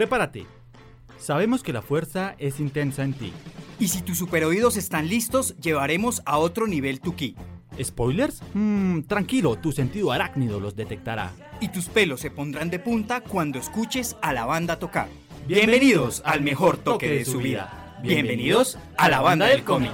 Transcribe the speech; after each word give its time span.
prepárate. 0.00 0.46
Sabemos 1.18 1.62
que 1.62 1.74
la 1.74 1.82
fuerza 1.82 2.34
es 2.38 2.58
intensa 2.58 3.02
en 3.02 3.12
ti. 3.12 3.34
Y 3.78 3.88
si 3.88 4.00
tus 4.00 4.16
superoídos 4.16 4.78
están 4.78 5.10
listos, 5.10 5.54
llevaremos 5.58 6.22
a 6.24 6.38
otro 6.38 6.66
nivel 6.66 7.02
tu 7.02 7.14
ki. 7.14 7.36
¿Spoilers? 7.82 8.42
Mmm, 8.54 9.02
tranquilo, 9.02 9.56
tu 9.56 9.72
sentido 9.72 10.10
arácnido 10.10 10.58
los 10.58 10.74
detectará. 10.74 11.32
Y 11.60 11.68
tus 11.68 11.90
pelos 11.90 12.20
se 12.20 12.30
pondrán 12.30 12.70
de 12.70 12.78
punta 12.78 13.20
cuando 13.20 13.58
escuches 13.58 14.16
a 14.22 14.32
la 14.32 14.46
banda 14.46 14.78
tocar. 14.78 15.08
Bienvenidos 15.46 16.22
al 16.24 16.40
mejor 16.40 16.78
toque 16.78 17.10
de 17.10 17.26
su 17.26 17.36
vida. 17.36 17.98
Bienvenidos 18.02 18.78
a 18.96 19.10
la 19.10 19.20
banda 19.20 19.48
del 19.48 19.64
cómic. 19.64 19.92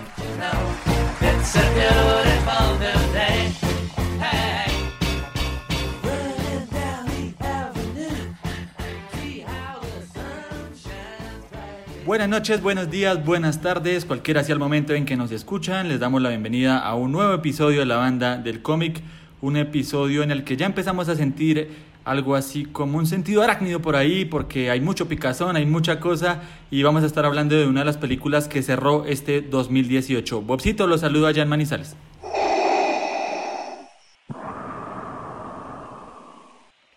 Buenas 12.06 12.28
noches, 12.28 12.62
buenos 12.62 12.88
días, 12.88 13.24
buenas 13.24 13.60
tardes, 13.60 14.04
cualquiera 14.04 14.44
sea 14.44 14.52
el 14.52 14.60
momento 14.60 14.94
en 14.94 15.06
que 15.06 15.16
nos 15.16 15.32
escuchan, 15.32 15.88
les 15.88 15.98
damos 15.98 16.22
la 16.22 16.28
bienvenida 16.28 16.78
a 16.78 16.94
un 16.94 17.10
nuevo 17.10 17.34
episodio 17.34 17.80
de 17.80 17.86
la 17.86 17.96
banda 17.96 18.36
del 18.36 18.62
cómic, 18.62 19.02
un 19.40 19.56
episodio 19.56 20.22
en 20.22 20.30
el 20.30 20.44
que 20.44 20.56
ya 20.56 20.66
empezamos 20.66 21.08
a 21.08 21.16
sentir 21.16 21.68
algo 22.04 22.36
así 22.36 22.64
como 22.64 22.98
un 22.98 23.08
sentido 23.08 23.42
arácnido 23.42 23.82
por 23.82 23.96
ahí, 23.96 24.24
porque 24.24 24.70
hay 24.70 24.80
mucho 24.80 25.08
picazón, 25.08 25.56
hay 25.56 25.66
mucha 25.66 25.98
cosa, 25.98 26.42
y 26.70 26.84
vamos 26.84 27.02
a 27.02 27.06
estar 27.06 27.24
hablando 27.24 27.56
de 27.56 27.66
una 27.66 27.80
de 27.80 27.86
las 27.86 27.96
películas 27.96 28.46
que 28.46 28.62
cerró 28.62 29.04
este 29.04 29.40
2018. 29.40 30.42
Bobcito, 30.42 30.86
los 30.86 31.00
saludo 31.00 31.26
allá 31.26 31.42
en 31.42 31.48
Manizales. 31.48 31.96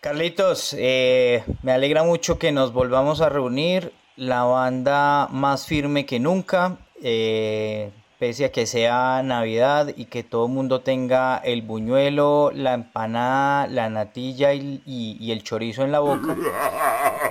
Carlitos, 0.00 0.76
eh, 0.78 1.42
me 1.64 1.72
alegra 1.72 2.04
mucho 2.04 2.38
que 2.38 2.52
nos 2.52 2.72
volvamos 2.72 3.20
a 3.20 3.28
reunir 3.28 3.92
la 4.20 4.42
banda 4.44 5.28
más 5.30 5.64
firme 5.64 6.04
que 6.04 6.20
nunca, 6.20 6.76
eh, 7.02 7.90
pese 8.18 8.44
a 8.44 8.52
que 8.52 8.66
sea 8.66 9.22
Navidad 9.22 9.94
y 9.96 10.04
que 10.04 10.22
todo 10.22 10.44
el 10.44 10.52
mundo 10.52 10.82
tenga 10.82 11.38
el 11.38 11.62
buñuelo, 11.62 12.50
la 12.54 12.74
empanada, 12.74 13.66
la 13.66 13.88
natilla 13.88 14.52
y, 14.52 15.32
el 15.32 15.42
chorizo 15.42 15.84
en 15.84 15.92
la 15.92 16.00
boca. 16.00 16.36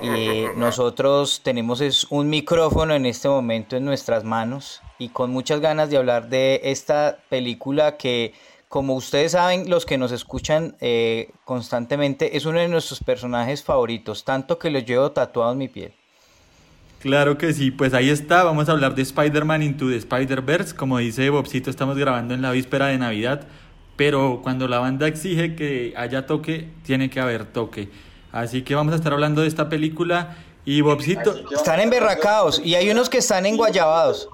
y 0.02 0.46
nosotros 0.56 1.42
tenemos 1.44 1.80
es 1.80 2.08
un 2.10 2.28
micrófono 2.28 2.92
en 2.92 3.06
este 3.06 3.28
momento 3.28 3.76
en 3.76 3.84
nuestras 3.84 4.24
manos 4.24 4.82
y 4.98 5.10
con 5.10 5.30
muchas 5.30 5.60
ganas 5.60 5.90
de 5.90 5.96
hablar 5.96 6.28
de 6.28 6.60
esta 6.64 7.18
película 7.28 7.98
que 7.98 8.34
como 8.68 8.94
ustedes 8.94 9.32
saben, 9.32 9.70
los 9.70 9.86
que 9.86 9.96
nos 9.96 10.10
escuchan 10.10 10.76
eh, 10.80 11.30
constantemente, 11.44 12.36
es 12.36 12.46
uno 12.46 12.58
de 12.58 12.66
nuestros 12.66 13.00
personajes 13.00 13.62
favoritos, 13.62 14.24
tanto 14.24 14.58
que 14.58 14.70
lo 14.70 14.80
llevo 14.80 15.12
tatuado 15.12 15.52
en 15.52 15.58
mi 15.58 15.68
piel. 15.68 15.94
Claro 17.00 17.38
que 17.38 17.54
sí, 17.54 17.70
pues 17.70 17.94
ahí 17.94 18.10
está, 18.10 18.44
vamos 18.44 18.68
a 18.68 18.72
hablar 18.72 18.94
de 18.94 19.00
Spider-Man 19.00 19.62
Into 19.62 19.88
the 19.88 19.96
Spider-Verse, 19.96 20.76
como 20.76 20.98
dice 20.98 21.30
Bobcito, 21.30 21.70
estamos 21.70 21.96
grabando 21.96 22.34
en 22.34 22.42
la 22.42 22.50
víspera 22.50 22.88
de 22.88 22.98
Navidad, 22.98 23.46
pero 23.96 24.40
cuando 24.42 24.68
la 24.68 24.80
banda 24.80 25.08
exige 25.08 25.56
que 25.56 25.94
haya 25.96 26.26
toque, 26.26 26.68
tiene 26.84 27.08
que 27.08 27.18
haber 27.18 27.46
toque. 27.46 27.88
Así 28.32 28.60
que 28.60 28.74
vamos 28.74 28.92
a 28.92 28.96
estar 28.96 29.14
hablando 29.14 29.40
de 29.40 29.48
esta 29.48 29.70
película 29.70 30.36
y 30.66 30.82
Bobcito... 30.82 31.34
Están 31.50 31.80
emberracados 31.80 32.60
y 32.62 32.74
hay 32.74 32.90
unos 32.90 33.08
que 33.08 33.16
están 33.16 33.46
enguayabados. 33.46 34.28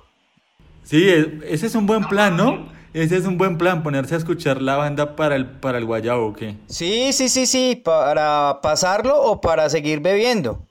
Sí, 0.83 1.09
ese 1.45 1.67
es 1.67 1.75
un 1.77 1.87
buen 1.87 2.03
plan, 2.09 2.37
¿no? 2.37 2.69
Ese 2.97 3.19
es 3.19 3.27
un 3.27 3.37
buen 3.37 3.59
plan, 3.59 3.83
ponerse 3.83 4.15
a 4.15 4.17
escuchar 4.17 4.63
la 4.63 4.77
banda 4.77 5.17
para 5.17 5.37
el, 5.37 5.45
para 5.45 5.77
el 5.77 5.85
guayabo, 5.85 6.29
¿o 6.29 6.33
qué? 6.33 6.57
Sí, 6.67 7.13
sí, 7.13 7.29
sí, 7.29 7.45
sí, 7.45 7.79
para 7.85 8.61
pasarlo 8.63 9.21
o 9.21 9.43
para 9.43 9.69
seguir 9.69 10.01
bebiendo. 10.01 10.63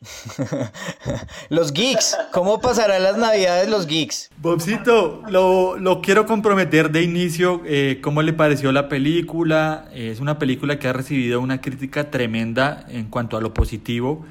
los 1.50 1.72
geeks, 1.72 2.18
¿cómo 2.34 2.60
pasarán 2.60 3.04
las 3.04 3.16
navidades 3.20 3.70
los 3.70 3.86
geeks? 3.86 4.32
Bobcito, 4.38 5.22
lo, 5.30 5.78
lo 5.78 6.02
quiero 6.02 6.26
comprometer 6.26 6.90
de 6.90 7.04
inicio, 7.04 7.62
eh, 7.64 8.00
¿cómo 8.02 8.24
le 8.24 8.34
pareció 8.34 8.72
la 8.72 8.90
película? 8.90 9.88
es 9.94 10.20
una 10.20 10.40
película 10.40 10.80
que 10.80 10.88
ha 10.88 10.94
recibido 10.94 11.40
una 11.42 11.62
crítica 11.62 12.10
tremenda 12.10 12.88
en 12.90 13.06
cuanto 13.06 13.38
a 13.38 13.42
lo 13.42 13.54
positivo. 13.54 14.26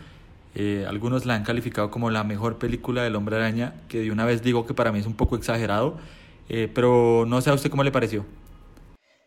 Eh, 0.56 0.84
algunos 0.88 1.26
la 1.26 1.36
han 1.36 1.44
calificado 1.44 1.92
como 1.92 2.10
la 2.10 2.24
mejor 2.24 2.58
película 2.58 3.04
del 3.04 3.14
hombre 3.14 3.36
araña, 3.36 3.74
que 3.86 4.00
de 4.00 4.10
una 4.10 4.24
vez 4.24 4.42
digo 4.42 4.66
que 4.66 4.74
para 4.74 4.90
mí 4.90 4.98
es 4.98 5.06
un 5.06 5.14
poco 5.14 5.36
exagerado. 5.36 5.96
Eh, 6.48 6.70
pero 6.72 7.24
no 7.26 7.40
sé 7.40 7.50
a 7.50 7.54
usted 7.54 7.70
cómo 7.70 7.84
le 7.84 7.92
pareció. 7.92 8.24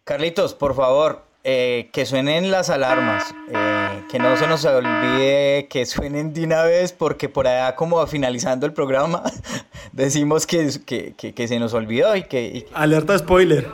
Carlitos, 0.04 0.54
por 0.54 0.76
favor, 0.76 1.24
eh, 1.44 1.90
que 1.92 2.06
suenen 2.06 2.52
las 2.52 2.70
alarmas, 2.70 3.34
eh, 3.52 4.04
que 4.10 4.20
no 4.20 4.38
se 4.38 4.48
nos 4.48 4.64
olvide 4.66 5.68
que 5.70 5.86
suenen 5.86 6.34
de 6.34 6.44
una 6.44 6.64
vez, 6.64 6.94
porque 6.94 7.28
por 7.28 7.48
allá 7.48 7.76
como 7.76 8.06
finalizando 8.08 8.66
el 8.66 8.74
programa 8.74 9.24
decimos 9.92 10.46
que, 10.46 10.70
que, 10.86 11.48
se 11.48 11.60
nos 11.60 11.74
olvidó 11.74 12.16
y 12.16 12.24
que... 12.24 12.68
Alerta 12.74 13.18
spoiler. 13.18 13.68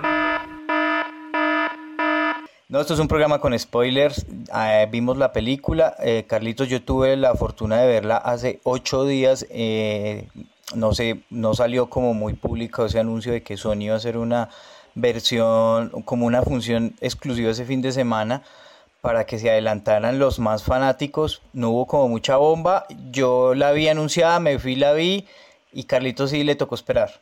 No, 2.69 2.81
esto 2.81 2.95
es 2.95 2.99
un 2.99 3.07
programa 3.07 3.39
con 3.39 3.57
spoilers. 3.57 4.25
vimos 4.89 5.17
la 5.17 5.31
película. 5.31 5.95
Carlitos, 6.25 6.69
yo 6.69 6.81
tuve 6.81 7.15
la 7.17 7.35
fortuna 7.35 7.77
de 7.77 7.87
verla 7.87 8.17
hace 8.17 8.59
ocho 8.63 9.05
días 9.05 9.45
no 10.75 10.93
sé, 10.93 11.21
no 11.29 11.53
salió 11.53 11.89
como 11.89 12.13
muy 12.13 12.33
público 12.33 12.85
ese 12.85 12.99
anuncio 12.99 13.31
de 13.31 13.43
que 13.43 13.57
Sony 13.57 13.81
iba 13.81 13.93
a 13.93 13.97
hacer 13.97 14.17
una 14.17 14.49
versión, 14.95 15.89
como 16.05 16.25
una 16.25 16.43
función 16.43 16.95
exclusiva 17.01 17.51
ese 17.51 17.65
fin 17.65 17.81
de 17.81 17.91
semana 17.91 18.43
para 19.01 19.25
que 19.25 19.37
se 19.37 19.49
adelantaran 19.49 20.19
los 20.19 20.39
más 20.39 20.63
fanáticos. 20.63 21.41
No 21.51 21.71
hubo 21.71 21.87
como 21.87 22.07
mucha 22.07 22.37
bomba. 22.37 22.85
Yo 23.11 23.53
la 23.53 23.71
vi 23.71 23.87
anunciada, 23.87 24.39
me 24.39 24.59
fui, 24.59 24.75
la 24.75 24.93
vi 24.93 25.27
y 25.73 25.83
Carlitos 25.85 26.29
sí 26.29 26.43
le 26.43 26.55
tocó 26.55 26.75
esperar, 26.75 27.21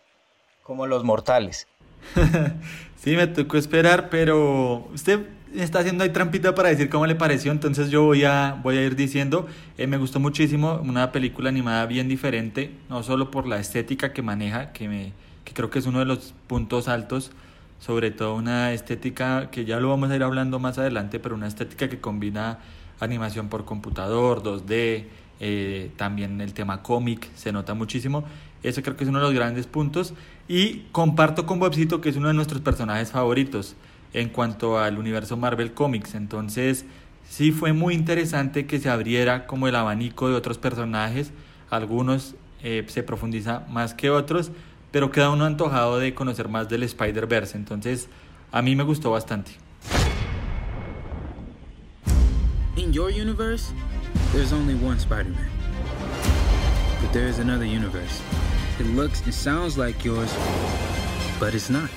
como 0.64 0.86
los 0.86 1.04
mortales. 1.04 1.68
sí, 2.98 3.16
me 3.16 3.28
tocó 3.28 3.58
esperar, 3.58 4.10
pero 4.10 4.88
usted 4.94 5.28
está 5.56 5.80
haciendo 5.80 6.04
ahí 6.04 6.12
trampita 6.12 6.56
para 6.56 6.70
decir 6.70 6.90
cómo 6.90 7.06
le 7.06 7.16
pareció, 7.16 7.52
entonces 7.52 7.90
yo 7.90 8.04
voy 8.04 8.24
a, 8.24 8.60
voy 8.64 8.78
a 8.78 8.86
ir 8.86 8.96
diciendo, 8.96 9.48
eh, 9.78 9.88
me 9.88 9.98
gustó 9.98 10.20
muchísimo, 10.20 10.80
una 10.84 11.12
película 11.12 11.50
animada 11.50 11.86
bien 11.86 12.08
diferente, 12.08 12.72
no 12.90 13.04
solo 13.04 13.32
por 13.32 13.48
la 13.48 13.60
estética 13.60 14.14
que 14.14 14.22
maneja, 14.22 14.72
que, 14.72 14.88
me, 14.88 15.14
que 15.44 15.54
creo 15.54 15.70
que 15.70 15.80
es 15.80 15.86
uno 15.86 16.00
de 16.00 16.06
los 16.06 16.34
puntos 16.48 16.88
altos, 16.88 17.32
sobre 17.80 18.12
todo 18.12 18.36
una 18.36 18.74
estética 18.74 19.50
que 19.50 19.66
ya 19.66 19.80
lo 19.80 19.90
vamos 19.90 20.12
a 20.12 20.16
ir 20.16 20.24
hablando 20.24 20.60
más 20.60 20.78
adelante, 20.78 21.20
pero 21.20 21.36
una 21.36 21.48
estética 21.48 21.90
que 21.90 22.00
combina 22.00 22.60
animación 23.00 23.50
por 23.50 23.66
computador, 23.66 24.44
2D, 24.44 25.06
eh, 25.40 25.92
también 25.98 26.40
el 26.40 26.54
tema 26.54 26.84
cómic, 26.84 27.28
se 27.36 27.52
nota 27.52 27.74
muchísimo. 27.74 28.24
Eso 28.62 28.84
creo 28.84 28.96
que 28.96 29.04
es 29.04 29.10
uno 29.10 29.18
de 29.18 29.26
los 29.26 29.34
grandes 29.34 29.66
puntos. 29.66 30.14
Y 30.48 30.84
comparto 30.92 31.48
con 31.48 31.58
Bobcito 31.58 32.00
que 32.00 32.10
es 32.10 32.16
uno 32.16 32.28
de 32.28 32.36
nuestros 32.36 32.62
personajes 32.62 33.10
favoritos 33.10 33.76
en 34.14 34.30
cuanto 34.30 34.80
al 34.80 34.98
universo 34.98 35.38
Marvel 35.38 35.74
Comics. 35.74 36.16
Entonces, 36.16 36.86
sí 37.30 37.52
fue 37.52 37.74
muy 37.74 37.94
interesante 37.94 38.66
que 38.66 38.80
se 38.80 38.90
abriera 38.90 39.48
como 39.48 39.68
el 39.68 39.76
abanico 39.76 40.30
de 40.30 40.36
otros 40.36 40.58
personajes. 40.58 41.32
Algunos 41.70 42.36
eh, 42.64 42.86
se 42.88 43.04
profundiza 43.04 43.66
más 43.70 43.94
que 43.94 44.10
otros, 44.10 44.52
pero 44.92 45.12
queda 45.12 45.30
uno 45.30 45.46
antojado 45.46 46.00
de 46.00 46.14
conocer 46.14 46.50
más 46.50 46.70
del 46.70 46.84
Spider-Verse. 46.84 47.58
Entonces, 47.58 48.10
a 48.52 48.62
mí 48.62 48.76
me 48.76 48.84
gustó 48.84 49.12
bastante. 49.12 49.52
In 52.76 52.92
your 52.94 53.10
universe, 53.10 53.74
there's 54.34 54.54
only 54.54 54.76
one 54.76 55.00
Spider-Man. 55.00 55.50
But 57.02 57.14
there 57.14 57.28
is 57.28 57.40
another 57.40 57.66
universe. 57.66 58.22
It 58.80 58.88
looks 58.96 59.22
and 59.24 59.34
sounds 59.34 59.78
like 59.78 60.04
yours, 60.04 60.34
but 61.40 61.54
it's 61.54 61.70
not. 61.70 61.90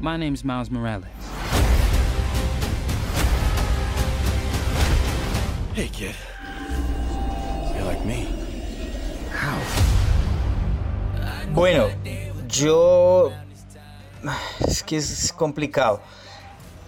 My 0.00 0.16
name's 0.16 0.44
Miles 0.44 0.70
Morales. 0.70 1.08
Hey, 5.74 5.88
kid. 5.92 6.14
You're 7.74 7.84
like 7.84 8.04
me. 8.04 8.28
How? 9.32 9.58
Bueno, 11.52 11.88
yo. 12.46 13.32
Es 14.60 14.84
que 14.84 14.98
es 14.98 15.32
complicado. 15.32 16.00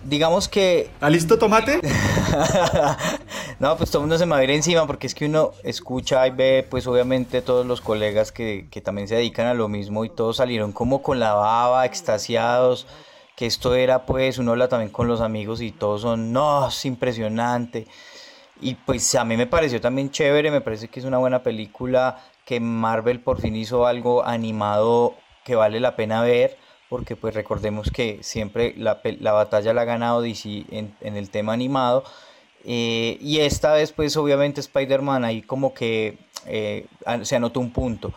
Digamos 0.05 0.49
que. 0.49 0.91
¿A 1.01 1.11
listo 1.11 1.37
tomate? 1.37 1.81
no, 3.61 3.77
pues 3.77 3.91
todo 3.91 4.01
el 4.01 4.05
mundo 4.05 4.17
se 4.17 4.25
me 4.25 4.33
va 4.33 4.39
a 4.39 4.45
ir 4.45 4.51
encima 4.51 4.87
porque 4.87 5.07
es 5.07 5.15
que 5.15 5.27
uno 5.27 5.53
escucha 5.65 6.27
y 6.27 6.31
ve, 6.31 6.67
pues 6.69 6.87
obviamente 6.87 7.43
todos 7.43 7.67
los 7.67 7.83
colegas 7.83 8.33
que, 8.33 8.69
que 8.71 8.81
también 8.81 9.07
se 9.07 9.17
dedican 9.17 9.47
a 9.47 9.53
lo 9.53 9.69
mismo 9.69 10.07
y 10.07 10.09
todos 10.09 10.39
salieron 10.39 10.73
como 10.73 11.03
con 11.03 11.21
la 11.21 11.35
baba, 11.35 11.85
extasiados, 11.85 12.87
que 13.37 13.45
esto 13.45 13.75
era 13.75 14.07
pues, 14.07 14.39
uno 14.39 14.53
habla 14.53 14.69
también 14.69 14.91
con 14.91 15.09
los 15.09 15.21
amigos 15.21 15.61
y 15.61 15.73
todos 15.73 16.01
son, 16.01 16.33
no, 16.33 16.69
es 16.69 16.87
impresionante. 16.87 17.87
Y 18.63 18.77
pues 18.77 19.15
a 19.15 19.27
mí 19.27 19.37
me 19.37 19.47
pareció 19.47 19.79
también 19.79 20.11
chévere, 20.11 20.51
me 20.51 20.63
parece 20.63 20.89
que 20.89 21.01
es 21.01 21.05
una 21.05 21.19
buena 21.19 21.43
película, 21.43 22.19
que 22.47 22.61
Marvel 22.61 23.21
por 23.21 23.43
fin 23.43 23.57
hizo 23.57 23.87
algo 23.87 24.25
animado 24.25 25.17
que 25.45 25.55
vale 25.55 25.81
la 25.81 25.97
pena 25.97 26.23
ver 26.23 26.57
porque 26.89 27.15
pues 27.15 27.35
recordemos 27.35 27.91
que 27.91 28.19
siempre 28.23 28.75
la, 28.77 29.01
la 29.21 29.33
batalla 29.33 29.75
la 29.75 29.83
ha 29.83 29.85
ganado 29.85 30.23
DC 30.23 30.65
en, 30.71 30.95
en, 31.01 31.17
el 31.17 31.31
tema 31.31 31.53
animado 31.53 32.05
Eh, 32.65 33.19
y 33.21 33.41
esta 33.41 33.73
vez, 33.73 33.93
pues 33.93 34.17
obviamente 34.17 34.61
Spider-Man 34.61 35.25
ahí 35.25 35.43
como 35.43 35.75
que 35.75 36.19
eh, 36.47 36.87
se 37.23 37.37
anotó 37.37 37.61
un 37.61 37.73
punto. 37.73 38.13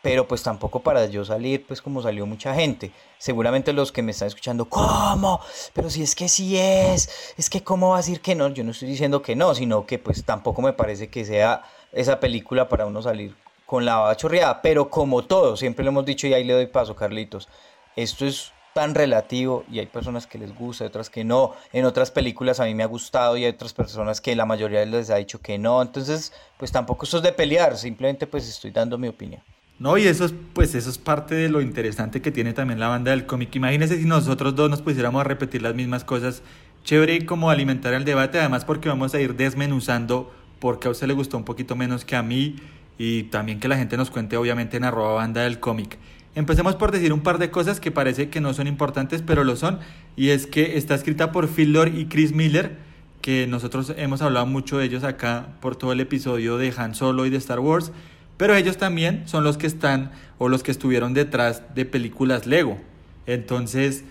Pero 0.00 0.28
pues 0.28 0.42
tampoco 0.42 0.80
para 0.80 1.06
yo 1.06 1.24
salir, 1.24 1.66
pues 1.66 1.82
como 1.82 2.00
salió 2.00 2.24
mucha 2.24 2.54
gente. 2.54 2.92
Seguramente 3.18 3.72
los 3.72 3.90
que 3.90 4.02
me 4.02 4.12
están 4.12 4.28
escuchando, 4.28 4.66
¿cómo? 4.66 5.40
Pero 5.72 5.90
si 5.90 6.02
es 6.02 6.14
que 6.14 6.28
sí 6.28 6.56
es, 6.56 7.34
es 7.36 7.50
que 7.50 7.64
¿cómo 7.64 7.90
va 7.90 7.96
a 7.96 7.98
decir 7.98 8.20
que 8.20 8.36
no? 8.36 8.48
Yo 8.48 8.62
no 8.62 8.70
estoy 8.70 8.88
diciendo 8.88 9.22
que 9.22 9.34
no, 9.34 9.54
sino 9.54 9.86
que 9.86 9.98
pues 9.98 10.24
tampoco 10.24 10.62
me 10.62 10.72
parece 10.72 11.08
que 11.08 11.24
sea 11.24 11.64
esa 11.92 12.20
película 12.20 12.68
para 12.68 12.86
uno 12.86 13.02
salir 13.02 13.34
con 13.66 13.84
la 13.84 13.96
baba 13.96 14.16
Pero 14.62 14.88
como 14.88 15.24
todo, 15.24 15.56
siempre 15.56 15.84
lo 15.84 15.90
hemos 15.90 16.06
dicho 16.06 16.26
y 16.26 16.32
ahí 16.32 16.44
le 16.44 16.54
doy 16.54 16.66
paso, 16.68 16.96
Carlitos. 16.96 17.48
Esto 17.96 18.24
es 18.24 18.52
tan 18.78 18.94
relativo 18.94 19.64
y 19.68 19.80
hay 19.80 19.86
personas 19.86 20.28
que 20.28 20.38
les 20.38 20.54
gusta, 20.54 20.84
otras 20.84 21.10
que 21.10 21.24
no. 21.24 21.52
En 21.72 21.84
otras 21.84 22.12
películas 22.12 22.60
a 22.60 22.64
mí 22.64 22.76
me 22.76 22.84
ha 22.84 22.86
gustado 22.86 23.36
y 23.36 23.44
hay 23.44 23.50
otras 23.50 23.72
personas 23.72 24.20
que 24.20 24.36
la 24.36 24.46
mayoría 24.46 24.86
les 24.86 25.10
ha 25.10 25.16
dicho 25.16 25.40
que 25.40 25.58
no. 25.58 25.82
Entonces, 25.82 26.32
pues 26.58 26.70
tampoco 26.70 27.04
esto 27.04 27.16
es 27.16 27.24
de 27.24 27.32
pelear, 27.32 27.76
simplemente 27.76 28.28
pues 28.28 28.48
estoy 28.48 28.70
dando 28.70 28.96
mi 28.96 29.08
opinión. 29.08 29.42
No, 29.80 29.98
y 29.98 30.06
eso 30.06 30.26
es, 30.26 30.34
pues 30.52 30.76
eso 30.76 30.90
es 30.90 30.96
parte 30.96 31.34
de 31.34 31.48
lo 31.48 31.60
interesante 31.60 32.22
que 32.22 32.30
tiene 32.30 32.52
también 32.52 32.78
la 32.78 32.86
banda 32.86 33.10
del 33.10 33.26
cómic. 33.26 33.52
Imagínense 33.56 33.98
si 33.98 34.04
nosotros 34.04 34.54
dos 34.54 34.70
nos 34.70 34.80
pusiéramos 34.80 35.22
a 35.22 35.24
repetir 35.24 35.60
las 35.60 35.74
mismas 35.74 36.04
cosas. 36.04 36.44
Chévere 36.84 37.26
como 37.26 37.50
alimentar 37.50 37.94
el 37.94 38.04
debate, 38.04 38.38
además 38.38 38.64
porque 38.64 38.88
vamos 38.88 39.12
a 39.12 39.20
ir 39.20 39.34
desmenuzando 39.34 40.32
porque 40.60 40.86
a 40.86 40.92
usted 40.92 41.08
le 41.08 41.14
gustó 41.14 41.36
un 41.36 41.44
poquito 41.44 41.74
menos 41.74 42.04
que 42.04 42.14
a 42.14 42.22
mí 42.22 42.54
y 42.96 43.24
también 43.24 43.58
que 43.58 43.66
la 43.66 43.76
gente 43.76 43.96
nos 43.96 44.08
cuente 44.10 44.36
obviamente 44.36 44.76
en 44.76 44.84
arroba 44.84 45.14
banda 45.14 45.42
del 45.42 45.58
cómic. 45.58 45.98
Empecemos 46.34 46.76
por 46.76 46.92
decir 46.92 47.12
un 47.12 47.20
par 47.20 47.38
de 47.38 47.50
cosas 47.50 47.80
que 47.80 47.90
parece 47.90 48.28
que 48.28 48.40
no 48.40 48.54
son 48.54 48.66
importantes, 48.66 49.22
pero 49.22 49.44
lo 49.44 49.56
son. 49.56 49.80
Y 50.16 50.28
es 50.30 50.46
que 50.46 50.76
está 50.76 50.94
escrita 50.94 51.32
por 51.32 51.48
Phil 51.48 51.72
Lord 51.72 51.96
y 51.96 52.06
Chris 52.06 52.32
Miller, 52.32 52.76
que 53.20 53.46
nosotros 53.46 53.92
hemos 53.96 54.22
hablado 54.22 54.46
mucho 54.46 54.78
de 54.78 54.84
ellos 54.84 55.04
acá 55.04 55.48
por 55.60 55.76
todo 55.76 55.92
el 55.92 56.00
episodio 56.00 56.56
de 56.58 56.72
Han 56.76 56.94
Solo 56.94 57.26
y 57.26 57.30
de 57.30 57.38
Star 57.38 57.60
Wars. 57.60 57.92
Pero 58.36 58.54
ellos 58.54 58.76
también 58.76 59.26
son 59.26 59.42
los 59.42 59.58
que 59.58 59.66
están 59.66 60.12
o 60.38 60.48
los 60.48 60.62
que 60.62 60.70
estuvieron 60.70 61.12
detrás 61.12 61.74
de 61.74 61.84
películas 61.84 62.46
Lego. 62.46 62.78
Entonces, 63.26 64.04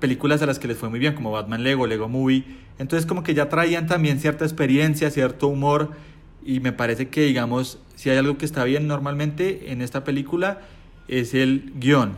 películas 0.00 0.40
a 0.40 0.46
las 0.46 0.58
que 0.58 0.68
les 0.68 0.78
fue 0.78 0.88
muy 0.88 0.98
bien, 0.98 1.14
como 1.14 1.30
Batman 1.30 1.62
Lego, 1.62 1.86
Lego 1.86 2.08
Movie. 2.08 2.44
Entonces, 2.78 3.06
como 3.06 3.22
que 3.22 3.34
ya 3.34 3.50
traían 3.50 3.86
también 3.86 4.18
cierta 4.20 4.44
experiencia, 4.44 5.10
cierto 5.10 5.48
humor. 5.48 5.90
Y 6.44 6.60
me 6.60 6.72
parece 6.72 7.08
que, 7.08 7.22
digamos, 7.22 7.78
si 7.94 8.08
hay 8.08 8.16
algo 8.16 8.38
que 8.38 8.46
está 8.46 8.64
bien 8.64 8.86
normalmente 8.86 9.70
en 9.70 9.82
esta 9.82 10.02
película, 10.02 10.60
es 11.08 11.34
el 11.34 11.72
guion, 11.76 12.12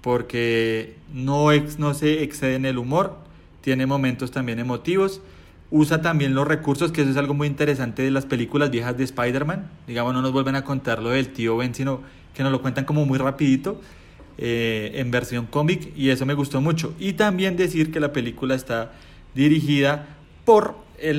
porque 0.00 0.96
no, 1.12 1.52
ex, 1.52 1.78
no 1.78 1.94
se 1.94 2.22
excede 2.22 2.54
en 2.54 2.66
el 2.66 2.78
humor, 2.78 3.16
tiene 3.60 3.86
momentos 3.86 4.30
también 4.30 4.58
emotivos, 4.58 5.20
usa 5.70 6.02
también 6.02 6.34
los 6.34 6.46
recursos, 6.46 6.92
que 6.92 7.02
eso 7.02 7.10
es 7.10 7.16
algo 7.16 7.34
muy 7.34 7.46
interesante 7.46 8.02
de 8.02 8.10
las 8.10 8.26
películas 8.26 8.70
viejas 8.70 8.96
de 8.96 9.04
Spider-Man, 9.04 9.70
digamos, 9.86 10.14
no 10.14 10.22
nos 10.22 10.32
vuelven 10.32 10.56
a 10.56 10.64
contar 10.64 11.02
lo 11.02 11.10
del 11.10 11.28
tío 11.32 11.56
Ben, 11.56 11.74
sino 11.74 12.00
que 12.34 12.42
nos 12.42 12.52
lo 12.52 12.62
cuentan 12.62 12.84
como 12.84 13.04
muy 13.06 13.18
rapidito. 13.18 13.80
Eh, 14.42 14.92
en 14.94 15.10
versión 15.10 15.44
cómic 15.44 15.92
y 15.94 16.08
eso 16.08 16.24
me 16.24 16.32
gustó 16.32 16.62
mucho. 16.62 16.94
Y 16.98 17.12
también 17.12 17.58
decir 17.58 17.92
que 17.92 18.00
la 18.00 18.10
película 18.10 18.54
está 18.54 18.92
dirigida 19.34 20.16
por 20.46 20.76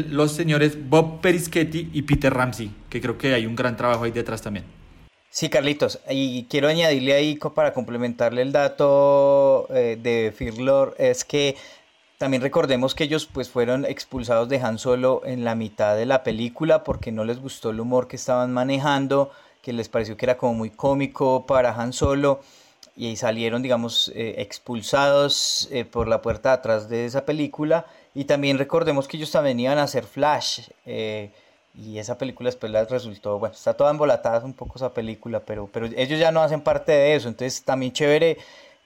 los 0.10 0.32
señores 0.32 0.78
Bob 0.90 1.22
Perischetti 1.22 1.90
y 1.94 2.02
Peter 2.02 2.34
Ramsey, 2.34 2.72
que 2.90 3.00
creo 3.00 3.20
que 3.20 3.36
hay 3.36 3.46
un 3.46 3.56
gran 3.56 3.78
trabajo 3.78 4.06
ahí 4.06 4.12
detrás 4.12 4.42
también. 4.42 4.66
Sí, 5.34 5.50
Carlitos, 5.50 6.00
y 6.10 6.44
quiero 6.50 6.68
añadirle 6.68 7.14
ahí 7.14 7.40
para 7.56 7.72
complementarle 7.74 8.42
el 8.42 8.52
dato 8.52 9.66
eh, 9.74 9.98
de 9.98 10.34
Firlor, 10.36 10.94
es 11.00 11.24
que 11.24 11.56
también 12.18 12.44
recordemos 12.44 12.94
que 12.96 13.06
ellos 13.06 13.28
pues 13.32 13.50
fueron 13.50 13.86
expulsados 13.86 14.50
de 14.50 14.60
Han 14.60 14.78
Solo 14.78 15.22
en 15.24 15.46
la 15.46 15.56
mitad 15.56 15.96
de 15.96 16.06
la 16.06 16.24
película 16.24 16.84
porque 16.84 17.14
no 17.14 17.24
les 17.24 17.40
gustó 17.40 17.70
el 17.70 17.80
humor 17.80 18.10
que 18.10 18.18
estaban 18.18 18.52
manejando, 18.52 19.32
que 19.62 19.72
les 19.72 19.88
pareció 19.88 20.18
que 20.18 20.26
era 20.26 20.38
como 20.38 20.54
muy 20.54 20.70
cómico 20.70 21.46
para 21.46 21.74
Han 21.76 21.94
Solo 21.94 22.42
y 22.98 23.16
salieron 23.16 23.62
digamos 23.62 24.12
eh, 24.14 24.36
expulsados 24.40 25.70
eh, 25.72 25.86
por 25.86 26.10
la 26.10 26.22
puerta 26.22 26.50
de 26.50 26.56
atrás 26.56 26.90
de 26.90 27.06
esa 27.06 27.24
película 27.24 27.86
y 28.14 28.26
también 28.26 28.58
recordemos 28.58 29.08
que 29.08 29.16
ellos 29.16 29.32
también 29.32 29.62
iban 29.62 29.78
a 29.78 29.84
hacer 29.84 30.04
Flash 30.04 30.68
y 31.74 31.98
esa 31.98 32.18
película 32.18 32.48
después 32.48 32.72
les 32.72 32.90
resultó, 32.90 33.40
bueno, 33.40 33.56
está 33.56 33.74
toda 33.74 33.92
embolatada 33.92 34.44
un 34.44 34.54
poco 34.54 34.74
esa 34.76 34.94
película, 34.94 35.40
pero, 35.40 35.70
pero 35.72 35.88
ellos 35.96 36.20
ya 36.20 36.32
no 36.32 36.42
hacen 36.42 36.62
parte 36.62 36.92
de 36.92 37.16
eso, 37.16 37.30
entonces 37.30 37.64
también 37.64 37.94
chévere 37.94 38.38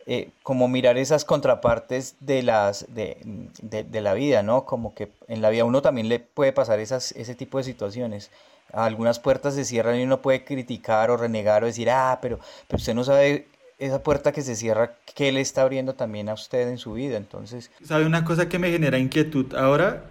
eh, 0.08 0.30
como 0.44 0.68
mirar 0.68 1.00
esas 1.00 1.26
contrapartes 1.26 2.16
de 2.20 2.44
las 2.44 2.94
de, 2.94 3.18
de, 3.64 4.02
la 4.02 4.14
vida, 4.14 4.44
¿no? 4.44 4.66
Como 4.66 4.94
que 4.94 5.12
en 5.28 5.42
la 5.42 5.50
vida 5.50 5.66
uno 5.66 5.82
también 5.82 6.10
le 6.10 6.20
puede 6.20 6.54
pasar 6.54 6.80
esas, 6.80 7.12
ese 7.14 7.34
tipo 7.34 7.58
de 7.58 7.64
situaciones. 7.64 8.30
Algunas 8.72 9.20
puertas 9.20 9.56
se 9.56 9.66
cierran 9.66 10.00
y 10.00 10.04
uno 10.04 10.22
puede 10.22 10.44
criticar 10.44 11.10
o 11.10 11.18
renegar 11.18 11.64
o 11.64 11.66
decir, 11.66 11.90
ah, 11.90 12.20
pero, 12.22 12.40
pero 12.68 12.78
usted 12.78 12.94
no 12.94 13.04
sabe 13.04 13.48
esa 13.80 14.04
puerta 14.04 14.32
que 14.32 14.44
se 14.44 14.56
cierra, 14.56 14.94
qué 15.16 15.32
le 15.32 15.42
está 15.42 15.64
abriendo 15.64 15.96
también 15.96 16.30
a 16.30 16.34
usted 16.34 16.70
en 16.70 16.78
su 16.78 16.94
vida, 16.94 17.18
entonces... 17.18 17.72
¿Sabe 17.84 18.06
una 18.06 18.24
cosa 18.24 18.48
que 18.48 18.60
me 18.60 18.70
genera 18.70 19.00
inquietud 19.00 19.56
ahora? 19.56 20.04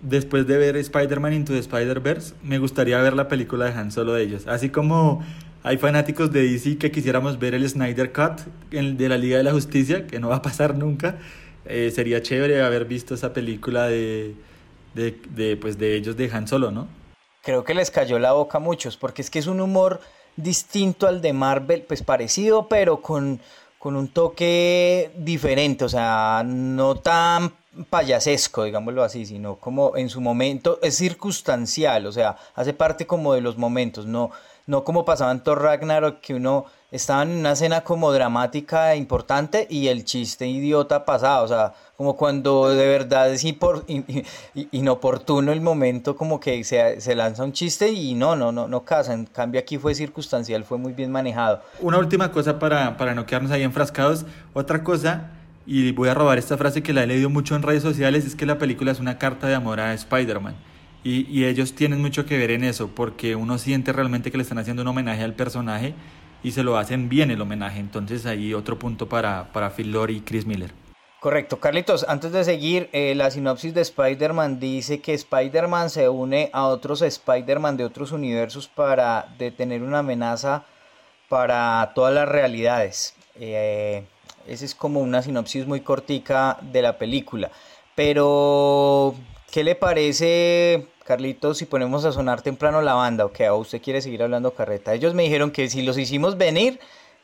Después 0.00 0.46
de 0.46 0.56
ver 0.58 0.76
Spider-Man 0.76 1.32
Into 1.32 1.52
the 1.52 1.58
Spider-Verse, 1.58 2.34
me 2.42 2.58
gustaría 2.58 3.00
ver 3.00 3.14
la 3.14 3.28
película 3.28 3.66
de 3.66 3.72
Han 3.72 3.92
Solo 3.92 4.14
de 4.14 4.22
ellos. 4.22 4.46
Así 4.46 4.70
como 4.70 5.22
hay 5.62 5.76
fanáticos 5.76 6.32
de 6.32 6.42
DC 6.42 6.78
que 6.78 6.90
quisiéramos 6.90 7.38
ver 7.38 7.54
el 7.54 7.68
Snyder 7.68 8.12
Cut 8.12 8.40
de 8.70 9.08
la 9.08 9.18
Liga 9.18 9.36
de 9.36 9.44
la 9.44 9.52
Justicia, 9.52 10.06
que 10.06 10.18
no 10.18 10.28
va 10.28 10.36
a 10.36 10.42
pasar 10.42 10.74
nunca. 10.74 11.18
Eh, 11.66 11.90
sería 11.94 12.22
chévere 12.22 12.62
haber 12.62 12.86
visto 12.86 13.14
esa 13.14 13.32
película 13.32 13.86
de, 13.86 14.34
de, 14.94 15.56
pues 15.60 15.78
de 15.78 15.96
ellos 15.96 16.16
de 16.16 16.30
Han 16.32 16.48
Solo, 16.48 16.70
¿no? 16.70 16.88
Creo 17.42 17.64
que 17.64 17.74
les 17.74 17.90
cayó 17.90 18.18
la 18.18 18.32
boca 18.32 18.58
a 18.58 18.60
muchos, 18.60 18.96
porque 18.96 19.22
es 19.22 19.30
que 19.30 19.38
es 19.38 19.46
un 19.46 19.60
humor 19.60 20.00
distinto 20.36 21.06
al 21.06 21.20
de 21.20 21.32
Marvel, 21.32 21.82
pues 21.82 22.02
parecido, 22.02 22.68
pero 22.68 23.00
con, 23.00 23.40
con 23.78 23.96
un 23.96 24.08
toque 24.08 25.10
diferente, 25.16 25.84
o 25.84 25.88
sea, 25.88 26.42
no 26.44 26.96
tan 26.96 27.52
payasesco, 27.88 28.64
digámoslo 28.64 29.04
así, 29.04 29.24
sino 29.26 29.56
como 29.56 29.96
en 29.96 30.08
su 30.08 30.20
momento 30.20 30.78
es 30.82 30.96
circunstancial, 30.96 32.06
o 32.06 32.12
sea, 32.12 32.36
hace 32.54 32.72
parte 32.72 33.06
como 33.06 33.34
de 33.34 33.40
los 33.40 33.56
momentos, 33.56 34.06
no, 34.06 34.30
no 34.66 34.82
como 34.84 35.04
pasaba 35.04 35.30
en 35.32 35.40
Thor 35.40 35.62
Ragnarok, 35.62 36.20
que 36.20 36.34
uno 36.34 36.66
estaba 36.90 37.22
en 37.22 37.30
una 37.30 37.52
escena 37.52 37.82
como 37.82 38.12
dramática 38.12 38.92
e 38.92 38.96
importante 38.96 39.68
y 39.70 39.86
el 39.86 40.04
chiste 40.04 40.48
idiota 40.48 41.04
pasaba, 41.04 41.42
o 41.42 41.48
sea, 41.48 41.72
como 41.96 42.16
cuando 42.16 42.70
de 42.70 42.88
verdad 42.88 43.32
es 43.32 43.44
inoportuno 44.72 45.52
el 45.52 45.60
momento, 45.60 46.16
como 46.16 46.40
que 46.40 46.64
se, 46.64 47.00
se, 47.00 47.14
lanza 47.14 47.44
un 47.44 47.52
chiste 47.52 47.90
y 47.90 48.14
no, 48.14 48.34
no, 48.34 48.50
no, 48.50 48.66
no 48.66 48.84
casa, 48.84 49.12
en 49.12 49.26
cambio 49.26 49.60
aquí 49.60 49.78
fue 49.78 49.94
circunstancial, 49.94 50.64
fue 50.64 50.78
muy 50.78 50.92
bien 50.92 51.12
manejado. 51.12 51.62
Una 51.80 51.98
última 51.98 52.32
cosa 52.32 52.58
para, 52.58 52.96
para 52.96 53.14
no 53.14 53.26
quedarnos 53.26 53.52
ahí 53.52 53.62
enfrascados, 53.62 54.26
otra 54.54 54.82
cosa 54.82 55.30
y 55.66 55.92
voy 55.92 56.08
a 56.08 56.14
robar 56.14 56.38
esta 56.38 56.56
frase 56.56 56.82
que 56.82 56.92
la 56.92 57.02
he 57.02 57.06
leído 57.06 57.30
mucho 57.30 57.54
en 57.56 57.62
redes 57.62 57.82
sociales, 57.82 58.24
es 58.24 58.34
que 58.34 58.46
la 58.46 58.58
película 58.58 58.92
es 58.92 59.00
una 59.00 59.18
carta 59.18 59.46
de 59.46 59.54
amor 59.54 59.80
a 59.80 59.94
Spider-Man. 59.94 60.56
Y, 61.02 61.26
y, 61.30 61.46
ellos 61.46 61.74
tienen 61.74 62.02
mucho 62.02 62.26
que 62.26 62.36
ver 62.36 62.50
en 62.50 62.62
eso, 62.62 62.88
porque 62.88 63.34
uno 63.34 63.56
siente 63.56 63.92
realmente 63.92 64.30
que 64.30 64.36
le 64.36 64.42
están 64.42 64.58
haciendo 64.58 64.82
un 64.82 64.88
homenaje 64.88 65.22
al 65.22 65.34
personaje 65.34 65.94
y 66.42 66.52
se 66.52 66.62
lo 66.62 66.76
hacen 66.76 67.08
bien 67.08 67.30
el 67.30 67.40
homenaje. 67.40 67.80
Entonces 67.80 68.26
ahí 68.26 68.52
otro 68.54 68.78
punto 68.78 69.08
para, 69.08 69.52
para 69.52 69.70
Phil 69.70 69.92
Lord 69.92 70.10
y 70.10 70.20
Chris 70.20 70.46
Miller. 70.46 70.72
Correcto, 71.20 71.60
Carlitos, 71.60 72.06
antes 72.08 72.32
de 72.32 72.44
seguir, 72.44 72.88
eh, 72.92 73.14
la 73.14 73.30
sinopsis 73.30 73.74
de 73.74 73.82
Spider-Man 73.82 74.58
dice 74.58 75.02
que 75.02 75.12
Spider-Man 75.12 75.90
se 75.90 76.08
une 76.08 76.48
a 76.54 76.64
otros 76.64 77.02
Spider-Man 77.02 77.76
de 77.76 77.84
otros 77.84 78.12
universos 78.12 78.68
para 78.68 79.28
detener 79.36 79.82
una 79.82 79.98
amenaza 79.98 80.64
para 81.28 81.92
todas 81.94 82.14
las 82.14 82.26
realidades. 82.26 83.14
Eh, 83.34 84.06
esa 84.46 84.64
es 84.64 84.74
como 84.74 85.00
una 85.00 85.22
sinopsis 85.22 85.66
muy 85.66 85.80
cortica 85.80 86.58
de 86.60 86.82
la 86.82 86.98
película. 86.98 87.50
Pero, 87.94 89.14
¿qué 89.50 89.64
le 89.64 89.74
parece, 89.74 90.86
Carlitos, 91.04 91.58
si 91.58 91.66
ponemos 91.66 92.04
a 92.04 92.12
sonar 92.12 92.42
temprano 92.42 92.82
la 92.82 92.94
banda? 92.94 93.26
¿O 93.26 93.32
que 93.32 93.50
usted 93.50 93.82
quiere 93.82 94.00
seguir 94.00 94.22
hablando 94.22 94.54
carreta? 94.54 94.94
Ellos 94.94 95.14
me 95.14 95.24
dijeron 95.24 95.50
que 95.50 95.68
si 95.68 95.82
los 95.82 95.98
hicimos 95.98 96.38
venir, 96.38 96.80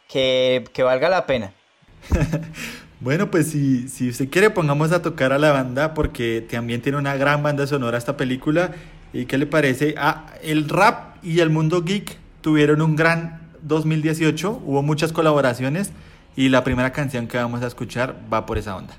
que, 0.09 0.65
valga 0.79 1.09
la 1.09 1.27
pena. 1.27 1.53
bueno, 3.01 3.31
pues 3.31 3.51
si, 3.51 3.89
si 3.89 4.11
usted 4.11 4.29
quiere, 4.29 4.51
pongamos 4.51 4.93
a 4.93 5.03
tocar 5.03 5.33
a 5.33 5.39
la 5.39 5.53
banda, 5.53 5.95
porque 5.95 6.47
también 6.49 6.83
tiene 6.83 6.99
una 6.99 7.17
gran 7.17 7.43
banda 7.43 7.67
sonora 7.67 7.99
esta 7.99 8.17
película. 8.17 8.73
¿Y 9.13 9.27
qué 9.27 9.39
le 9.39 9.47
parece? 9.47 9.95
Ah, 9.97 10.27
el 10.43 10.69
rap 10.69 11.17
y 11.25 11.41
el 11.41 11.51
mundo 11.51 11.83
geek 11.83 12.19
tuvieron 12.43 12.83
un 12.83 12.97
gran 12.97 13.41
2018, 13.63 14.63
hubo 14.65 14.83
muchas 14.83 15.13
colaboraciones. 15.13 15.91
Y 16.37 16.51
la 16.51 16.63
primera 16.63 16.93
canción 16.93 17.27
que 17.27 17.39
vamos 17.39 17.63
a 17.63 17.67
escuchar 17.67 18.15
va 18.33 18.45
por 18.45 18.59
esa 18.59 18.77
onda. 18.77 18.95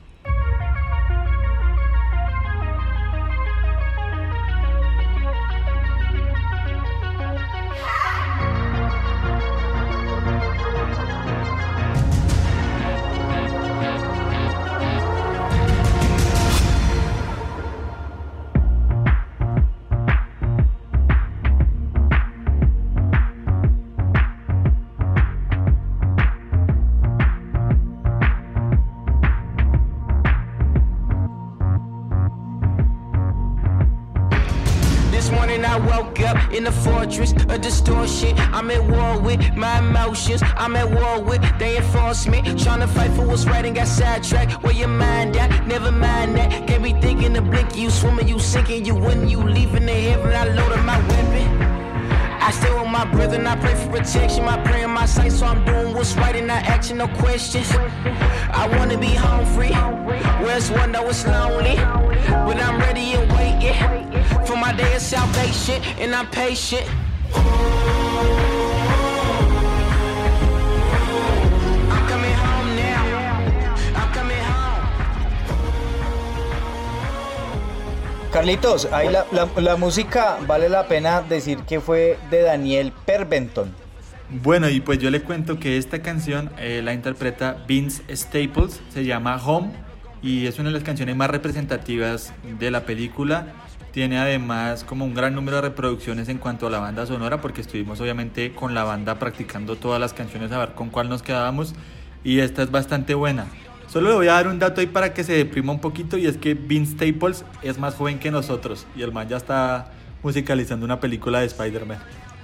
Fortress 36.97 37.33
distortion. 37.61 38.35
I'm 38.57 38.71
at 38.71 38.83
war 38.83 39.19
with 39.19 39.55
my 39.55 39.79
emotions. 39.79 40.41
I'm 40.57 40.75
at 40.75 40.89
war 40.89 41.21
with 41.21 41.41
they 41.59 41.77
enforcement. 41.77 42.59
Trying 42.63 42.79
to 42.79 42.87
fight 42.87 43.11
for 43.11 43.25
what's 43.25 43.45
right 43.45 43.65
and 43.65 43.75
got 43.75 43.87
sidetracked. 43.87 44.63
Where 44.63 44.73
your 44.73 44.87
mind 44.87 45.37
at? 45.37 45.67
Never 45.67 45.91
mind 45.91 46.35
that. 46.37 46.67
Can't 46.67 46.83
be 46.83 46.93
thinking 46.93 47.33
the 47.33 47.41
blink. 47.41 47.75
You 47.75 47.89
swimming, 47.89 48.27
you 48.27 48.39
sinking, 48.39 48.85
you 48.85 48.95
when 48.95 49.29
you 49.29 49.43
leaving 49.43 49.85
the 49.85 49.93
heaven. 49.93 50.33
I 50.33 50.45
loaded 50.45 50.83
my 50.85 50.99
weapon. 51.09 51.56
I 52.47 52.51
stay 52.51 52.73
with 52.73 52.87
my 52.87 53.03
brother 53.03 53.35
and 53.35 53.45
I 53.45 53.57
pray 53.57 53.75
for 53.75 53.89
protection. 53.89 54.45
My 54.45 54.57
prayer 54.63 54.85
in 54.85 54.91
my 54.91 55.05
sight, 55.05 55.33
so 55.33 55.45
I'm 55.45 55.65
doing 55.65 55.93
what's 55.93 56.15
right 56.15 56.33
and 56.33 56.47
not 56.47 56.63
asking 56.63 56.95
no 56.95 57.09
questions. 57.19 57.69
I 57.73 58.69
wanna 58.77 58.97
be 58.97 59.13
home 59.13 59.45
free. 59.47 59.73
Where's 60.45 60.71
one 60.71 60.93
that 60.93 61.05
was 61.05 61.27
lonely? 61.27 61.75
But 61.75 62.57
I'm 62.63 62.79
ready 62.79 63.15
and 63.15 63.29
waiting 63.33 64.45
for 64.45 64.55
my 64.55 64.71
day 64.71 64.95
of 64.95 65.01
salvation, 65.01 65.83
and 65.99 66.15
I'm 66.15 66.27
patient. 66.27 66.87
Carlitos, 78.37 78.87
ahí 78.91 79.09
la, 79.09 79.75
música 79.77 80.37
vale 80.45 80.69
la 80.69 80.87
pena 80.87 81.23
decir 81.23 81.57
que 81.61 81.81
fue 81.81 82.19
de 82.29 82.43
Daniel 82.43 82.93
Perbenton. 83.03 83.73
Bueno, 84.29 84.69
y 84.69 84.79
pues 84.79 84.99
yo 84.99 85.09
le 85.09 85.23
cuento 85.23 85.57
que 85.57 85.77
esta 85.77 86.03
canción 86.03 86.51
eh, 86.59 86.81
la 86.83 86.93
interpreta 86.93 87.57
Vince 87.67 88.03
Staples, 88.15 88.79
se 88.89 89.05
llama 89.05 89.41
Home 89.43 89.71
y 90.21 90.45
es 90.45 90.59
una 90.59 90.69
de 90.69 90.75
las 90.75 90.83
canciones 90.83 91.15
más 91.15 91.31
representativas 91.31 92.31
de 92.59 92.69
la 92.69 92.81
película. 92.85 93.47
Tiene 93.91 94.19
además 94.19 94.83
como 94.83 95.03
un 95.03 95.15
gran 95.15 95.33
número 95.33 95.55
de 95.55 95.63
reproducciones 95.63 96.29
en 96.29 96.37
cuanto 96.37 96.67
a 96.67 96.69
la 96.69 96.77
banda 96.77 97.07
sonora, 97.07 97.41
porque 97.41 97.61
estuvimos 97.61 97.99
obviamente 98.01 98.51
con 98.53 98.75
la 98.75 98.83
banda 98.83 99.17
practicando 99.17 99.77
todas 99.77 99.99
las 99.99 100.13
canciones 100.13 100.51
a 100.51 100.59
ver 100.59 100.73
con 100.75 100.91
cuál 100.91 101.09
nos 101.09 101.23
quedábamos 101.23 101.73
y 102.23 102.41
esta 102.41 102.61
es 102.61 102.69
bastante 102.69 103.15
buena. 103.15 103.47
Solo 103.87 104.09
le 104.09 104.15
voy 104.15 104.27
a 104.27 104.33
dar 104.33 104.47
un 104.47 104.59
dato 104.59 104.81
ahí 104.81 104.87
para 104.87 105.13
que 105.13 105.23
se 105.23 105.33
deprima 105.33 105.71
un 105.71 105.79
poquito 105.79 106.17
y 106.17 106.27
es 106.27 106.37
que 106.37 106.53
Vince 106.53 106.93
Staples 106.93 107.45
es 107.61 107.77
más 107.79 107.95
joven 107.95 108.19
que 108.19 108.29
nosotros 108.31 108.85
y 108.95 109.01
el 109.01 109.13
man 109.13 109.29
ya 109.29 109.37
está 109.37 109.91
musicalizando 110.21 110.85
una 110.85 110.99
película 110.99 111.39
de 111.39 111.45
Spider-Man. 111.45 111.99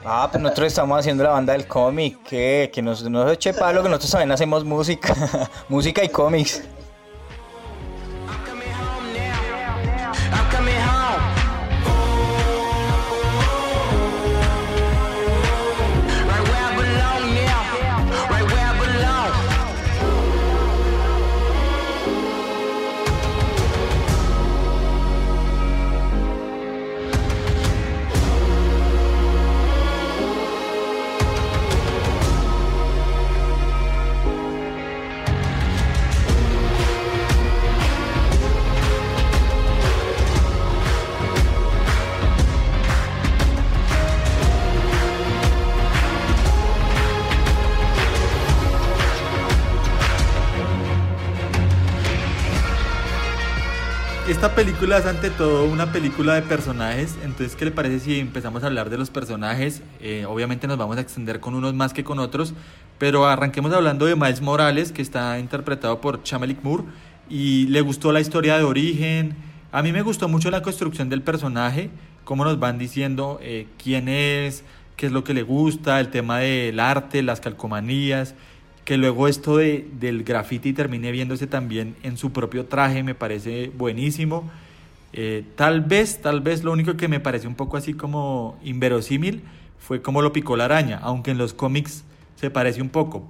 Ah, 0.05 0.27
pues 0.29 0.41
nosotros 0.41 0.67
estamos 0.67 1.00
haciendo 1.00 1.23
la 1.23 1.29
banda 1.29 1.53
del 1.53 1.65
cómic, 1.65 2.23
que, 2.23 2.69
que 2.73 2.81
nos, 2.81 3.09
nos 3.09 3.31
eche 3.31 3.53
palo, 3.53 3.83
que 3.83 3.89
nosotros 3.89 4.12
también 4.12 4.31
hacemos 4.31 4.65
música, 4.65 5.15
música 5.69 6.03
y 6.03 6.09
cómics. 6.09 6.63
Película 54.55 55.00
es 55.00 55.05
ante 55.07 55.31
todo 55.31 55.65
una 55.65 55.91
película 55.91 56.36
de 56.36 56.43
personajes, 56.43 57.17
entonces 57.24 57.55
¿qué 57.55 57.65
le 57.65 57.72
parece 57.72 58.00
si 58.00 58.19
empezamos 58.19 58.63
a 58.63 58.67
hablar 58.67 58.91
de 58.91 59.00
los 59.00 59.10
personajes? 59.10 59.81
Eh, 60.00 60.25
obviamente 60.27 60.67
nos 60.67 60.77
vamos 60.77 60.98
a 60.98 61.01
extender 61.01 61.39
con 61.39 61.55
unos 61.55 61.74
más 61.74 61.91
que 61.91 62.03
con 62.03 62.19
otros, 62.19 62.53
pero 63.00 63.25
arranquemos 63.25 63.74
hablando 63.74 64.05
de 64.05 64.15
Miles 64.15 64.41
Morales, 64.41 64.91
que 64.91 65.01
está 65.01 65.39
interpretado 65.39 66.00
por 66.01 66.22
Chamelik 66.22 66.62
Moore, 66.63 66.83
y 67.29 67.65
le 67.67 67.81
gustó 67.81 68.12
la 68.12 68.19
historia 68.19 68.55
de 68.57 68.63
origen, 68.63 69.36
a 69.72 69.81
mí 69.81 69.91
me 69.91 70.03
gustó 70.03 70.29
mucho 70.29 70.51
la 70.51 70.62
construcción 70.62 71.10
del 71.10 71.24
personaje, 71.24 71.89
cómo 72.24 72.45
nos 72.45 72.60
van 72.60 72.77
diciendo 72.77 73.39
eh, 73.41 73.65
quién 73.81 74.07
es, 74.07 74.63
qué 74.98 75.07
es 75.07 75.12
lo 75.12 75.24
que 75.24 75.33
le 75.33 75.41
gusta, 75.41 76.00
el 76.00 76.10
tema 76.10 76.39
del 76.39 76.79
arte, 76.79 77.24
las 77.24 77.41
calcomanías, 77.41 78.36
que 78.85 78.97
luego 78.97 79.27
esto 79.27 79.57
de, 79.57 79.87
del 79.99 80.23
graffiti 80.23 80.73
termine 80.73 81.11
viéndose 81.11 81.47
también 81.47 81.95
en 82.03 82.17
su 82.17 82.31
propio 82.31 82.65
traje 82.65 83.03
me 83.03 83.15
parece 83.15 83.71
buenísimo. 83.75 84.49
Eh, 85.13 85.43
tal 85.55 85.81
vez, 85.81 86.21
tal 86.21 86.41
vez 86.41 86.63
lo 86.63 86.71
único 86.71 86.97
que 86.97 87.07
me 87.07 87.19
parece 87.19 87.47
un 87.47 87.55
poco 87.55 87.77
así 87.77 87.93
como 87.93 88.57
inverosímil 88.63 89.43
fue 89.79 90.01
como 90.01 90.21
lo 90.21 90.33
picó 90.33 90.57
la 90.57 90.65
araña, 90.65 90.99
aunque 91.03 91.31
en 91.31 91.37
los 91.37 91.53
cómics 91.53 92.03
se 92.35 92.49
parece 92.49 92.81
un 92.81 92.89
poco, 92.89 93.29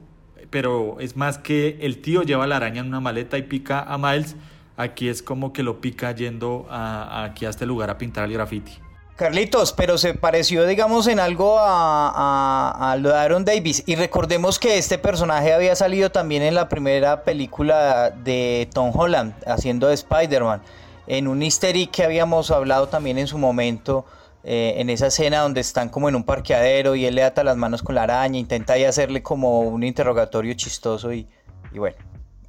pero 0.49 0.97
es 0.99 1.17
más 1.17 1.37
que 1.39 1.77
el 1.81 1.97
tío 1.97 2.23
lleva 2.23 2.47
la 2.47 2.57
araña 2.57 2.81
en 2.81 2.87
una 2.87 2.99
maleta 2.99 3.37
y 3.37 3.41
pica 3.43 3.81
a 3.81 3.97
Miles, 3.97 4.35
aquí 4.77 5.07
es 5.09 5.23
como 5.23 5.51
que 5.51 5.63
lo 5.63 5.81
pica 5.81 6.15
yendo 6.15 6.67
a, 6.69 7.25
aquí 7.25 7.45
a 7.45 7.49
este 7.49 7.65
lugar 7.65 7.89
a 7.89 7.97
pintar 7.97 8.25
el 8.25 8.33
graffiti. 8.33 8.82
Carlitos, 9.15 9.73
pero 9.73 9.99
se 9.99 10.15
pareció, 10.15 10.65
digamos, 10.65 11.05
en 11.05 11.19
algo 11.19 11.59
a, 11.59 12.91
a, 12.91 12.95
lo 12.97 13.09
de 13.09 13.15
Aaron 13.15 13.45
Davis. 13.45 13.83
Y 13.85 13.95
recordemos 13.95 14.57
que 14.57 14.79
este 14.79 14.97
personaje 14.97 15.53
había 15.53 15.75
salido 15.75 16.11
también 16.11 16.41
en 16.41 16.55
la 16.55 16.67
primera 16.67 17.23
película 17.23 18.09
de 18.09 18.67
Tom 18.73 18.91
Holland, 18.93 19.35
haciendo 19.45 19.87
de 19.87 19.93
Spider-Man. 19.93 20.63
En 21.05 21.27
un 21.27 21.43
easter 21.43 21.75
que 21.89 22.03
habíamos 22.03 22.49
hablado 22.49 22.87
también 22.87 23.19
en 23.19 23.27
su 23.27 23.37
momento, 23.37 24.05
eh, 24.43 24.75
en 24.77 24.89
esa 24.89 25.07
escena 25.07 25.41
donde 25.41 25.61
están 25.61 25.89
como 25.89 26.09
en 26.09 26.15
un 26.15 26.23
parqueadero 26.23 26.95
y 26.95 27.05
él 27.05 27.13
le 27.13 27.23
ata 27.23 27.43
las 27.43 27.55
manos 27.55 27.83
con 27.83 27.93
la 27.93 28.03
araña, 28.03 28.39
intenta 28.39 28.73
ahí 28.73 28.83
hacerle 28.83 29.21
como 29.21 29.61
un 29.61 29.83
interrogatorio 29.83 30.55
chistoso 30.55 31.13
y, 31.13 31.27
y 31.71 31.77
bueno, 31.77 31.97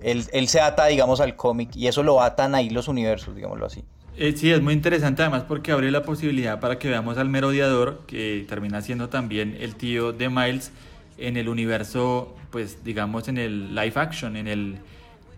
él, 0.01 0.27
él 0.33 0.49
se 0.49 0.61
ata, 0.61 0.87
digamos, 0.87 1.21
al 1.21 1.37
cómic 1.37 1.77
y 1.77 1.89
eso 1.89 2.03
lo 2.03 2.23
atan 2.23 2.55
ahí 2.55 2.71
los 2.71 2.89
universos, 2.89 3.35
digámoslo 3.35 3.67
así. 3.67 3.85
Eh, 4.17 4.33
sí, 4.37 4.53
es 4.53 4.63
muy 4.63 4.75
interesante 4.75 5.23
además 5.23 5.43
porque 5.43 5.73
abre 5.73 5.91
la 5.91 6.05
posibilidad 6.05 6.61
para 6.61 6.79
que 6.79 6.89
veamos 6.89 7.19
al 7.19 7.29
merodeador, 7.29 8.03
que 8.07 8.45
termina 8.49 8.81
siendo 8.81 9.09
también 9.09 9.57
el 9.59 9.75
tío 9.75 10.13
de 10.13 10.29
Miles 10.29 10.71
en 11.19 11.37
el 11.37 11.49
universo, 11.49 12.37
pues 12.51 12.85
digamos 12.85 13.27
en 13.27 13.39
el 13.39 13.75
live 13.75 13.95
action, 13.97 14.37
en 14.37 14.47
el, 14.47 14.77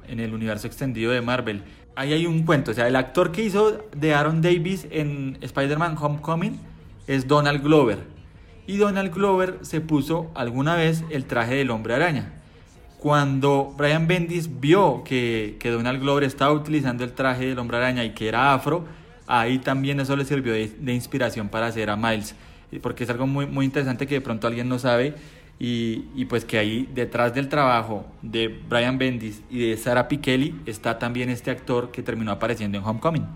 en 0.09 0.21
el 0.21 0.35
universo 0.35 0.67
extendido 0.67 1.11
de 1.11 1.23
Marvel. 1.23 1.63
Ahí 1.95 2.13
hay 2.13 2.27
un 2.27 2.43
cuento, 2.43 2.73
o 2.73 2.75
sea, 2.75 2.87
el 2.87 2.97
actor 2.97 3.33
que 3.33 3.43
hizo 3.43 3.83
de 3.97 4.13
Aaron 4.13 4.43
Davis 4.43 4.87
en 4.91 5.39
Spider-Man 5.41 5.97
Homecoming 5.99 6.61
es 7.07 7.27
Donald 7.27 7.63
Glover. 7.63 8.01
Y 8.67 8.77
Donald 8.77 9.15
Glover 9.15 9.59
se 9.63 9.81
puso 9.81 10.31
alguna 10.35 10.75
vez 10.75 11.03
el 11.09 11.25
traje 11.25 11.55
del 11.55 11.71
hombre 11.71 11.95
araña. 11.95 12.36
Cuando 12.99 13.75
Brian 13.77 14.07
Bendis 14.07 14.61
vio 14.61 15.05
que, 15.05 15.57
que 15.61 15.71
Donald 15.71 16.01
Glover 16.01 16.25
estaba 16.25 16.53
utilizando 16.53 17.05
el 17.05 17.13
traje 17.13 17.47
del 17.47 17.59
hombre 17.59 17.77
araña 17.77 18.05
y 18.05 18.11
que 18.11 18.29
era 18.29 18.55
afro, 18.55 18.85
ahí 19.27 19.59
también 19.59 20.01
eso 20.01 20.17
le 20.17 20.25
sirvió 20.25 20.53
de, 20.53 20.93
inspiración 20.93 21.49
para 21.49 21.67
hacer 21.67 21.91
a 21.91 21.97
Miles. 21.97 22.35
Porque 22.83 23.05
es 23.05 23.11
algo 23.11 23.27
muy, 23.27 23.47
muy 23.47 23.65
interesante 23.65 24.07
que 24.07 24.17
de 24.17 24.21
pronto 24.21 24.47
alguien 24.47 24.69
no 24.69 24.79
sabe. 24.79 25.15
Y, 25.59 26.05
y, 26.15 26.27
pues 26.27 26.45
que 26.45 26.59
ahí 26.59 26.87
detrás 26.95 27.33
del 27.35 27.49
trabajo 27.49 28.05
de 28.21 28.49
Brian 28.69 28.99
Bendis 28.99 29.41
y 29.49 29.71
de 29.71 29.77
Sarah 29.79 30.07
Pikeli 30.07 30.55
está 30.67 30.99
también 30.99 31.31
este 31.31 31.51
actor 31.51 31.91
que 31.91 32.03
terminó 32.03 32.31
apareciendo 32.33 32.77
en 32.77 32.85
Homecoming. 32.85 33.27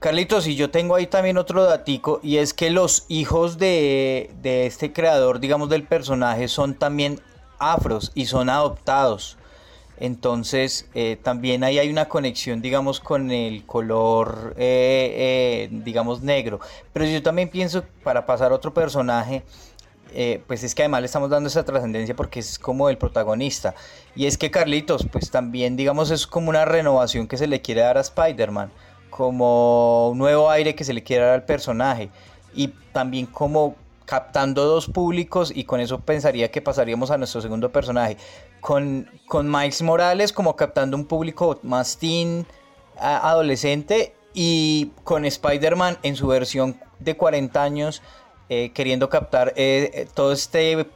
Carlitos, 0.00 0.46
y 0.46 0.54
yo 0.54 0.70
tengo 0.70 0.94
ahí 0.94 1.08
también 1.08 1.36
otro 1.38 1.64
datico, 1.64 2.20
y 2.22 2.36
es 2.36 2.54
que 2.54 2.70
los 2.70 3.04
hijos 3.08 3.58
de, 3.58 4.30
de 4.42 4.64
este 4.66 4.92
creador, 4.92 5.40
digamos, 5.40 5.68
del 5.68 5.82
personaje 5.82 6.46
son 6.46 6.74
también 6.74 7.20
afros 7.58 8.12
y 8.14 8.26
son 8.26 8.50
adoptados. 8.50 9.38
Entonces 10.00 10.88
eh, 10.94 11.18
también 11.20 11.64
ahí 11.64 11.78
hay 11.78 11.90
una 11.90 12.08
conexión, 12.08 12.62
digamos, 12.62 13.00
con 13.00 13.30
el 13.30 13.64
color, 13.66 14.54
eh, 14.56 15.68
eh, 15.68 15.68
digamos, 15.70 16.22
negro. 16.22 16.60
Pero 16.92 17.04
yo 17.06 17.22
también 17.22 17.48
pienso, 17.48 17.84
para 18.04 18.24
pasar 18.24 18.52
a 18.52 18.54
otro 18.54 18.72
personaje, 18.72 19.42
pues 20.46 20.64
es 20.64 20.74
que 20.74 20.82
además 20.82 21.02
le 21.02 21.06
estamos 21.06 21.28
dando 21.28 21.48
esa 21.48 21.64
trascendencia 21.64 22.16
porque 22.16 22.40
es 22.40 22.58
como 22.58 22.88
el 22.88 22.96
protagonista. 22.96 23.74
Y 24.14 24.26
es 24.26 24.38
que 24.38 24.50
Carlitos, 24.50 25.06
pues 25.10 25.30
también, 25.30 25.76
digamos, 25.76 26.10
es 26.10 26.26
como 26.26 26.48
una 26.48 26.64
renovación 26.64 27.26
que 27.26 27.36
se 27.36 27.46
le 27.46 27.60
quiere 27.60 27.82
dar 27.82 27.98
a 27.98 28.00
Spider-Man, 28.00 28.70
como 29.10 30.10
un 30.10 30.18
nuevo 30.18 30.48
aire 30.48 30.74
que 30.74 30.84
se 30.84 30.92
le 30.92 31.02
quiere 31.02 31.24
dar 31.24 31.34
al 31.34 31.44
personaje. 31.44 32.08
Y 32.54 32.68
también 32.92 33.26
como 33.26 33.76
captando 34.08 34.64
dos 34.64 34.86
públicos 34.86 35.52
y 35.54 35.64
con 35.64 35.80
eso 35.80 36.00
pensaría 36.00 36.50
que 36.50 36.62
pasaríamos 36.62 37.10
a 37.10 37.18
nuestro 37.18 37.42
segundo 37.42 37.70
personaje. 37.70 38.16
Con, 38.60 39.10
con 39.26 39.50
Miles 39.50 39.82
Morales 39.82 40.32
como 40.32 40.56
captando 40.56 40.96
un 40.96 41.04
público 41.04 41.60
más 41.62 41.98
teen, 41.98 42.46
adolescente 42.98 44.14
y 44.32 44.92
con 45.04 45.26
Spider-Man 45.26 45.98
en 46.02 46.16
su 46.16 46.26
versión 46.26 46.80
de 46.98 47.16
40 47.16 47.62
años 47.62 48.02
eh, 48.48 48.70
queriendo 48.72 49.10
captar 49.10 49.52
eh, 49.56 49.90
eh, 49.92 50.08
todo 50.14 50.32
este, 50.32 50.86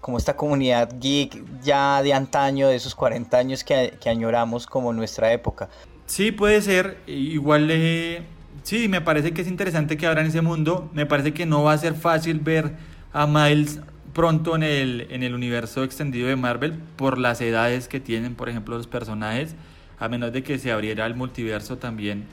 como 0.00 0.16
esta 0.16 0.34
comunidad 0.34 0.94
geek 0.98 1.44
ya 1.62 2.02
de 2.02 2.14
antaño, 2.14 2.68
de 2.68 2.76
esos 2.76 2.94
40 2.94 3.36
años 3.36 3.64
que, 3.64 3.98
que 4.00 4.08
añoramos 4.08 4.66
como 4.66 4.94
nuestra 4.94 5.30
época. 5.32 5.68
Sí, 6.06 6.32
puede 6.32 6.60
ser. 6.62 6.98
Igual, 7.06 7.70
eh, 7.70 8.22
sí, 8.62 8.88
me 8.88 9.00
parece 9.00 9.32
que 9.32 9.42
es 9.42 9.48
interesante 9.48 9.96
que 9.96 10.06
abran 10.06 10.26
ese 10.26 10.40
mundo. 10.40 10.90
Me 10.94 11.06
parece 11.06 11.32
que 11.32 11.46
no 11.46 11.62
va 11.64 11.72
a 11.72 11.78
ser 11.78 11.94
fácil 11.94 12.40
ver 12.40 12.72
a 13.12 13.26
Miles 13.26 13.80
pronto 14.12 14.54
en 14.56 14.62
el, 14.62 15.06
en 15.10 15.22
el 15.22 15.34
universo 15.34 15.84
extendido 15.84 16.28
de 16.28 16.36
Marvel 16.36 16.74
por 16.96 17.18
las 17.18 17.40
edades 17.40 17.88
que 17.88 18.00
tienen, 18.00 18.34
por 18.34 18.48
ejemplo, 18.48 18.76
los 18.76 18.86
personajes, 18.86 19.54
a 19.98 20.08
menos 20.08 20.32
de 20.32 20.42
que 20.42 20.58
se 20.58 20.70
abriera 20.70 21.06
el 21.06 21.14
multiverso 21.14 21.78
también 21.78 22.24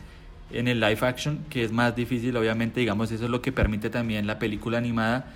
en 0.52 0.68
el 0.68 0.80
live 0.80 1.00
action, 1.02 1.46
que 1.50 1.64
es 1.64 1.72
más 1.72 1.96
difícil, 1.96 2.36
obviamente, 2.36 2.80
digamos, 2.80 3.12
eso 3.12 3.26
es 3.26 3.30
lo 3.30 3.42
que 3.42 3.52
permite 3.52 3.90
también 3.90 4.28
la 4.28 4.40
película 4.40 4.78
animada. 4.78 5.34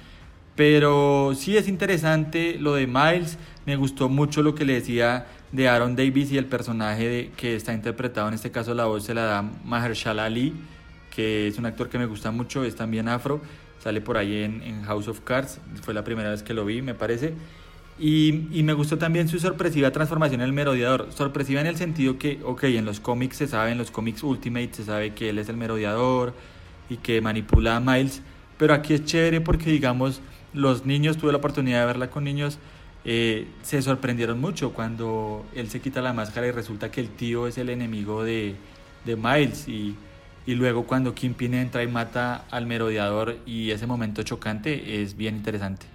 Pero 0.55 1.33
sí 1.35 1.57
es 1.57 1.67
interesante 1.67 2.57
lo 2.59 2.75
de 2.75 2.87
Miles, 2.87 3.37
me 3.65 3.75
gustó 3.75 4.09
mucho 4.09 4.43
lo 4.43 4.53
que 4.53 4.65
le 4.65 4.73
decía 4.73 5.25
de 5.51 5.67
Aaron 5.67 5.95
Davis 5.95 6.31
y 6.31 6.37
el 6.37 6.45
personaje 6.45 7.07
de, 7.07 7.31
que 7.35 7.55
está 7.55 7.73
interpretado, 7.73 8.27
en 8.27 8.33
este 8.33 8.51
caso 8.51 8.73
la 8.73 8.85
voz 8.85 9.03
se 9.03 9.13
la 9.13 9.23
da 9.23 9.41
Mahershala 9.41 10.25
Ali, 10.25 10.53
que 11.13 11.47
es 11.47 11.57
un 11.57 11.65
actor 11.65 11.89
que 11.89 11.99
me 11.99 12.05
gusta 12.05 12.31
mucho, 12.31 12.63
es 12.63 12.75
también 12.75 13.07
afro, 13.07 13.41
sale 13.83 14.01
por 14.01 14.17
ahí 14.17 14.43
en, 14.43 14.83
House 14.83 15.07
of 15.07 15.21
Cards, 15.21 15.59
fue 15.81 15.93
la 15.93 16.03
primera 16.03 16.31
vez 16.31 16.41
que 16.41 16.53
lo 16.53 16.65
vi, 16.65 16.81
me 16.81 16.95
parece. 16.95 17.33
Y, 17.99 18.47
y, 18.51 18.63
me 18.63 18.73
gustó 18.73 18.97
también 18.97 19.27
su 19.27 19.37
sorpresiva 19.37 19.91
transformación 19.91 20.41
en 20.41 20.47
el 20.47 20.53
merodeador. 20.53 21.09
Sorpresiva 21.15 21.61
en 21.61 21.67
el 21.67 21.75
sentido 21.75 22.17
que, 22.17 22.39
ok, 22.43 22.63
en 22.63 22.85
los 22.85 22.99
cómics 22.99 23.37
se 23.37 23.47
sabe, 23.47 23.71
en 23.71 23.77
los 23.77 23.91
cómics 23.91 24.23
Ultimate 24.23 24.73
se 24.73 24.85
sabe 24.85 25.13
que 25.13 25.29
él 25.29 25.37
es 25.37 25.47
el 25.47 25.57
merodeador 25.57 26.33
y 26.89 26.97
que 26.97 27.21
manipula 27.21 27.75
a 27.75 27.79
Miles. 27.79 28.23
Pero 28.57 28.73
aquí 28.73 28.95
es 28.95 29.05
chévere 29.05 29.41
porque, 29.41 29.69
digamos, 29.69 30.21
los 30.53 30.87
niños, 30.87 31.17
tuve 31.17 31.31
la 31.31 31.37
oportunidad 31.37 31.81
de 31.81 31.85
verla 31.85 32.09
con 32.09 32.23
niños, 32.23 32.57
eh, 33.05 33.47
se 33.61 33.79
sorprendieron 33.83 34.41
mucho 34.41 34.73
cuando 34.73 35.45
él 35.53 35.69
se 35.69 35.79
quita 35.79 36.01
la 36.01 36.13
máscara 36.13 36.47
y 36.47 36.51
resulta 36.51 36.89
que 36.89 36.99
el 36.99 37.09
tío 37.09 37.45
es 37.45 37.59
el 37.59 37.69
enemigo 37.69 38.23
de, 38.23 38.55
de 39.05 39.15
Miles. 39.15 39.67
Y, 39.67 39.95
y 40.45 40.55
luego 40.55 40.85
cuando 40.85 41.13
Kingpin 41.13 41.53
entra 41.53 41.83
y 41.83 41.87
mata 41.87 42.45
al 42.51 42.65
merodeador 42.65 43.37
y 43.45 43.71
ese 43.71 43.87
momento 43.87 44.23
chocante 44.23 45.01
es 45.01 45.15
bien 45.15 45.35
interesante. 45.37 45.85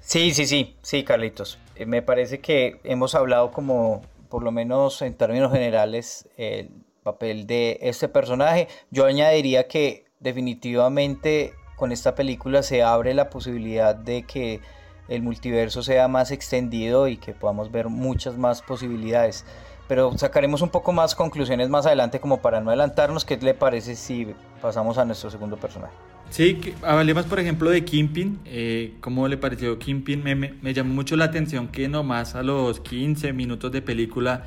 Sí, 0.00 0.32
sí, 0.32 0.46
sí, 0.46 0.76
sí, 0.80 1.04
Carlitos. 1.04 1.58
Eh, 1.76 1.84
me 1.84 2.00
parece 2.00 2.40
que 2.40 2.80
hemos 2.84 3.14
hablado 3.14 3.50
como, 3.50 4.02
por 4.30 4.42
lo 4.42 4.50
menos 4.50 5.02
en 5.02 5.14
términos 5.14 5.52
generales, 5.52 6.28
el 6.36 6.70
papel 7.02 7.46
de 7.46 7.78
este 7.82 8.08
personaje. 8.08 8.68
Yo 8.90 9.04
añadiría 9.04 9.68
que 9.68 10.06
definitivamente 10.20 11.52
con 11.76 11.92
esta 11.92 12.14
película 12.14 12.62
se 12.62 12.82
abre 12.82 13.14
la 13.14 13.30
posibilidad 13.30 13.94
de 13.94 14.22
que 14.22 14.60
el 15.08 15.22
multiverso 15.22 15.82
sea 15.82 16.08
más 16.08 16.30
extendido 16.30 17.08
y 17.08 17.16
que 17.16 17.32
podamos 17.32 17.70
ver 17.70 17.88
muchas 17.88 18.36
más 18.36 18.62
posibilidades. 18.62 19.44
Pero 19.88 20.16
sacaremos 20.16 20.60
un 20.62 20.68
poco 20.68 20.92
más 20.92 21.14
conclusiones 21.14 21.68
más 21.70 21.86
adelante 21.86 22.20
como 22.20 22.40
para 22.40 22.60
no 22.60 22.70
adelantarnos. 22.70 23.24
¿Qué 23.24 23.38
le 23.38 23.54
parece 23.54 23.96
si 23.96 24.28
pasamos 24.60 24.98
a 24.98 25.04
nuestro 25.04 25.30
segundo 25.30 25.56
personaje? 25.56 25.94
Sí, 26.30 26.60
hablemos 26.82 27.24
por 27.24 27.40
ejemplo 27.40 27.70
de 27.70 27.84
Kimpin. 27.84 28.38
Eh, 28.44 28.94
¿Cómo 29.00 29.26
le 29.28 29.38
pareció 29.38 29.78
Kimpin? 29.78 30.22
Me, 30.22 30.34
me, 30.34 30.52
me, 30.60 30.74
llamó 30.74 30.92
mucho 30.92 31.16
la 31.16 31.24
atención 31.24 31.68
que 31.68 31.88
nomás 31.88 32.34
a 32.34 32.42
los 32.42 32.80
15 32.80 33.32
minutos 33.32 33.72
de 33.72 33.80
película 33.80 34.44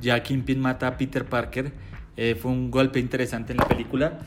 ya 0.00 0.22
Kimpin 0.22 0.60
mata 0.60 0.86
a 0.86 0.96
Peter 0.96 1.24
Parker. 1.24 1.72
Eh, 2.16 2.34
fue 2.34 2.50
un 2.50 2.70
golpe 2.70 2.98
interesante 2.98 3.52
en 3.52 3.58
la 3.58 3.68
película. 3.68 4.18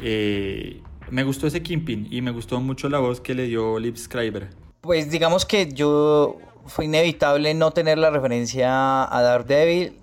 Eh, 0.00 0.80
me 1.10 1.22
gustó 1.22 1.46
ese 1.46 1.62
Kimpin 1.62 2.08
y 2.10 2.22
me 2.22 2.30
gustó 2.30 2.60
mucho 2.60 2.88
la 2.88 2.98
voz 2.98 3.20
que 3.20 3.34
le 3.34 3.44
dio 3.44 3.78
Liv 3.78 3.96
Schreiber. 3.96 4.48
Pues 4.80 5.10
digamos 5.10 5.44
que 5.44 5.72
yo 5.72 6.38
fue 6.66 6.86
inevitable 6.86 7.54
no 7.54 7.70
tener 7.72 7.98
la 7.98 8.10
referencia 8.10 9.04
a 9.04 9.22
Daredevil 9.22 10.00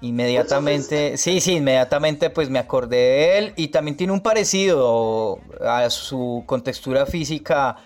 inmediatamente, 0.00 1.16
sí, 1.16 1.40
sí, 1.40 1.54
inmediatamente 1.54 2.28
pues 2.30 2.50
me 2.50 2.58
acordé 2.58 2.96
de 2.96 3.38
él 3.38 3.52
y 3.56 3.68
también 3.68 3.96
tiene 3.96 4.12
un 4.12 4.20
parecido 4.20 5.38
a 5.64 5.88
su 5.90 6.44
contextura 6.46 7.06
física 7.06 7.76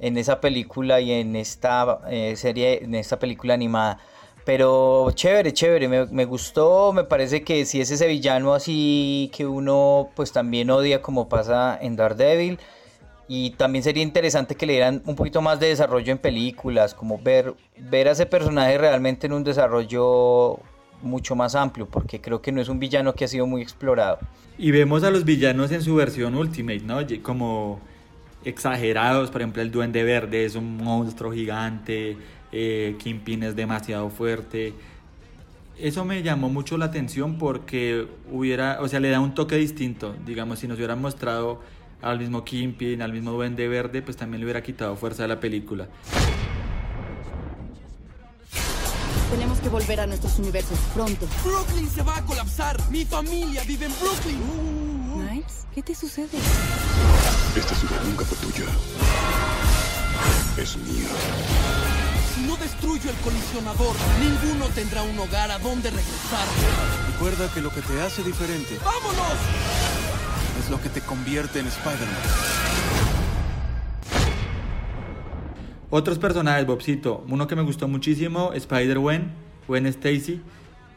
en 0.00 0.18
esa 0.18 0.40
película 0.40 1.00
y 1.00 1.12
en 1.12 1.36
esta 1.36 2.00
eh, 2.10 2.34
serie, 2.36 2.82
en 2.82 2.94
esta 2.94 3.18
película 3.18 3.54
animada. 3.54 3.98
Pero 4.44 5.10
chévere, 5.12 5.52
chévere, 5.52 5.88
me, 5.88 6.06
me, 6.06 6.24
gustó, 6.24 6.92
me 6.92 7.04
parece 7.04 7.42
que 7.44 7.64
si 7.66 7.80
es 7.80 7.90
ese 7.90 8.06
villano 8.06 8.54
así 8.54 9.30
que 9.34 9.46
uno 9.46 10.08
pues 10.16 10.32
también 10.32 10.70
odia 10.70 11.02
como 11.02 11.28
pasa 11.28 11.78
en 11.80 11.96
Daredevil. 11.96 12.58
Y 13.28 13.50
también 13.50 13.84
sería 13.84 14.02
interesante 14.02 14.54
que 14.54 14.64
le 14.64 14.72
dieran 14.72 15.02
un 15.04 15.14
poquito 15.14 15.42
más 15.42 15.60
de 15.60 15.68
desarrollo 15.68 16.10
en 16.10 16.18
películas, 16.18 16.94
como 16.94 17.18
ver, 17.18 17.54
ver 17.78 18.08
a 18.08 18.12
ese 18.12 18.24
personaje 18.24 18.78
realmente 18.78 19.26
en 19.26 19.34
un 19.34 19.44
desarrollo 19.44 20.58
mucho 21.02 21.36
más 21.36 21.54
amplio, 21.54 21.86
porque 21.86 22.20
creo 22.20 22.40
que 22.40 22.52
no 22.52 22.60
es 22.60 22.68
un 22.68 22.78
villano 22.78 23.14
que 23.14 23.24
ha 23.24 23.28
sido 23.28 23.46
muy 23.46 23.60
explorado. 23.60 24.18
Y 24.56 24.70
vemos 24.70 25.04
a 25.04 25.10
los 25.10 25.24
villanos 25.24 25.70
en 25.70 25.82
su 25.82 25.94
versión 25.94 26.34
Ultimate, 26.34 26.80
¿no? 26.80 27.00
Como 27.22 27.80
exagerados, 28.44 29.30
por 29.30 29.42
ejemplo 29.42 29.62
el 29.62 29.70
Duende 29.70 30.02
Verde 30.04 30.44
es 30.44 30.54
un 30.54 30.78
monstruo 30.78 31.32
gigante, 31.32 32.16
eh, 32.50 32.96
Kingpin 32.98 33.42
es 33.42 33.56
demasiado 33.56 34.08
fuerte. 34.10 34.72
Eso 35.78 36.04
me 36.04 36.22
llamó 36.22 36.48
mucho 36.48 36.76
la 36.76 36.86
atención 36.86 37.38
porque 37.38 38.08
hubiera, 38.32 38.78
o 38.80 38.88
sea, 38.88 38.98
le 38.98 39.10
da 39.10 39.20
un 39.20 39.34
toque 39.34 39.56
distinto. 39.56 40.14
Digamos, 40.26 40.58
si 40.58 40.66
nos 40.66 40.76
hubieran 40.76 41.00
mostrado 41.00 41.60
al 42.02 42.18
mismo 42.18 42.44
Kingpin, 42.44 43.02
al 43.02 43.12
mismo 43.12 43.32
Duende 43.32 43.68
Verde, 43.68 44.02
pues 44.02 44.16
también 44.16 44.40
le 44.40 44.46
hubiera 44.46 44.62
quitado 44.62 44.96
fuerza 44.96 45.24
a 45.24 45.28
la 45.28 45.40
película. 45.40 45.88
Tenemos 49.30 49.58
que 49.60 49.68
volver 49.68 50.00
a 50.00 50.06
nuestros 50.06 50.38
universos 50.38 50.78
pronto. 50.94 51.26
Brooklyn 51.44 51.88
se 51.90 52.02
va 52.02 52.16
a 52.16 52.24
colapsar. 52.24 52.78
Mi 52.90 53.04
familia 53.04 53.62
vive 53.64 53.86
en 53.86 53.92
Brooklyn. 54.00 54.38
Miles, 55.18 55.66
¿qué 55.74 55.82
te 55.82 55.94
sucede? 55.94 56.38
Esta 57.54 57.74
ciudad 57.74 58.02
nunca 58.04 58.24
fue 58.24 58.38
tuya. 58.38 58.64
Es 60.56 60.76
mía. 60.78 61.08
Si 62.34 62.40
no 62.46 62.56
destruyo 62.56 63.10
el 63.10 63.16
colisionador, 63.16 63.94
ninguno 64.18 64.66
tendrá 64.74 65.02
un 65.02 65.18
hogar 65.18 65.50
a 65.50 65.58
donde 65.58 65.90
regresar. 65.90 66.46
Recuerda 67.12 67.52
que 67.52 67.60
lo 67.60 67.70
que 67.70 67.82
te 67.82 68.00
hace 68.00 68.22
diferente 68.22 68.78
¡Vámonos! 68.84 69.38
Es 70.68 70.70
lo 70.70 70.82
que 70.82 70.90
te 70.90 71.00
convierte 71.00 71.60
en 71.60 71.66
Spider-Man. 71.66 72.14
Otros 75.88 76.18
personajes, 76.18 76.66
Bobcito. 76.66 77.24
Uno 77.26 77.46
que 77.46 77.56
me 77.56 77.62
gustó 77.62 77.88
muchísimo, 77.88 78.52
Spider-Gwen, 78.52 79.32
Gwen 79.66 79.86
Stacy. 79.86 80.42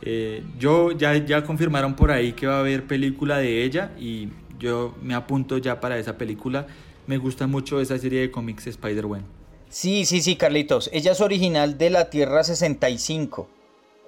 Eh, 0.02 0.44
yo 0.60 0.92
ya, 0.92 1.16
ya 1.16 1.44
confirmaron 1.44 1.96
por 1.96 2.12
ahí 2.12 2.34
que 2.34 2.48
va 2.48 2.58
a 2.58 2.60
haber 2.60 2.86
película 2.86 3.38
de 3.38 3.64
ella 3.64 3.92
y 3.98 4.30
yo 4.60 4.94
me 5.02 5.14
apunto 5.14 5.58
ya 5.58 5.80
para 5.80 5.98
esa 5.98 6.18
película. 6.18 6.68
Me 7.08 7.18
gusta 7.18 7.48
mucho 7.48 7.80
esa 7.80 7.98
serie 7.98 8.20
de 8.20 8.32
cómics 8.32 8.68
Spider-Gwen. 8.68 9.24
Sí, 9.70 10.04
sí, 10.04 10.22
sí, 10.22 10.36
Carlitos. 10.36 10.90
Ella 10.92 11.14
es 11.14 11.22
original 11.22 11.78
de 11.78 11.92
la 11.92 12.10
Tierra 12.10 12.44
65. 12.44 13.48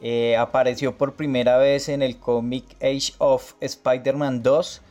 Eh, 0.02 0.36
apareció 0.36 0.98
por 0.98 1.14
primera 1.14 1.58
vez 1.58 1.88
en 1.88 2.02
el 2.02 2.18
cómic 2.18 2.66
Age 2.82 3.14
of 3.20 3.54
Spider-Man 3.62 4.44
2. 4.44 4.82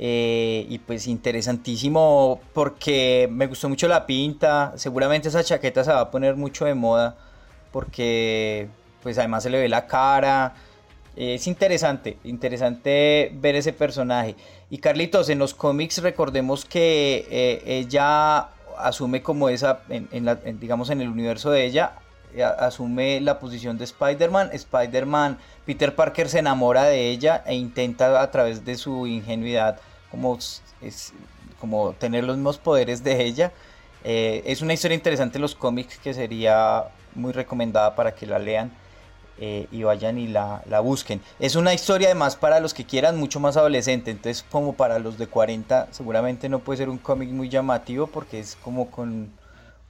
Eh, 0.00 0.64
y 0.68 0.78
pues 0.78 1.08
interesantísimo 1.08 2.40
porque 2.54 3.28
me 3.30 3.46
gustó 3.48 3.68
mucho 3.68 3.88
la 3.88 4.06
pinta. 4.06 4.72
Seguramente 4.76 5.28
esa 5.28 5.42
chaqueta 5.42 5.82
se 5.82 5.92
va 5.92 6.00
a 6.00 6.10
poner 6.10 6.36
mucho 6.36 6.64
de 6.64 6.74
moda 6.74 7.16
porque 7.72 8.68
pues 9.02 9.18
además 9.18 9.42
se 9.42 9.50
le 9.50 9.58
ve 9.58 9.68
la 9.68 9.86
cara. 9.86 10.54
Es 11.16 11.48
interesante, 11.48 12.16
interesante 12.22 13.32
ver 13.34 13.56
ese 13.56 13.72
personaje. 13.72 14.36
Y 14.70 14.78
Carlitos, 14.78 15.28
en 15.30 15.40
los 15.40 15.52
cómics 15.52 16.00
recordemos 16.00 16.64
que 16.64 17.26
eh, 17.28 17.62
ella 17.66 18.50
asume 18.78 19.20
como 19.20 19.48
esa, 19.48 19.80
en, 19.88 20.24
la, 20.24 20.36
digamos 20.36 20.90
en 20.90 21.00
el 21.00 21.08
universo 21.08 21.50
de 21.50 21.64
ella, 21.64 21.94
eh, 22.36 22.44
asume 22.44 23.20
la 23.20 23.40
posición 23.40 23.78
de 23.78 23.84
Spider-Man. 23.84 24.50
Spider-Man, 24.52 25.38
Peter 25.66 25.92
Parker 25.96 26.28
se 26.28 26.38
enamora 26.38 26.84
de 26.84 27.08
ella 27.08 27.42
e 27.46 27.56
intenta 27.56 28.22
a 28.22 28.30
través 28.30 28.64
de 28.64 28.76
su 28.76 29.08
ingenuidad 29.08 29.80
como, 30.10 30.38
es, 30.80 31.12
como 31.60 31.92
tener 31.92 32.24
los 32.24 32.36
mismos 32.36 32.58
poderes 32.58 33.02
de 33.04 33.24
ella. 33.24 33.52
Eh, 34.04 34.42
es 34.46 34.62
una 34.62 34.74
historia 34.74 34.94
interesante 34.94 35.38
en 35.38 35.42
los 35.42 35.54
cómics 35.54 35.98
que 35.98 36.14
sería 36.14 36.84
muy 37.14 37.32
recomendada 37.32 37.94
para 37.94 38.14
que 38.14 38.26
la 38.26 38.38
lean 38.38 38.70
eh, 39.40 39.66
y 39.70 39.82
vayan 39.82 40.18
y 40.18 40.28
la, 40.28 40.62
la, 40.68 40.80
busquen. 40.80 41.20
Es 41.38 41.56
una 41.56 41.72
historia 41.72 42.08
además 42.08 42.36
para 42.36 42.58
los 42.60 42.74
que 42.74 42.84
quieran 42.84 43.16
mucho 43.16 43.38
más 43.38 43.56
adolescente, 43.56 44.10
entonces 44.10 44.44
como 44.50 44.74
para 44.74 44.98
los 44.98 45.16
de 45.16 45.28
40 45.28 45.88
seguramente 45.92 46.48
no 46.48 46.58
puede 46.58 46.78
ser 46.78 46.88
un 46.88 46.98
cómic 46.98 47.30
muy 47.30 47.48
llamativo 47.48 48.08
porque 48.08 48.40
es 48.40 48.56
como 48.56 48.90
con, 48.90 49.30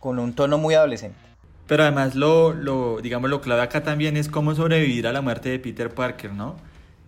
con 0.01 0.19
un 0.19 0.35
tono 0.35 0.59
muy 0.59 0.75
adolescente. 0.75 1.19
Pero 1.67 1.83
además 1.83 2.15
lo, 2.15 2.53
lo, 2.53 3.01
digamos, 3.01 3.31
lo 3.31 3.41
clave 3.41 3.63
acá 3.63 3.83
también 3.83 4.17
es 4.17 4.29
cómo 4.29 4.55
sobrevivir 4.55 5.07
a 5.07 5.13
la 5.13 5.21
muerte 5.21 5.51
de 5.51 5.59
Peter 5.59 5.95
Parker, 5.95 6.33
¿no? 6.33 6.57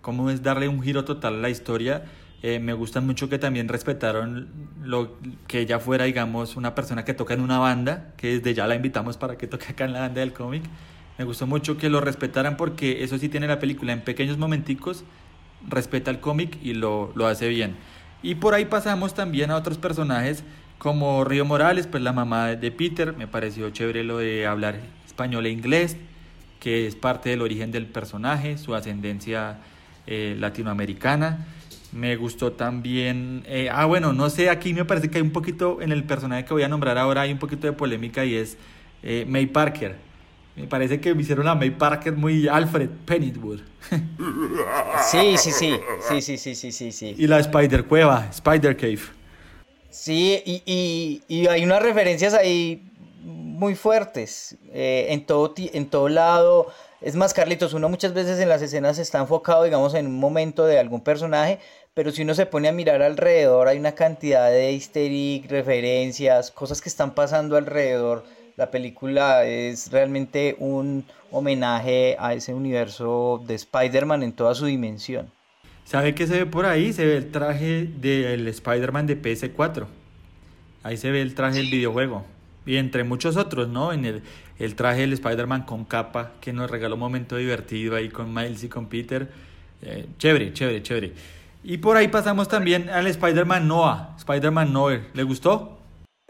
Cómo 0.03 0.31
es 0.31 0.43
darle 0.43 0.69
un 0.69 0.83
giro 0.83 1.05
total 1.05 1.35
a 1.35 1.39
la 1.39 1.51
historia. 1.51 2.05
Eh, 2.43 2.59
me 2.59 2.73
gusta 2.73 3.01
mucho 3.01 3.29
que 3.29 3.39
también 3.39 3.69
respetaron 3.69 4.49
lo 4.83 5.19
que 5.47 5.61
ella 5.61 5.79
fuera, 5.79 6.07
digamos, 6.07 6.57
una 6.57 6.75
persona 6.75 7.05
que 7.05 7.13
toca 7.13 7.35
en 7.35 7.41
una 7.41 7.59
banda, 7.59 8.15
que 8.17 8.39
desde 8.39 8.55
ya 8.55 8.67
la 8.67 8.75
invitamos 8.75 9.19
para 9.19 9.37
que 9.37 9.47
toque 9.47 9.67
acá 9.69 9.85
en 9.85 9.93
la 9.93 10.01
banda 10.01 10.21
del 10.21 10.33
cómic. 10.33 10.63
Me 11.19 11.25
gustó 11.25 11.47
mucho 11.47 11.77
que 11.77 11.91
lo 11.91 12.01
respetaran 12.01 12.57
porque 12.57 13.05
eso 13.05 13.19
sí 13.19 13.29
tiene 13.29 13.47
la 13.47 13.59
película 13.59 13.93
en 13.93 14.01
pequeños 14.01 14.39
momenticos, 14.39 15.05
respeta 15.69 16.11
el 16.11 16.21
cómic 16.21 16.57
y 16.63 16.73
lo, 16.73 17.13
lo 17.15 17.27
hace 17.27 17.49
bien. 17.49 17.77
Y 18.23 18.37
por 18.37 18.55
ahí 18.55 18.65
pasamos 18.65 19.13
también 19.13 19.51
a 19.51 19.57
otros 19.57 19.77
personajes 19.77 20.45
como 20.79 21.25
Río 21.25 21.45
Morales, 21.45 21.87
pues 21.87 22.03
la 22.03 22.15
mamá 22.15 22.57
de 22.57 22.73
Peter, 22.73 23.15
me 23.15 23.27
pareció 23.27 23.69
chévere 23.69 24.03
lo 24.03 24.17
de 24.17 24.47
hablar 24.47 24.81
español 25.07 25.45
e 25.45 25.51
inglés, 25.51 25.99
que 26.59 26.87
es 26.87 26.97
parte 26.97 27.29
del 27.29 27.43
origen 27.43 27.71
del 27.71 27.85
personaje, 27.85 28.57
su 28.57 28.75
ascendencia 28.75 29.59
eh, 30.07 30.37
latinoamericana. 30.39 31.47
Me 31.93 32.17
gustó 32.17 32.53
también. 32.53 33.43
Eh, 33.47 33.69
ah, 33.71 33.85
bueno, 33.87 34.13
no 34.13 34.31
sé, 34.31 34.49
aquí 34.49 34.73
me 34.75 34.85
parece 34.85 35.11
que 35.11 35.19
hay 35.19 35.23
un 35.23 35.33
poquito, 35.33 35.83
en 35.83 35.93
el 35.93 36.05
personaje 36.05 36.45
que 36.45 36.55
voy 36.55 36.63
a 36.63 36.69
nombrar 36.69 36.99
ahora, 36.99 37.23
hay 37.23 37.33
un 37.33 37.39
poquito 37.39 37.67
de 37.67 37.73
polémica 37.73 38.25
y 38.25 38.37
es 38.37 38.57
eh, 39.03 39.25
May 39.27 39.47
Parker. 39.47 39.97
Me 40.57 40.67
parece 40.67 41.01
que 41.01 41.15
me 41.15 41.23
hicieron 41.23 41.49
a 41.49 41.55
May 41.55 41.71
Parker 41.71 42.13
muy 42.13 42.47
Alfred 42.49 42.91
Pennywood. 43.05 43.61
Sí, 45.11 45.37
sí, 45.39 45.51
sí. 45.51 45.75
Sí, 46.09 46.21
sí, 46.21 46.55
sí, 46.55 46.73
sí, 46.73 46.93
sí. 46.93 47.15
Y 47.17 47.27
la 47.27 47.39
Spider 47.41 47.85
Cueva, 47.85 48.29
Spider 48.31 48.77
Cave. 48.77 49.01
Sí, 49.89 50.41
y, 50.45 50.63
y, 50.67 51.23
y 51.27 51.47
hay 51.47 51.65
unas 51.65 51.83
referencias 51.83 52.35
ahí 52.35 52.85
muy 53.23 53.75
fuertes. 53.75 54.57
Eh, 54.73 55.07
en, 55.11 55.25
todo, 55.25 55.55
en 55.57 55.89
todo 55.89 56.09
lado. 56.09 56.69
Es 57.01 57.17
más, 57.17 57.33
Carlitos, 57.33 57.73
uno 57.73 57.89
muchas 57.89 58.13
veces 58.13 58.39
en 58.41 58.49
las 58.49 58.61
escenas 58.61 58.99
está 58.99 59.19
enfocado, 59.19 59.65
digamos, 59.65 59.95
en 59.95 60.07
un 60.07 60.21
momento 60.21 60.67
de 60.67 60.79
algún 60.79 61.01
personaje, 61.01 61.59
pero 61.95 62.13
si 62.13 62.23
uno 62.23 62.35
se 62.35 62.47
pone 62.47 62.69
a 62.69 62.73
mirar 62.73 63.03
alrededor, 63.03 63.69
hay 63.69 63.79
una 63.79 63.93
cantidad 63.93 64.51
de 64.51 64.71
easter 64.73 65.11
egg, 65.11 65.51
referencias, 65.51 66.51
cosas 66.51 66.81
que 66.81 66.89
están 66.89 67.15
pasando 67.15 67.57
alrededor. 67.57 68.25
La 68.57 68.71
película 68.71 69.45
es 69.45 69.91
realmente 69.91 70.57
un 70.59 71.05
homenaje 71.31 72.17
a 72.19 72.35
ese 72.35 72.55
universo 72.55 73.43
de 73.47 73.55
Spider-Man 73.55 74.23
en 74.23 74.33
toda 74.33 74.55
su 74.55 74.67
dimensión. 74.67 75.31
¿Sabe 75.85 76.15
qué 76.15 76.27
se 76.27 76.39
ve 76.39 76.47
por 76.47 76.67
ahí? 76.67 76.93
Se 76.93 77.05
ve 77.05 77.17
el 77.17 77.33
traje 77.33 77.87
del 77.87 78.47
Spider-Man 78.47 79.07
de 79.07 79.21
PS4. 79.21 79.87
Ahí 80.83 80.97
se 80.97 81.11
ve 81.11 81.21
el 81.21 81.35
traje 81.35 81.59
del 81.59 81.71
videojuego. 81.71 82.25
Y 82.67 82.77
entre 82.77 83.03
muchos 83.03 83.37
otros, 83.37 83.69
¿no? 83.69 83.93
En 83.93 84.05
el, 84.05 84.23
el 84.59 84.77
traje 84.77 85.01
del 85.01 85.15
Spider-Man 85.15 85.63
con 85.63 85.85
capa, 85.85 86.33
que 86.41 86.53
nos 86.53 86.71
regaló 86.71 86.95
un 86.95 87.01
momento 87.01 87.37
divertido 87.37 87.97
ahí 87.97 88.09
con 88.09 88.33
Miles 88.33 88.63
y 88.63 88.69
con 88.69 88.87
Peter. 88.87 89.29
Eh, 89.83 90.07
chévere, 90.19 90.53
chévere, 90.53 90.83
chévere. 90.83 91.13
Y 91.63 91.79
por 91.79 91.97
ahí 91.97 92.09
pasamos 92.09 92.49
también 92.49 92.89
al 92.89 93.07
Spider-Man 93.07 93.69
Noah, 93.69 94.15
Spider-Man 94.19 94.73
Noah. 94.73 95.01
¿Le 95.13 95.23
gustó? 95.23 95.79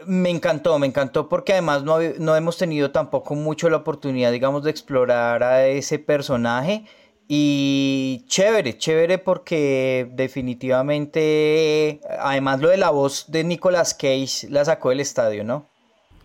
Me 0.05 0.29
encantó, 0.29 0.77
me 0.79 0.87
encantó 0.87 1.29
porque 1.29 1.53
además 1.53 1.83
no, 1.83 1.99
no 2.19 2.35
hemos 2.35 2.57
tenido 2.57 2.91
tampoco 2.91 3.35
mucho 3.35 3.69
la 3.69 3.77
oportunidad, 3.77 4.31
digamos, 4.31 4.63
de 4.63 4.71
explorar 4.71 5.43
a 5.43 5.67
ese 5.67 5.99
personaje. 5.99 6.85
Y 7.27 8.25
chévere, 8.27 8.77
chévere 8.77 9.19
porque 9.19 10.09
definitivamente, 10.11 12.01
además 12.19 12.59
lo 12.59 12.67
de 12.67 12.75
la 12.75 12.89
voz 12.89 13.31
de 13.31 13.45
Nicolas 13.45 13.93
Cage 13.93 14.49
la 14.49 14.65
sacó 14.65 14.89
del 14.89 14.99
estadio, 14.99 15.45
¿no? 15.45 15.65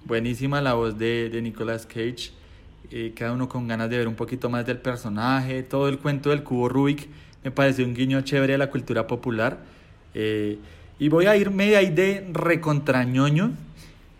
Buenísima 0.04 0.60
la 0.60 0.74
voz 0.74 0.98
de, 0.98 1.28
de 1.30 1.42
Nicolas 1.42 1.86
Cage. 1.86 2.32
Eh, 2.90 3.12
cada 3.14 3.34
uno 3.34 3.48
con 3.48 3.68
ganas 3.68 3.88
de 3.88 3.98
ver 3.98 4.08
un 4.08 4.16
poquito 4.16 4.50
más 4.50 4.66
del 4.66 4.78
personaje. 4.78 5.62
Todo 5.62 5.88
el 5.88 6.00
cuento 6.00 6.30
del 6.30 6.42
cubo 6.42 6.68
Rubik 6.68 7.08
me 7.46 7.52
pareció 7.52 7.84
un 7.84 7.94
guiño 7.94 8.20
chévere 8.22 8.54
a 8.54 8.58
la 8.58 8.70
cultura 8.70 9.06
popular. 9.06 9.58
Eh, 10.14 10.58
y 10.98 11.08
voy 11.08 11.26
a 11.26 11.36
irme 11.36 11.68
de 11.68 11.76
ahí 11.76 11.90
de 11.90 12.26
recontrañoño 12.32 13.52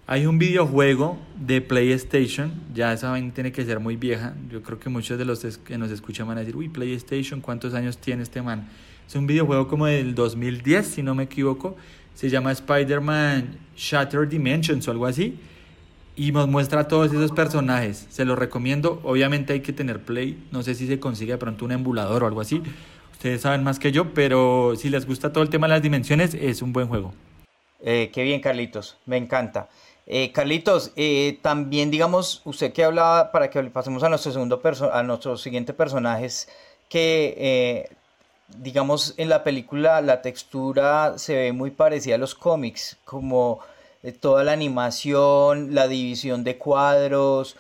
hay 0.08 0.26
un 0.26 0.38
videojuego 0.38 1.18
de 1.36 1.60
PlayStation, 1.60 2.52
ya 2.72 2.92
esa 2.92 3.10
vaina 3.10 3.34
tiene 3.34 3.50
que 3.50 3.64
ser 3.64 3.80
muy 3.80 3.96
vieja. 3.96 4.34
Yo 4.48 4.62
creo 4.62 4.78
que 4.78 4.88
muchos 4.88 5.18
de 5.18 5.24
los 5.24 5.44
que 5.58 5.76
nos 5.76 5.90
escuchan 5.90 6.28
van 6.28 6.36
a 6.36 6.40
decir, 6.40 6.54
uy, 6.54 6.68
PlayStation, 6.68 7.40
¿cuántos 7.40 7.74
años 7.74 7.98
tiene 7.98 8.22
este 8.22 8.40
man? 8.40 8.68
Es 9.08 9.16
un 9.16 9.26
videojuego 9.26 9.66
como 9.66 9.86
del 9.86 10.14
2010, 10.14 10.86
si 10.86 11.02
no 11.02 11.16
me 11.16 11.24
equivoco. 11.24 11.76
Se 12.14 12.30
llama 12.30 12.52
Spider-Man 12.52 13.58
Shattered 13.76 14.28
Dimensions 14.28 14.86
o 14.86 14.92
algo 14.92 15.06
así. 15.06 15.40
Y 16.14 16.30
nos 16.30 16.46
muestra 16.46 16.86
todos 16.86 17.12
esos 17.12 17.32
personajes. 17.32 18.06
Se 18.08 18.24
los 18.24 18.38
recomiendo. 18.38 19.00
Obviamente 19.02 19.54
hay 19.54 19.60
que 19.60 19.72
tener 19.72 20.02
Play. 20.02 20.38
No 20.52 20.62
sé 20.62 20.76
si 20.76 20.86
se 20.86 21.00
consigue 21.00 21.32
de 21.32 21.38
pronto 21.38 21.64
un 21.64 21.72
emulador 21.72 22.22
o 22.22 22.26
algo 22.28 22.40
así. 22.40 22.62
Ustedes 23.16 23.40
saben 23.40 23.64
más 23.64 23.78
que 23.78 23.92
yo, 23.92 24.12
pero 24.12 24.74
si 24.76 24.90
les 24.90 25.06
gusta 25.06 25.32
todo 25.32 25.42
el 25.42 25.48
tema 25.48 25.66
de 25.66 25.72
las 25.72 25.82
dimensiones, 25.82 26.34
es 26.34 26.60
un 26.60 26.74
buen 26.74 26.86
juego. 26.86 27.14
Eh, 27.80 28.10
qué 28.12 28.22
bien, 28.22 28.42
Carlitos. 28.42 28.98
Me 29.06 29.16
encanta. 29.16 29.68
Eh, 30.06 30.30
Carlitos, 30.32 30.92
eh, 30.96 31.38
también 31.42 31.90
digamos, 31.90 32.40
usted 32.44 32.72
que 32.72 32.84
hablaba, 32.84 33.32
para 33.32 33.50
que 33.50 33.60
pasemos 33.64 34.02
a 34.04 34.08
nuestro 34.08 34.30
segundo 34.30 34.60
a 34.92 35.02
nuestro 35.02 35.36
siguiente 35.36 35.72
personaje, 35.72 36.26
es 36.26 36.48
que 36.88 37.34
eh, 37.38 37.96
digamos 38.58 39.14
en 39.16 39.28
la 39.28 39.42
película 39.42 40.00
la 40.02 40.22
textura 40.22 41.18
se 41.18 41.34
ve 41.34 41.52
muy 41.52 41.72
parecida 41.72 42.14
a 42.14 42.18
los 42.18 42.36
cómics, 42.36 42.98
como 43.04 43.58
toda 44.20 44.44
la 44.44 44.52
animación, 44.52 45.74
la 45.74 45.88
división 45.88 46.44
de 46.44 46.58
cuadros, 46.58 47.56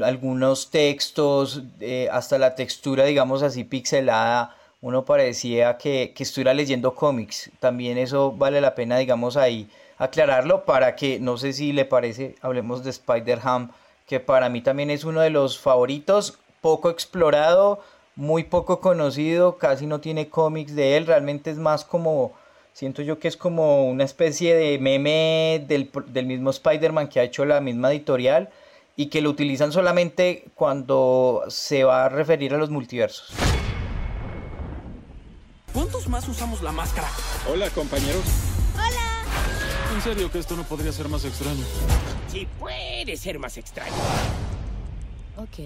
algunos 0.00 0.70
textos, 0.70 1.62
hasta 2.12 2.38
la 2.38 2.54
textura, 2.54 3.04
digamos 3.04 3.42
así, 3.42 3.64
pixelada, 3.64 4.54
uno 4.86 5.04
parecía 5.04 5.78
que, 5.78 6.12
que 6.14 6.22
estuviera 6.22 6.54
leyendo 6.54 6.94
cómics. 6.94 7.50
También 7.58 7.98
eso 7.98 8.30
vale 8.30 8.60
la 8.60 8.76
pena, 8.76 8.98
digamos, 8.98 9.36
ahí 9.36 9.68
aclararlo 9.98 10.64
para 10.64 10.94
que, 10.94 11.18
no 11.18 11.38
sé 11.38 11.52
si 11.54 11.72
le 11.72 11.84
parece, 11.84 12.36
hablemos 12.40 12.84
de 12.84 12.90
Spider-Ham, 12.90 13.72
que 14.06 14.20
para 14.20 14.48
mí 14.48 14.60
también 14.60 14.90
es 14.90 15.02
uno 15.02 15.22
de 15.22 15.30
los 15.30 15.58
favoritos, 15.58 16.38
poco 16.60 16.88
explorado, 16.88 17.80
muy 18.14 18.44
poco 18.44 18.78
conocido, 18.78 19.58
casi 19.58 19.86
no 19.88 19.98
tiene 19.98 20.28
cómics 20.28 20.76
de 20.76 20.96
él, 20.96 21.08
realmente 21.08 21.50
es 21.50 21.58
más 21.58 21.84
como, 21.84 22.34
siento 22.72 23.02
yo 23.02 23.18
que 23.18 23.26
es 23.26 23.36
como 23.36 23.88
una 23.88 24.04
especie 24.04 24.54
de 24.54 24.78
meme 24.78 25.64
del, 25.66 25.90
del 26.06 26.26
mismo 26.26 26.50
Spider-Man 26.50 27.08
que 27.08 27.18
ha 27.18 27.24
hecho 27.24 27.44
la 27.44 27.60
misma 27.60 27.90
editorial 27.90 28.50
y 28.94 29.06
que 29.06 29.20
lo 29.20 29.30
utilizan 29.30 29.72
solamente 29.72 30.44
cuando 30.54 31.42
se 31.48 31.82
va 31.82 32.04
a 32.04 32.08
referir 32.08 32.54
a 32.54 32.56
los 32.56 32.70
multiversos. 32.70 33.34
¿Cuántos 35.76 36.08
más 36.08 36.26
usamos 36.26 36.62
la 36.62 36.72
máscara? 36.72 37.06
Hola, 37.52 37.68
compañeros. 37.68 38.24
En 39.94 40.00
serio 40.00 40.30
que 40.32 40.38
esto 40.38 40.56
no 40.56 40.62
podría 40.62 40.90
ser 40.90 41.06
más 41.10 41.22
extraño. 41.26 41.62
Sí 42.28 42.48
puede 42.58 43.14
ser 43.18 43.38
más 43.38 43.58
extraño. 43.58 43.92
Ok. 45.36 45.58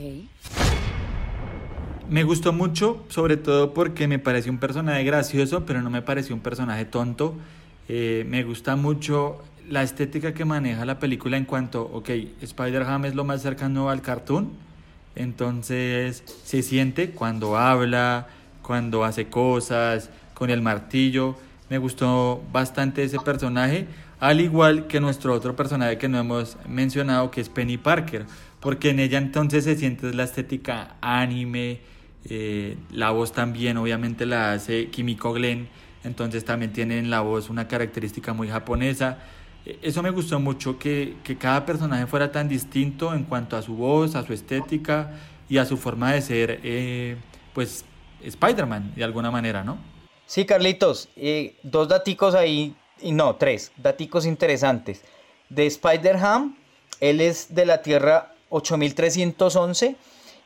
Me 2.09 2.25
gustó 2.25 2.53
mucho, 2.53 3.05
sobre 3.09 3.37
todo 3.37 3.73
porque 3.73 4.09
me 4.09 4.19
pareció 4.19 4.51
un 4.51 4.59
personaje 4.59 5.05
gracioso, 5.05 5.65
pero 5.65 5.81
no 5.81 5.91
me 5.91 6.03
pareció 6.03 6.35
un 6.35 6.41
personaje 6.41 6.87
tonto. 6.87 7.37
Eh, 7.89 8.25
me 8.27 8.43
gusta 8.43 8.75
mucho 8.75 9.41
la 9.69 9.85
estética 9.85 10.35
que 10.35 10.45
maneja 10.45 10.85
la 10.85 10.99
película 10.99 11.37
en 11.37 11.45
cuanto, 11.45 11.83
ok, 11.83 12.11
Spider-Ham 12.43 13.05
es 13.05 13.15
lo 13.15 13.23
más 13.23 13.43
cercano 13.43 13.91
al 13.91 14.03
cartoon, 14.03 14.51
entonces 15.15 16.25
se 16.43 16.63
siente 16.65 17.13
cuando 17.13 17.57
habla, 17.57 18.27
cuando 18.63 19.05
hace 19.05 19.29
cosas, 19.29 20.11
con 20.35 20.51
el 20.51 20.63
martillo. 20.63 21.37
Me 21.69 21.79
gustó 21.79 22.43
bastante 22.53 23.05
ese 23.05 23.19
personaje 23.21 23.87
al 24.21 24.43
igual 24.43 24.87
que 24.87 25.01
nuestro 25.01 25.33
otro 25.33 25.57
personaje 25.57 25.97
que 25.97 26.07
no 26.07 26.19
hemos 26.19 26.59
mencionado, 26.69 27.31
que 27.31 27.41
es 27.41 27.49
Penny 27.49 27.79
Parker, 27.79 28.27
porque 28.61 28.91
en 28.91 29.01
ella 29.01 29.17
entonces 29.17 29.65
se 29.65 29.77
siente 29.77 30.13
la 30.13 30.25
estética 30.25 30.97
anime, 31.01 31.81
eh, 32.29 32.77
la 32.93 33.11
voz 33.13 33.33
también 33.33 33.79
obviamente 33.79 34.27
la 34.27 34.53
hace 34.53 34.89
Kimiko 34.91 35.33
Glenn, 35.33 35.69
entonces 36.05 36.45
también 36.45 36.71
tiene 36.75 36.99
en 36.99 37.09
la 37.09 37.23
voz 37.23 37.49
una 37.49 37.67
característica 37.67 38.35
muy 38.35 38.49
japonesa. 38.49 39.19
E, 39.65 39.79
eso 39.81 40.03
me 40.03 40.11
gustó 40.11 40.39
mucho, 40.39 40.79
que, 40.79 41.17
que 41.25 41.37
cada 41.39 41.65
personaje 41.65 42.07
fuera 42.07 42.31
tan 42.31 42.47
distinto 42.47 43.15
en 43.15 43.25
cuanto 43.25 43.57
a 43.57 43.63
su 43.63 43.75
voz, 43.75 44.17
a 44.17 44.27
su 44.27 44.35
estética 44.35 45.13
y 45.49 45.57
a 45.57 45.65
su 45.65 45.79
forma 45.79 46.13
de 46.13 46.21
ser, 46.21 46.61
eh, 46.63 47.17
pues, 47.55 47.87
Spider-Man, 48.25 48.95
de 48.95 49.05
alguna 49.05 49.31
manera, 49.31 49.65
¿no? 49.65 49.79
Sí, 50.27 50.45
Carlitos, 50.45 51.09
eh, 51.17 51.57
dos 51.63 51.89
daticos 51.89 52.35
ahí 52.35 52.75
y 53.01 53.13
no, 53.13 53.37
tres, 53.37 53.73
daticos 53.77 54.27
interesantes. 54.27 55.03
De 55.49 55.67
Spider-Ham, 55.67 56.57
él 57.01 57.21
es 57.21 57.55
de 57.55 57.67
la 57.67 57.83
Tierra 57.83 58.35
8311 58.51 59.97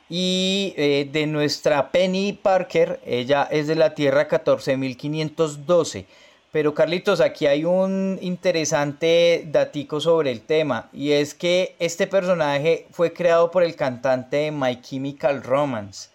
y 0.08 0.74
eh, 0.76 1.08
de 1.10 1.26
nuestra 1.26 1.90
Penny 1.90 2.32
Parker, 2.32 3.00
ella 3.04 3.48
es 3.50 3.66
de 3.66 3.74
la 3.74 3.94
Tierra 3.94 4.28
14512. 4.28 6.06
Pero 6.52 6.72
Carlitos, 6.72 7.20
aquí 7.20 7.46
hay 7.46 7.64
un 7.64 8.18
interesante 8.22 9.44
datico 9.50 10.00
sobre 10.00 10.30
el 10.30 10.42
tema 10.42 10.88
y 10.92 11.10
es 11.10 11.34
que 11.34 11.74
este 11.80 12.06
personaje 12.06 12.86
fue 12.92 13.12
creado 13.12 13.50
por 13.50 13.64
el 13.64 13.74
cantante 13.74 14.52
My 14.52 14.80
Chemical 14.80 15.42
Romance. 15.42 16.13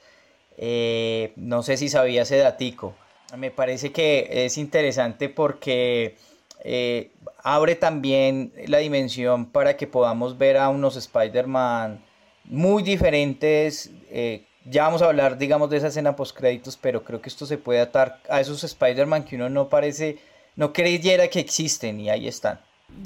Eh, 0.62 1.32
no 1.38 1.64
sé 1.64 1.78
si 1.78 1.88
sabía 1.88 2.24
ese 2.24 2.38
datico. 2.38 2.94
Me 3.38 3.50
parece 3.50 3.94
que 3.94 4.28
es 4.46 4.58
interesante 4.58 5.30
porque 5.30 6.18
eh, 6.66 7.12
abre 7.44 7.76
también 7.76 8.52
la 8.68 8.80
dimensión 8.80 9.46
para 9.46 9.78
que 9.78 9.88
podamos 9.88 10.38
ver 10.38 10.58
a 10.58 10.68
unos 10.68 10.98
Spider-Man 10.98 12.04
muy 12.44 12.84
diferentes. 12.84 13.90
eh, 14.10 14.44
ya 14.66 14.84
vamos 14.84 15.02
a 15.02 15.06
hablar, 15.06 15.38
digamos, 15.38 15.70
de 15.70 15.78
esa 15.78 15.88
escena 15.88 16.18
post 16.18 16.36
créditos, 16.38 16.76
pero 16.76 17.04
creo 17.04 17.22
que 17.22 17.30
esto 17.30 17.46
se 17.46 17.58
puede 17.58 17.80
atar 17.80 18.20
a 18.30 18.42
esos 18.42 18.64
Spider-Man 18.64 19.24
que 19.24 19.38
uno 19.38 19.50
no 19.50 19.70
parece, 19.70 20.18
no 20.58 20.74
creyera 20.74 21.30
que 21.30 21.40
existen 21.40 22.02
y 22.02 22.10
ahí 22.10 22.28
están. 22.28 22.60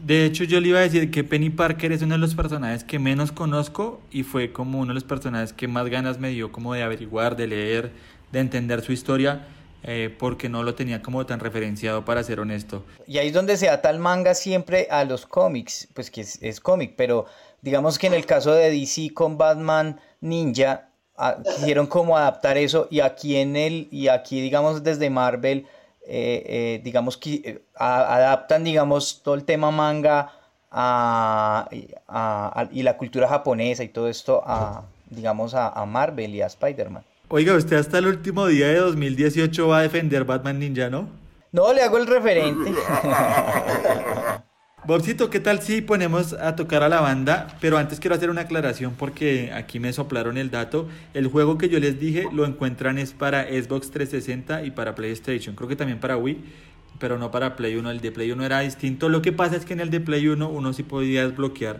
De 0.06 0.26
hecho, 0.26 0.44
yo 0.44 0.60
le 0.60 0.70
iba 0.70 0.80
a 0.80 0.82
decir 0.82 1.12
que 1.12 1.24
Penny 1.24 1.50
Parker 1.50 1.92
es 1.92 2.02
uno 2.02 2.16
de 2.16 2.20
los 2.20 2.36
personajes 2.36 2.84
que 2.84 3.00
menos 3.00 3.32
conozco 3.32 4.02
y 4.12 4.24
fue 4.24 4.52
como 4.52 4.80
uno 4.80 4.90
de 4.90 4.96
los 4.96 5.04
personajes 5.04 5.54
que 5.54 5.68
más 5.68 5.88
ganas 5.88 6.20
me 6.20 6.30
dio 6.30 6.52
como 6.52 6.74
de 6.74 6.84
averiguar, 6.84 7.38
de 7.38 7.48
leer, 7.48 7.92
de 8.32 8.40
entender 8.40 8.82
su 8.82 8.92
historia, 8.92 9.48
eh, 9.84 10.14
porque 10.18 10.50
no 10.50 10.64
lo 10.64 10.76
tenía 10.76 11.02
como 11.02 11.26
tan 11.26 11.40
referenciado 11.40 12.04
para 12.06 12.24
ser 12.24 12.40
honesto. 12.40 12.84
Y 13.06 13.18
ahí 13.18 13.28
es 13.28 13.34
donde 13.34 13.56
se 13.58 13.70
ata 13.70 13.90
el 13.90 14.00
manga 14.00 14.34
siempre 14.34 14.88
a 14.90 15.06
los 15.06 15.26
cómics, 15.26 15.88
pues 15.94 16.10
que 16.10 16.22
es, 16.22 16.60
cómic, 16.60 16.96
pero 16.98 17.26
digamos 17.62 18.00
que 18.00 18.08
en 18.08 18.14
el 18.14 18.26
caso 18.26 18.54
de 18.54 18.72
DC 18.72 19.14
con 19.14 19.38
Batman 19.38 20.00
Ninja, 20.22 20.90
ah, 21.18 21.38
quisieron 21.44 21.88
como 21.88 22.18
adaptar 22.18 22.58
eso 22.58 22.88
y 22.90 23.02
aquí 23.02 23.36
en 23.36 23.56
el, 23.56 23.88
y 23.92 24.08
aquí 24.08 24.42
digamos 24.42 24.84
desde 24.84 25.10
Marvel, 25.10 25.68
eh, 26.08 26.44
eh, 26.46 26.82
digamos 26.84 27.18
que 27.18 27.34
eh, 27.44 27.62
a- 27.76 28.16
adaptan 28.16 28.64
digamos 28.64 29.22
todo 29.24 29.36
el 29.36 29.44
tema 29.46 29.72
manga 29.72 30.32
a, 30.72 31.68
a- 32.08 32.62
a- 32.62 32.70
y 32.72 32.84
la 32.84 32.98
cultura 32.98 33.28
japonesa 33.28 33.84
y 33.84 33.90
todo 33.90 34.10
esto 34.10 34.42
a, 34.46 34.84
digamos, 35.10 35.54
a, 35.54 35.70
a 35.70 35.86
Marvel 35.86 36.34
y 36.36 36.42
a 36.42 36.48
Spider-Man. 36.48 37.04
Oiga, 37.30 37.54
usted 37.56 37.78
hasta 37.78 37.98
el 38.00 38.08
último 38.08 38.48
día 38.48 38.68
de 38.68 38.76
2018 38.78 39.68
va 39.68 39.80
a 39.80 39.82
defender 39.84 40.24
Batman 40.26 40.60
Ninja, 40.60 40.90
¿no? 40.90 41.08
No, 41.52 41.72
le 41.74 41.84
hago 41.84 41.98
el 41.98 42.08
referente. 42.08 42.72
Bobcito, 44.86 45.30
¿qué 45.30 45.40
tal 45.40 45.62
si 45.62 45.82
ponemos 45.82 46.34
a 46.34 46.58
tocar 46.58 46.84
a 46.84 46.90
la 46.90 47.00
banda? 47.00 47.48
Pero 47.62 47.78
antes 47.78 48.02
quiero 48.02 48.16
hacer 48.16 48.30
una 48.30 48.42
aclaración 48.42 48.96
porque 48.98 49.54
aquí 49.54 49.80
me 49.80 49.94
soplaron 49.94 50.38
el 50.38 50.52
dato. 50.52 50.90
El 51.14 51.28
juego 51.28 51.58
que 51.58 51.70
yo 51.70 51.80
les 51.80 52.02
dije 52.02 52.28
lo 52.34 52.46
encuentran 52.46 52.98
es 52.98 53.14
para 53.14 53.46
Xbox 53.46 53.92
360 53.92 54.66
y 54.66 54.72
para 54.72 54.94
PlayStation. 54.94 55.56
Creo 55.56 55.70
que 55.70 55.78
también 55.78 56.02
para 56.02 56.18
Wii, 56.18 56.44
pero 57.00 57.18
no 57.18 57.32
para 57.32 57.56
Play 57.56 57.78
1. 57.78 57.92
El 57.92 58.02
de 58.02 58.12
Play 58.12 58.34
1 58.34 58.46
era 58.46 58.60
distinto. 58.60 59.08
Lo 59.08 59.22
que 59.22 59.32
pasa 59.32 59.56
es 59.56 59.64
que 59.64 59.72
en 59.72 59.80
el 59.80 59.90
de 59.90 60.02
Play 60.02 60.28
1 60.28 60.50
uno 60.50 60.74
sí 60.74 60.84
podía 60.84 61.26
desbloquear 61.26 61.80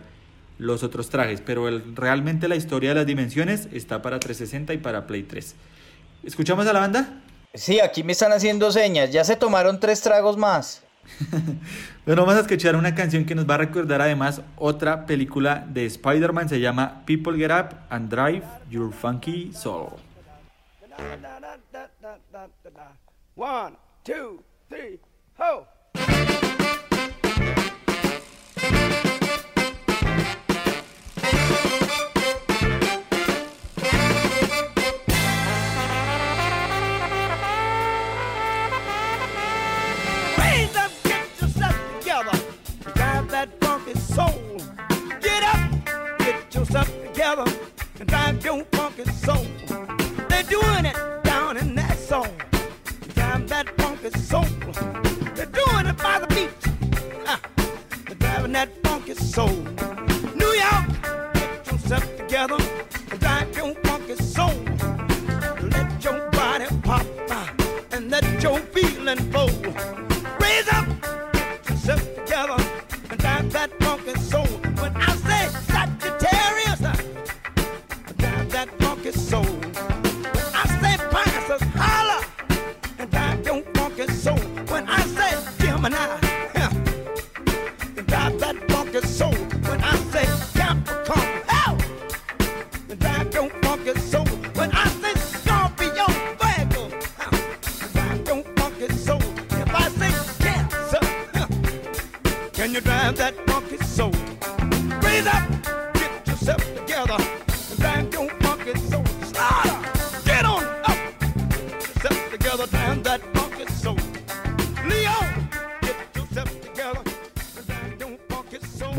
los 0.56 0.82
otros 0.82 1.10
trajes, 1.10 1.42
pero 1.44 1.68
realmente 1.94 2.48
la 2.48 2.56
historia 2.56 2.90
de 2.90 2.94
las 2.94 3.06
dimensiones 3.06 3.68
está 3.70 4.00
para 4.00 4.18
360 4.18 4.72
y 4.72 4.78
para 4.78 5.06
Play 5.06 5.24
3. 5.24 5.54
¿Escuchamos 6.24 6.66
a 6.66 6.72
la 6.72 6.80
banda? 6.80 7.20
Sí, 7.52 7.80
aquí 7.80 8.02
me 8.02 8.12
están 8.12 8.32
haciendo 8.32 8.72
señas. 8.72 9.10
Ya 9.10 9.24
se 9.24 9.36
tomaron 9.36 9.78
tres 9.78 10.00
tragos 10.00 10.38
más. 10.38 10.83
Bueno, 12.06 12.22
vamos 12.22 12.36
a 12.36 12.40
escuchar 12.40 12.76
una 12.76 12.94
canción 12.94 13.24
que 13.24 13.34
nos 13.34 13.48
va 13.48 13.54
a 13.54 13.58
recordar 13.58 14.02
además 14.02 14.42
otra 14.56 15.06
película 15.06 15.66
de 15.68 15.86
Spider-Man. 15.86 16.48
Se 16.48 16.60
llama 16.60 17.02
People 17.06 17.36
Get 17.38 17.50
Up 17.50 17.76
and 17.88 18.10
Drive 18.10 18.44
Your 18.70 18.92
Funky 18.92 19.52
Soul. 19.54 19.92
One, 23.36 23.76
two, 24.04 24.42
three, 24.68 25.00
ho! 25.38 25.73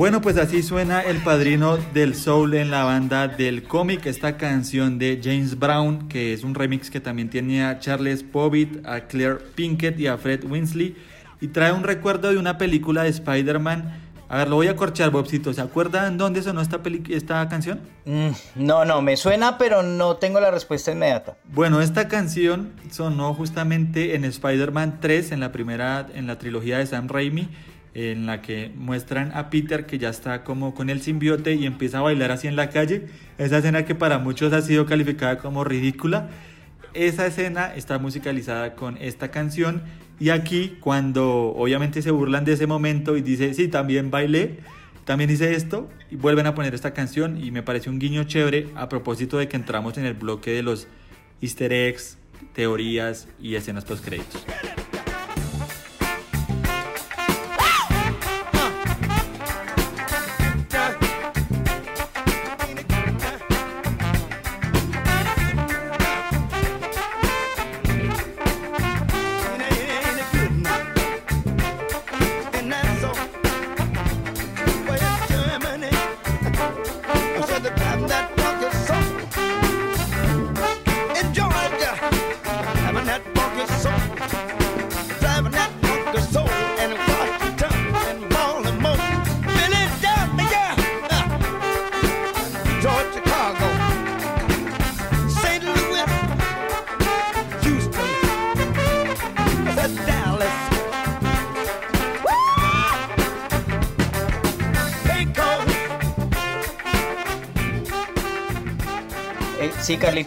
Bueno, 0.05 0.21
pues 0.21 0.37
así 0.37 0.61
suena 0.61 1.01
el 1.01 1.17
padrino 1.23 1.77
del 1.77 2.13
soul 2.13 2.53
en 2.53 2.69
la 2.69 2.83
banda 2.83 3.27
del 3.27 3.63
cómic, 3.63 4.05
esta 4.05 4.37
canción 4.37 4.99
de 4.99 5.19
James 5.19 5.57
Brown, 5.57 6.07
que 6.07 6.31
es 6.31 6.43
un 6.43 6.53
remix 6.53 6.91
que 6.91 6.99
también 6.99 7.27
tiene 7.31 7.65
a 7.65 7.79
Charles 7.79 8.23
Bobbitt, 8.31 8.85
a 8.85 9.07
Claire 9.07 9.37
Pinkett 9.55 9.99
y 9.99 10.05
a 10.05 10.15
Fred 10.19 10.43
Winsley, 10.43 10.95
y 11.41 11.47
trae 11.47 11.71
un 11.71 11.83
recuerdo 11.83 12.29
de 12.29 12.37
una 12.37 12.59
película 12.59 13.01
de 13.01 13.09
Spider-Man. 13.09 13.99
A 14.29 14.37
ver, 14.37 14.47
lo 14.47 14.57
voy 14.57 14.67
a 14.67 14.75
corchar, 14.75 15.09
Bobcito. 15.09 15.51
¿Se 15.55 15.61
acuerdan 15.61 16.19
dónde 16.19 16.43
sonó 16.43 16.61
esta, 16.61 16.79
esta 17.09 17.49
canción? 17.49 17.79
Mm, 18.05 18.29
no, 18.63 18.85
no, 18.85 19.01
me 19.01 19.17
suena, 19.17 19.57
pero 19.57 19.81
no 19.81 20.17
tengo 20.17 20.39
la 20.39 20.51
respuesta 20.51 20.91
inmediata. 20.91 21.35
Bueno, 21.45 21.81
esta 21.81 22.07
canción 22.07 22.73
sonó 22.91 23.33
justamente 23.33 24.13
en 24.13 24.23
Spider-Man 24.23 24.99
3, 25.01 25.31
en 25.31 25.39
la 25.39 25.51
primera, 25.51 26.05
en 26.13 26.27
la 26.27 26.37
trilogía 26.37 26.77
de 26.77 26.85
Sam 26.85 27.07
Raimi, 27.07 27.49
en 27.95 28.25
la 28.25 28.41
que 28.41 28.71
muestran 28.75 29.31
a 29.33 29.49
Peter 29.49 29.85
que 29.85 29.97
ya 29.97 30.09
está 30.09 30.43
como 30.43 30.75
con 30.75 30.89
el 30.89 31.01
simbiote 31.01 31.55
y 31.55 31.65
empieza 31.65 31.99
a 31.99 32.01
bailar 32.01 32.29
así 32.29 32.47
en 32.47 32.57
la 32.57 32.69
calle. 32.69 33.05
Esa 33.37 33.59
escena 33.59 33.85
que 33.85 33.95
para 33.95 34.19
muchos 34.19 34.51
ha 34.51 34.61
sido 34.61 34.85
calificada 34.85 35.37
como 35.37 35.63
ridícula. 35.63 36.29
Esa 36.93 37.25
escena 37.25 37.73
está 37.73 37.97
musicalizada 37.97 38.75
con 38.75 38.97
esta 38.97 39.31
canción 39.31 39.81
y 40.19 40.29
aquí 40.29 40.77
cuando 40.81 41.53
obviamente 41.55 42.01
se 42.01 42.11
burlan 42.11 42.43
de 42.43 42.53
ese 42.53 42.67
momento 42.67 43.15
y 43.15 43.21
dice, 43.21 43.53
sí, 43.53 43.69
también 43.69 44.11
bailé, 44.11 44.59
también 45.05 45.29
hice 45.29 45.55
esto 45.55 45.89
y 46.11 46.17
vuelven 46.17 46.47
a 46.47 46.53
poner 46.53 46.75
esta 46.75 46.93
canción 46.93 47.41
y 47.41 47.51
me 47.51 47.63
parece 47.63 47.89
un 47.89 47.97
guiño 47.97 48.25
chévere 48.25 48.67
a 48.75 48.89
propósito 48.89 49.37
de 49.37 49.47
que 49.47 49.55
entramos 49.55 49.97
en 49.97 50.05
el 50.05 50.15
bloque 50.15 50.51
de 50.51 50.63
los 50.63 50.87
easter 51.41 51.71
eggs, 51.71 52.17
teorías 52.53 53.29
y 53.39 53.55
escenas 53.55 53.85
post 53.85 54.03
créditos. 54.03 54.45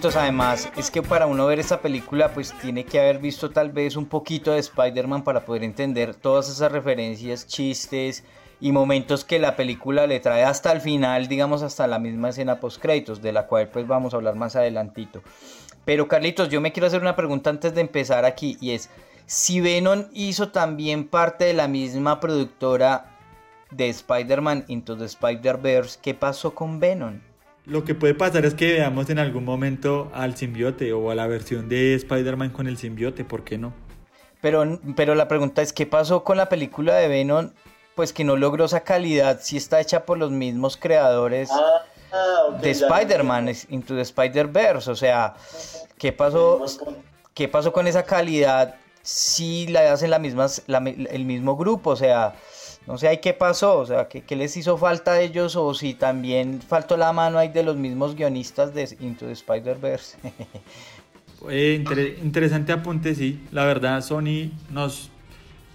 Además 0.04 0.70
es 0.76 0.92
que 0.92 1.02
para 1.02 1.26
uno 1.26 1.46
ver 1.46 1.58
esta 1.58 1.80
película 1.80 2.32
pues 2.32 2.52
tiene 2.62 2.84
que 2.84 3.00
haber 3.00 3.18
visto 3.18 3.50
tal 3.50 3.72
vez 3.72 3.96
un 3.96 4.06
poquito 4.06 4.52
de 4.52 4.60
Spider-Man 4.60 5.24
para 5.24 5.44
poder 5.44 5.64
entender 5.64 6.14
todas 6.14 6.48
esas 6.48 6.70
referencias, 6.70 7.48
chistes 7.48 8.22
y 8.60 8.70
momentos 8.70 9.24
que 9.24 9.40
la 9.40 9.56
película 9.56 10.06
le 10.06 10.20
trae 10.20 10.44
hasta 10.44 10.70
el 10.70 10.80
final, 10.80 11.26
digamos 11.26 11.62
hasta 11.62 11.88
la 11.88 11.98
misma 11.98 12.28
escena 12.28 12.60
post 12.60 12.80
créditos, 12.80 13.20
de 13.20 13.32
la 13.32 13.48
cual 13.48 13.70
pues 13.70 13.88
vamos 13.88 14.14
a 14.14 14.18
hablar 14.18 14.36
más 14.36 14.54
adelantito. 14.54 15.20
Pero 15.84 16.06
Carlitos, 16.06 16.48
yo 16.48 16.60
me 16.60 16.70
quiero 16.70 16.86
hacer 16.86 17.00
una 17.00 17.16
pregunta 17.16 17.50
antes 17.50 17.74
de 17.74 17.80
empezar 17.80 18.24
aquí 18.24 18.56
y 18.60 18.70
es, 18.70 18.90
si 19.26 19.60
Venom 19.60 20.04
hizo 20.12 20.50
también 20.50 21.08
parte 21.08 21.44
de 21.44 21.54
la 21.54 21.66
misma 21.66 22.20
productora 22.20 23.16
de 23.72 23.88
Spider-Man 23.88 24.64
Into 24.68 24.96
the 24.96 25.06
Spider-Verse, 25.06 25.98
¿qué 26.00 26.14
pasó 26.14 26.54
con 26.54 26.78
Venom? 26.78 27.20
Lo 27.68 27.84
que 27.84 27.94
puede 27.94 28.14
pasar 28.14 28.46
es 28.46 28.54
que 28.54 28.72
veamos 28.72 29.10
en 29.10 29.18
algún 29.18 29.44
momento 29.44 30.10
al 30.14 30.34
simbiote 30.36 30.94
o 30.94 31.10
a 31.10 31.14
la 31.14 31.26
versión 31.26 31.68
de 31.68 31.94
Spider-Man 31.96 32.48
con 32.48 32.66
el 32.66 32.78
simbiote, 32.78 33.26
¿por 33.26 33.44
qué 33.44 33.58
no? 33.58 33.74
Pero, 34.40 34.80
pero 34.96 35.14
la 35.14 35.28
pregunta 35.28 35.60
es, 35.60 35.74
¿qué 35.74 35.84
pasó 35.84 36.24
con 36.24 36.38
la 36.38 36.48
película 36.48 36.94
de 36.94 37.08
Venom? 37.08 37.50
Pues 37.94 38.14
que 38.14 38.24
no 38.24 38.36
logró 38.36 38.64
esa 38.64 38.80
calidad, 38.80 39.40
si 39.42 39.58
está 39.58 39.80
hecha 39.80 40.06
por 40.06 40.16
los 40.16 40.30
mismos 40.30 40.78
creadores 40.78 41.50
ah, 41.52 41.82
ah, 42.12 42.58
de 42.58 42.70
Spider-Man, 42.70 43.52
Into 43.68 43.94
the 43.94 44.00
Spider-Verse. 44.00 44.90
O 44.90 44.96
sea, 44.96 45.34
¿qué 45.98 46.10
pasó, 46.12 46.64
¿qué 47.34 47.48
pasó 47.48 47.70
con 47.74 47.86
esa 47.86 48.04
calidad 48.04 48.76
si 49.02 49.66
la 49.66 49.92
hacen 49.92 50.10
la 50.10 50.18
misma, 50.18 50.46
el 50.66 51.24
mismo 51.26 51.54
grupo? 51.54 51.90
O 51.90 51.96
sea, 51.96 52.34
no 52.88 52.96
sé 52.96 53.20
qué 53.20 53.34
pasó, 53.34 53.80
o 53.80 53.84
sea, 53.86 54.08
¿qué, 54.08 54.34
les 54.34 54.56
hizo 54.56 54.78
falta 54.78 55.12
a 55.12 55.20
ellos 55.20 55.56
o 55.56 55.74
si 55.74 55.92
también 55.92 56.62
faltó 56.66 56.96
la 56.96 57.12
mano 57.12 57.38
ahí 57.38 57.50
de 57.50 57.62
los 57.62 57.76
mismos 57.76 58.16
guionistas 58.16 58.72
de 58.72 58.96
Into 59.00 59.26
the 59.26 59.32
Spider-Verse. 59.32 60.16
eh, 61.50 61.84
interesante 62.22 62.72
apunte, 62.72 63.14
sí. 63.14 63.46
La 63.52 63.66
verdad, 63.66 64.00
Sony 64.00 64.52
nos, 64.70 65.10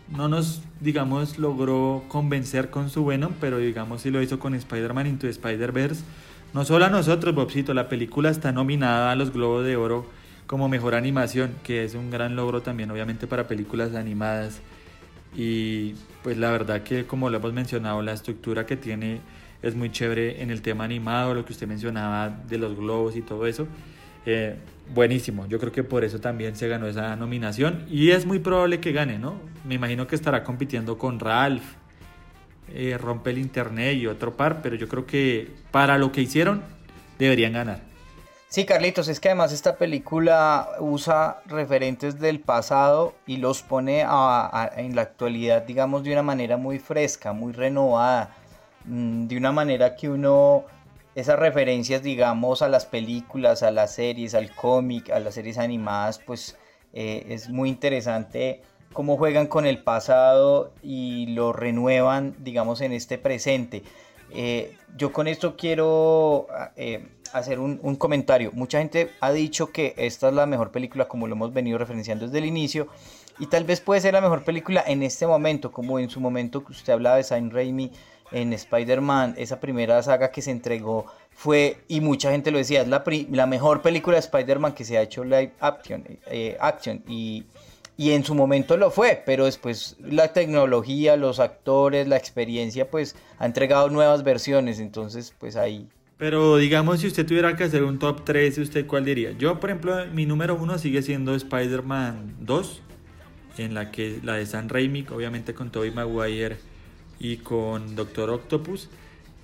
no 0.10 0.28
nos, 0.28 0.63
digamos, 0.80 1.38
logró 1.38 2.04
convencer 2.08 2.71
con 2.71 2.89
su 2.89 3.06
Venom, 3.06 3.34
pero 3.39 3.60
digamos 3.60 4.02
sí 4.02 4.10
lo 4.10 4.19
hizo 4.19 4.39
con 4.39 4.56
Spider-Man 4.56 5.06
Into 5.06 5.28
the 5.28 5.32
Spider-Verse. 5.34 6.04
No 6.52 6.65
solo 6.65 6.86
a 6.86 6.89
nosotros, 6.89 7.36
Bobcito, 7.36 7.76
la 7.76 7.89
película 7.89 8.32
está 8.32 8.52
nominada 8.52 9.12
a 9.12 9.15
los 9.15 9.32
Globos 9.32 9.63
de 9.65 9.76
Oro 9.76 10.08
como 10.47 10.67
mejor 10.67 10.95
animación, 10.95 11.52
que 11.63 11.84
es 11.84 11.93
un 11.93 12.10
gran 12.10 12.36
logro 12.36 12.63
también, 12.63 12.89
obviamente, 12.89 13.28
para 13.28 13.47
películas 13.47 13.93
animadas. 13.93 14.62
Y 15.36 15.96
pues 16.22 16.38
la 16.38 16.52
verdad 16.52 16.84
que 16.84 17.06
como 17.06 17.30
lo 17.30 17.38
hemos 17.38 17.54
mencionado, 17.54 18.02
la 18.02 18.13
estructura 18.13 18.65
que 18.65 18.78
tiene 18.78 19.22
es 19.62 19.76
muy 19.76 19.91
chévere 19.91 20.41
en 20.41 20.52
el 20.52 20.62
tema 20.62 20.84
animado, 20.84 21.34
lo 21.34 21.46
que 21.46 21.54
usted 21.54 21.67
mencionaba 21.67 22.30
de 22.30 22.58
los 22.58 22.76
globos 22.76 23.15
y 23.15 23.22
todo 23.22 23.48
eso. 23.48 23.67
Eh, 24.26 24.56
buenísimo, 24.93 25.48
yo 25.48 25.60
creo 25.60 25.72
que 25.72 25.84
por 25.84 26.04
eso 26.04 26.19
también 26.19 26.56
se 26.56 26.67
ganó 26.67 26.88
esa 26.88 27.15
nominación 27.15 27.86
y 27.89 28.12
es 28.12 28.26
muy 28.26 28.39
probable 28.39 28.80
que 28.80 28.91
gane, 28.91 29.19
¿no? 29.19 29.36
Me 29.65 29.76
imagino 29.76 30.08
que 30.08 30.15
estará 30.15 30.43
compitiendo 30.43 30.98
con 30.98 31.19
Ralph, 31.19 31.63
eh, 32.74 32.98
Rompe 32.98 33.32
el 33.32 33.38
Internet 33.38 33.98
y 33.98 34.08
otro 34.08 34.36
par, 34.36 34.62
pero 34.62 34.76
yo 34.76 34.88
creo 34.88 35.06
que 35.06 35.52
para 35.72 35.98
lo 35.98 36.12
que 36.12 36.22
hicieron 36.22 36.62
deberían 37.19 37.54
ganar. 37.54 37.92
Sí, 38.53 38.65
Carlitos, 38.65 39.07
es 39.07 39.19
que 39.19 39.29
además 39.29 39.51
esta 39.51 39.77
película 39.77 40.69
usa 40.77 41.41
referentes 41.47 42.19
del 42.19 42.39
pasado 42.39 43.15
y 43.25 43.37
los 43.37 43.63
pone 43.63 44.01
en 44.01 44.95
la 44.95 45.01
actualidad, 45.01 45.63
digamos, 45.63 46.03
de 46.03 46.13
una 46.13 46.21
manera 46.21 46.55
muy 46.55 46.77
fresca, 46.77 47.33
muy 47.33 47.51
renovada, 47.51 48.35
mm, 48.85 49.25
de 49.25 49.37
una 49.37 49.51
manera 49.51 49.95
que 49.95 50.07
uno, 50.07 50.65
esas 51.15 51.39
referencias, 51.39 52.03
digamos, 52.03 52.61
a 52.61 52.69
las 52.69 52.85
películas, 52.85 53.63
a 53.63 53.71
las 53.71 53.95
series, 53.95 54.35
al 54.35 54.53
cómic, 54.53 55.09
a 55.09 55.19
las 55.19 55.33
series 55.33 55.57
animadas, 55.57 56.19
pues 56.19 56.55
eh, 56.93 57.25
es 57.29 57.49
muy 57.49 57.69
interesante 57.69 58.61
cómo 58.93 59.17
juegan 59.17 59.47
con 59.47 59.65
el 59.65 59.81
pasado 59.81 60.71
y 60.83 61.25
lo 61.33 61.53
renuevan, 61.53 62.35
digamos, 62.37 62.81
en 62.81 62.91
este 62.91 63.17
presente. 63.17 63.81
Eh, 64.34 64.76
yo 64.98 65.12
con 65.12 65.28
esto 65.28 65.56
quiero... 65.56 66.48
Eh, 66.76 67.08
hacer 67.34 67.60
un, 67.60 67.96
comentario. 67.96 68.52
Mucha 68.54 68.78
gente 68.78 69.10
ha 69.19 69.32
dicho 69.32 69.72
que 69.72 69.96
esta 69.98 70.30
es 70.30 70.34
la 70.36 70.46
mejor 70.46 70.72
película 70.72 71.08
como 71.08 71.28
lo 71.28 71.34
hemos 71.34 71.52
venido 71.52 71.80
referenciando 71.80 72.26
desde 72.26 72.38
el 72.38 72.46
inicio 72.46 72.88
y 73.39 73.48
tal 73.48 73.63
vez 73.63 73.82
puede 73.82 74.02
ser 74.02 74.13
la 74.13 74.22
mejor 74.22 74.43
película 74.43 74.84
en 74.86 75.02
este 75.04 75.26
momento, 75.26 75.72
como 75.72 76.00
en 76.00 76.10
su 76.10 76.22
momento 76.22 76.63
que 76.63 76.72
usted 76.72 76.93
hablaba 76.93 77.17
de 77.17 77.24
Saint 77.24 77.52
Raimi 77.52 77.91
en 78.32 78.54
Spider-Man, 78.54 79.36
esa 79.38 79.60
primera 79.60 80.02
saga 80.04 80.32
que 80.32 80.41
se 80.41 80.52
entregó 80.52 81.06
fue, 81.32 81.78
y 81.88 82.02
mucha 82.02 82.32
gente 82.32 82.52
lo 82.52 82.60
decía, 82.60 82.82
es 82.82 82.88
la, 82.88 83.04
la 83.32 83.48
mejor 83.48 83.82
película 83.82 84.15
de 84.15 84.19
Spider-Man 84.19 84.74
que 84.74 84.86
se 84.86 84.98
ha 84.98 85.02
hecho 85.02 85.24
live 85.24 85.52
action, 85.60 86.04
eh, 86.28 86.56
action 86.60 87.04
y, 87.08 87.46
y 87.97 88.12
en 88.12 88.23
su 88.23 88.36
momento 88.36 88.77
lo 88.77 88.91
fue, 88.91 89.21
pero 89.25 89.45
después 89.45 89.97
la 89.99 90.34
tecnología, 90.34 91.15
los 91.17 91.39
actores, 91.39 92.08
la 92.08 92.17
experiencia, 92.17 92.89
pues 92.89 93.15
ha 93.38 93.45
entregado 93.45 93.89
nuevas 93.89 94.23
versiones, 94.23 94.79
entonces 94.79 95.34
pues 95.39 95.56
ahí 95.56 95.88
pero 96.23 96.56
digamos, 96.56 97.01
si 97.01 97.08
usted 97.08 97.25
tuviera 97.25 97.56
que 97.58 97.65
hacer 97.65 97.84
un 97.84 97.99
top 97.99 98.23
3, 98.23 98.58
¿usted 98.60 98.88
cuál 98.88 99.03
diría? 99.03 99.32
Yo, 99.34 99.60
por 99.60 99.69
ejemplo, 99.69 100.06
mi 100.13 100.25
número 100.25 100.56
uno 100.56 100.77
sigue 100.77 101.01
siendo 101.01 101.36
Spider-Man 101.36 102.38
2, 102.39 102.82
en 103.58 103.73
la 103.73 103.91
que 103.91 104.19
la 104.23 104.36
de 104.36 104.45
San 104.45 104.69
Raimi, 104.69 105.06
obviamente 105.12 105.53
con 105.53 105.69
Tobey 105.69 105.91
Maguire 105.91 106.58
y 107.19 107.38
con 107.38 107.97
Doctor 107.97 108.29
Octopus. 108.29 108.89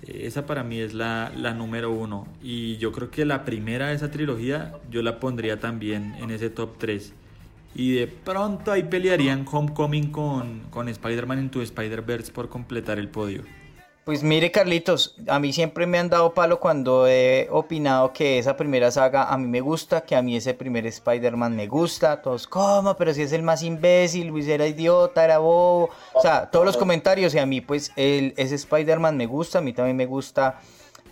Eh, 0.06 0.22
esa 0.24 0.46
para 0.46 0.64
mí 0.64 0.80
es 0.80 0.94
la, 0.94 1.32
la, 1.36 1.52
número 1.52 1.90
uno. 1.90 2.26
Y 2.42 2.78
yo 2.78 2.92
creo 2.92 3.10
que 3.10 3.24
la 3.24 3.44
primera 3.44 3.88
de 3.88 3.96
esa 3.96 4.10
trilogía 4.10 4.72
yo 4.90 5.02
la 5.02 5.20
pondría 5.20 5.60
también 5.60 6.14
en 6.18 6.30
ese 6.30 6.50
top 6.50 6.78
3. 6.78 7.12
Y 7.74 7.94
de 7.94 8.06
pronto 8.06 8.72
ahí 8.72 8.82
pelearían 8.82 9.46
Homecoming 9.50 10.10
con, 10.10 10.60
con 10.70 10.88
Spider-Man 10.88 11.38
Into 11.38 11.62
Spider-Verse 11.62 12.32
por 12.32 12.48
completar 12.48 12.98
el 12.98 13.08
podio. 13.08 13.42
Pues 14.04 14.24
mire 14.24 14.50
Carlitos, 14.50 15.14
a 15.28 15.38
mí 15.38 15.52
siempre 15.52 15.86
me 15.86 15.98
han 15.98 16.08
dado 16.08 16.32
palo 16.32 16.58
cuando 16.58 17.06
he 17.06 17.46
opinado 17.50 18.12
que 18.12 18.38
esa 18.38 18.56
primera 18.56 18.90
saga 18.90 19.32
a 19.32 19.36
mí 19.36 19.46
me 19.46 19.60
gusta, 19.60 20.00
que 20.00 20.16
a 20.16 20.22
mí 20.22 20.34
ese 20.34 20.54
primer 20.54 20.86
Spider-Man 20.86 21.54
me 21.54 21.68
gusta, 21.68 22.20
todos, 22.20 22.46
¿cómo? 22.46 22.96
Pero 22.96 23.12
si 23.12 23.22
es 23.22 23.32
el 23.32 23.42
más 23.42 23.62
imbécil, 23.62 24.28
Luis 24.28 24.48
era 24.48 24.66
idiota, 24.66 25.22
era 25.22 25.38
bobo, 25.38 25.90
o 26.14 26.22
sea, 26.22 26.50
todos 26.50 26.64
los 26.64 26.76
comentarios 26.78 27.34
y 27.34 27.38
a 27.38 27.46
mí 27.46 27.60
pues 27.60 27.92
el, 27.94 28.32
ese 28.36 28.54
Spider-Man 28.54 29.18
me 29.18 29.26
gusta, 29.26 29.58
a 29.58 29.60
mí 29.60 29.74
también 29.74 29.98
me 29.98 30.06
gusta, 30.06 30.60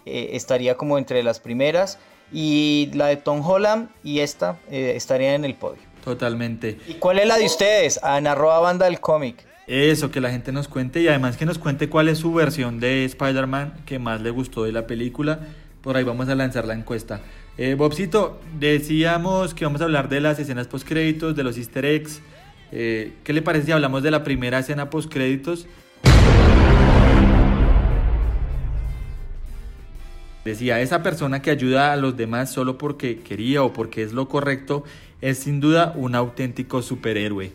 eh, 0.07 0.31
estaría 0.33 0.77
como 0.77 0.97
entre 0.97 1.23
las 1.23 1.40
primeras 1.40 1.99
y 2.33 2.90
la 2.94 3.09
de 3.09 3.16
Tom 3.18 3.49
Holland 3.49 3.90
y 4.03 4.21
esta 4.21 4.59
eh, 4.71 4.94
estaría 4.97 5.35
en 5.35 5.44
el 5.44 5.55
podio. 5.55 5.88
Totalmente. 6.09 6.79
¿Y 6.87 6.94
cuál 6.94 7.18
es 7.18 7.29
la 7.29 7.37
de 7.37 7.44
ustedes? 7.44 8.01
En 8.03 8.27
arroba 8.27 8.61
banda 8.61 8.87
del 8.87 8.99
cómic. 8.99 9.44
Eso, 9.66 10.11
que 10.11 10.23
la 10.23 10.31
gente 10.31 10.53
nos 10.53 10.66
cuente 10.66 11.03
y 11.03 11.09
además 11.09 11.37
que 11.37 11.44
nos 11.44 11.59
cuente 11.59 11.90
cuál 11.90 12.09
es 12.09 12.16
su 12.16 12.33
versión 12.33 12.81
de 12.81 13.05
Spider-Man 13.05 13.83
que 13.85 13.99
más 13.99 14.23
le 14.23 14.31
gustó 14.31 14.64
de 14.64 14.73
la 14.73 14.87
película. 14.87 15.41
Por 15.82 15.99
ahí 15.99 16.05
vamos 16.05 16.30
a 16.30 16.35
lanzar 16.35 16.64
la 16.64 16.72
encuesta. 16.72 17.20
Eh, 17.59 17.74
Bobcito, 17.74 18.41
decíamos 18.59 19.53
que 19.53 19.66
vamos 19.66 19.82
a 19.82 19.85
hablar 19.85 20.09
de 20.09 20.22
las 20.22 20.39
escenas 20.39 20.66
post-créditos, 20.66 21.37
de 21.37 21.45
los 21.45 21.59
easter 21.59 21.85
eggs. 21.85 22.22
Eh, 22.72 23.12
¿Qué 23.22 23.35
le 23.35 23.43
parece 23.43 23.66
si 23.66 23.72
hablamos 23.72 24.03
de 24.03 24.11
la 24.11 24.24
primera 24.24 24.61
escena 24.61 24.89
post-créditos? 24.89 25.66
Decía, 30.43 30.80
esa 30.80 31.03
persona 31.03 31.43
que 31.43 31.51
ayuda 31.51 31.93
a 31.93 31.97
los 31.97 32.16
demás 32.16 32.51
solo 32.51 32.78
porque 32.78 33.18
quería 33.18 33.62
o 33.62 33.74
porque 33.74 34.03
es 34.03 34.14
lo 34.14 34.30
correcto 34.30 34.85
es 35.21 35.39
sin 35.39 35.61
duda 35.61 35.93
un 35.97 36.14
auténtico 36.14 36.83
superhéroe. 36.83 37.53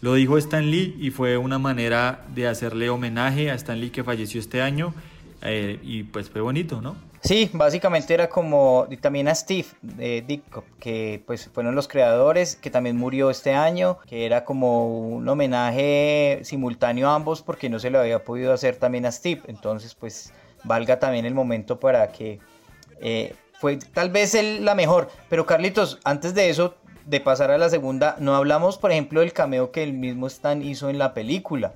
Lo 0.00 0.14
dijo 0.14 0.36
Stan 0.38 0.70
Lee 0.70 0.96
y 1.00 1.10
fue 1.10 1.36
una 1.36 1.58
manera 1.58 2.24
de 2.34 2.46
hacerle 2.46 2.90
homenaje 2.90 3.50
a 3.50 3.54
Stan 3.54 3.80
Lee 3.80 3.90
que 3.90 4.04
falleció 4.04 4.40
este 4.40 4.60
año 4.60 4.94
eh, 5.42 5.78
y 5.82 6.02
pues 6.04 6.28
fue 6.28 6.40
bonito, 6.40 6.80
¿no? 6.80 6.96
Sí, 7.22 7.50
básicamente 7.52 8.14
era 8.14 8.28
como 8.28 8.86
y 8.88 8.98
también 8.98 9.26
a 9.26 9.34
Steve 9.34 9.66
de 9.82 10.22
Dick, 10.22 10.44
que 10.78 11.22
pues 11.26 11.50
fueron 11.52 11.74
los 11.74 11.88
creadores, 11.88 12.54
que 12.54 12.70
también 12.70 12.96
murió 12.96 13.30
este 13.30 13.52
año, 13.52 13.98
que 14.06 14.26
era 14.26 14.44
como 14.44 14.86
un 14.96 15.28
homenaje 15.28 16.40
simultáneo 16.44 17.08
a 17.08 17.16
ambos 17.16 17.42
porque 17.42 17.68
no 17.68 17.80
se 17.80 17.90
lo 17.90 17.98
había 17.98 18.22
podido 18.22 18.52
hacer 18.52 18.76
también 18.76 19.06
a 19.06 19.12
Steve, 19.12 19.42
entonces 19.48 19.94
pues 19.96 20.32
valga 20.62 21.00
también 21.00 21.24
el 21.24 21.34
momento 21.34 21.80
para 21.80 22.12
que 22.12 22.38
eh, 23.00 23.34
fue 23.54 23.78
tal 23.78 24.10
vez 24.10 24.34
el, 24.34 24.64
la 24.64 24.76
mejor, 24.76 25.08
pero 25.28 25.46
Carlitos, 25.46 25.98
antes 26.04 26.32
de 26.32 26.50
eso 26.50 26.76
de 27.06 27.20
pasar 27.20 27.50
a 27.50 27.58
la 27.58 27.70
segunda, 27.70 28.16
no 28.18 28.34
hablamos, 28.34 28.78
por 28.78 28.90
ejemplo, 28.90 29.20
del 29.20 29.32
cameo 29.32 29.70
que 29.70 29.82
el 29.82 29.92
mismo 29.92 30.26
Stan 30.26 30.60
hizo 30.62 30.90
en 30.90 30.98
la 30.98 31.14
película. 31.14 31.74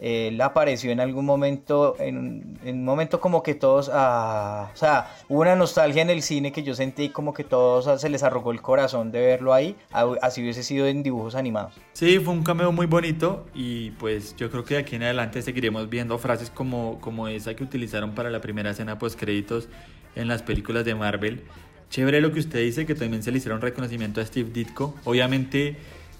Él 0.00 0.40
apareció 0.40 0.90
en 0.90 0.98
algún 0.98 1.24
momento, 1.24 1.94
en, 2.00 2.58
un 2.64 2.84
momento 2.84 3.20
como 3.20 3.44
que 3.44 3.54
todos, 3.54 3.88
ah, 3.92 4.68
o 4.74 4.76
sea, 4.76 5.14
hubo 5.28 5.42
una 5.42 5.54
nostalgia 5.54 6.02
en 6.02 6.10
el 6.10 6.22
cine 6.22 6.50
que 6.50 6.64
yo 6.64 6.74
sentí 6.74 7.10
como 7.10 7.32
que 7.32 7.44
todos 7.44 8.00
se 8.00 8.08
les 8.08 8.24
arrugó 8.24 8.50
el 8.50 8.60
corazón 8.60 9.12
de 9.12 9.20
verlo 9.20 9.54
ahí, 9.54 9.76
así 10.20 10.42
hubiese 10.42 10.64
sido 10.64 10.88
en 10.88 11.04
dibujos 11.04 11.36
animados. 11.36 11.74
Sí, 11.92 12.18
fue 12.18 12.34
un 12.34 12.42
cameo 12.42 12.72
muy 12.72 12.86
bonito 12.86 13.46
y 13.54 13.92
pues 13.92 14.34
yo 14.34 14.50
creo 14.50 14.64
que 14.64 14.74
de 14.74 14.80
aquí 14.80 14.96
en 14.96 15.04
adelante 15.04 15.40
seguiremos 15.40 15.88
viendo 15.88 16.18
frases 16.18 16.50
como, 16.50 16.98
como 17.00 17.28
esa 17.28 17.54
que 17.54 17.62
utilizaron 17.62 18.10
para 18.10 18.28
la 18.28 18.40
primera 18.40 18.70
escena 18.70 18.98
post 18.98 19.16
créditos 19.16 19.68
en 20.16 20.26
las 20.26 20.42
películas 20.42 20.84
de 20.84 20.96
Marvel 20.96 21.44
Chévere 21.92 22.22
lo 22.22 22.32
que 22.32 22.40
usted 22.40 22.60
dice, 22.60 22.86
que 22.86 22.94
también 22.94 23.22
se 23.22 23.30
le 23.30 23.36
hicieron 23.36 23.60
reconocimiento 23.60 24.22
a 24.22 24.24
Steve 24.24 24.48
Ditko. 24.50 24.94
Obviamente, 25.04 25.76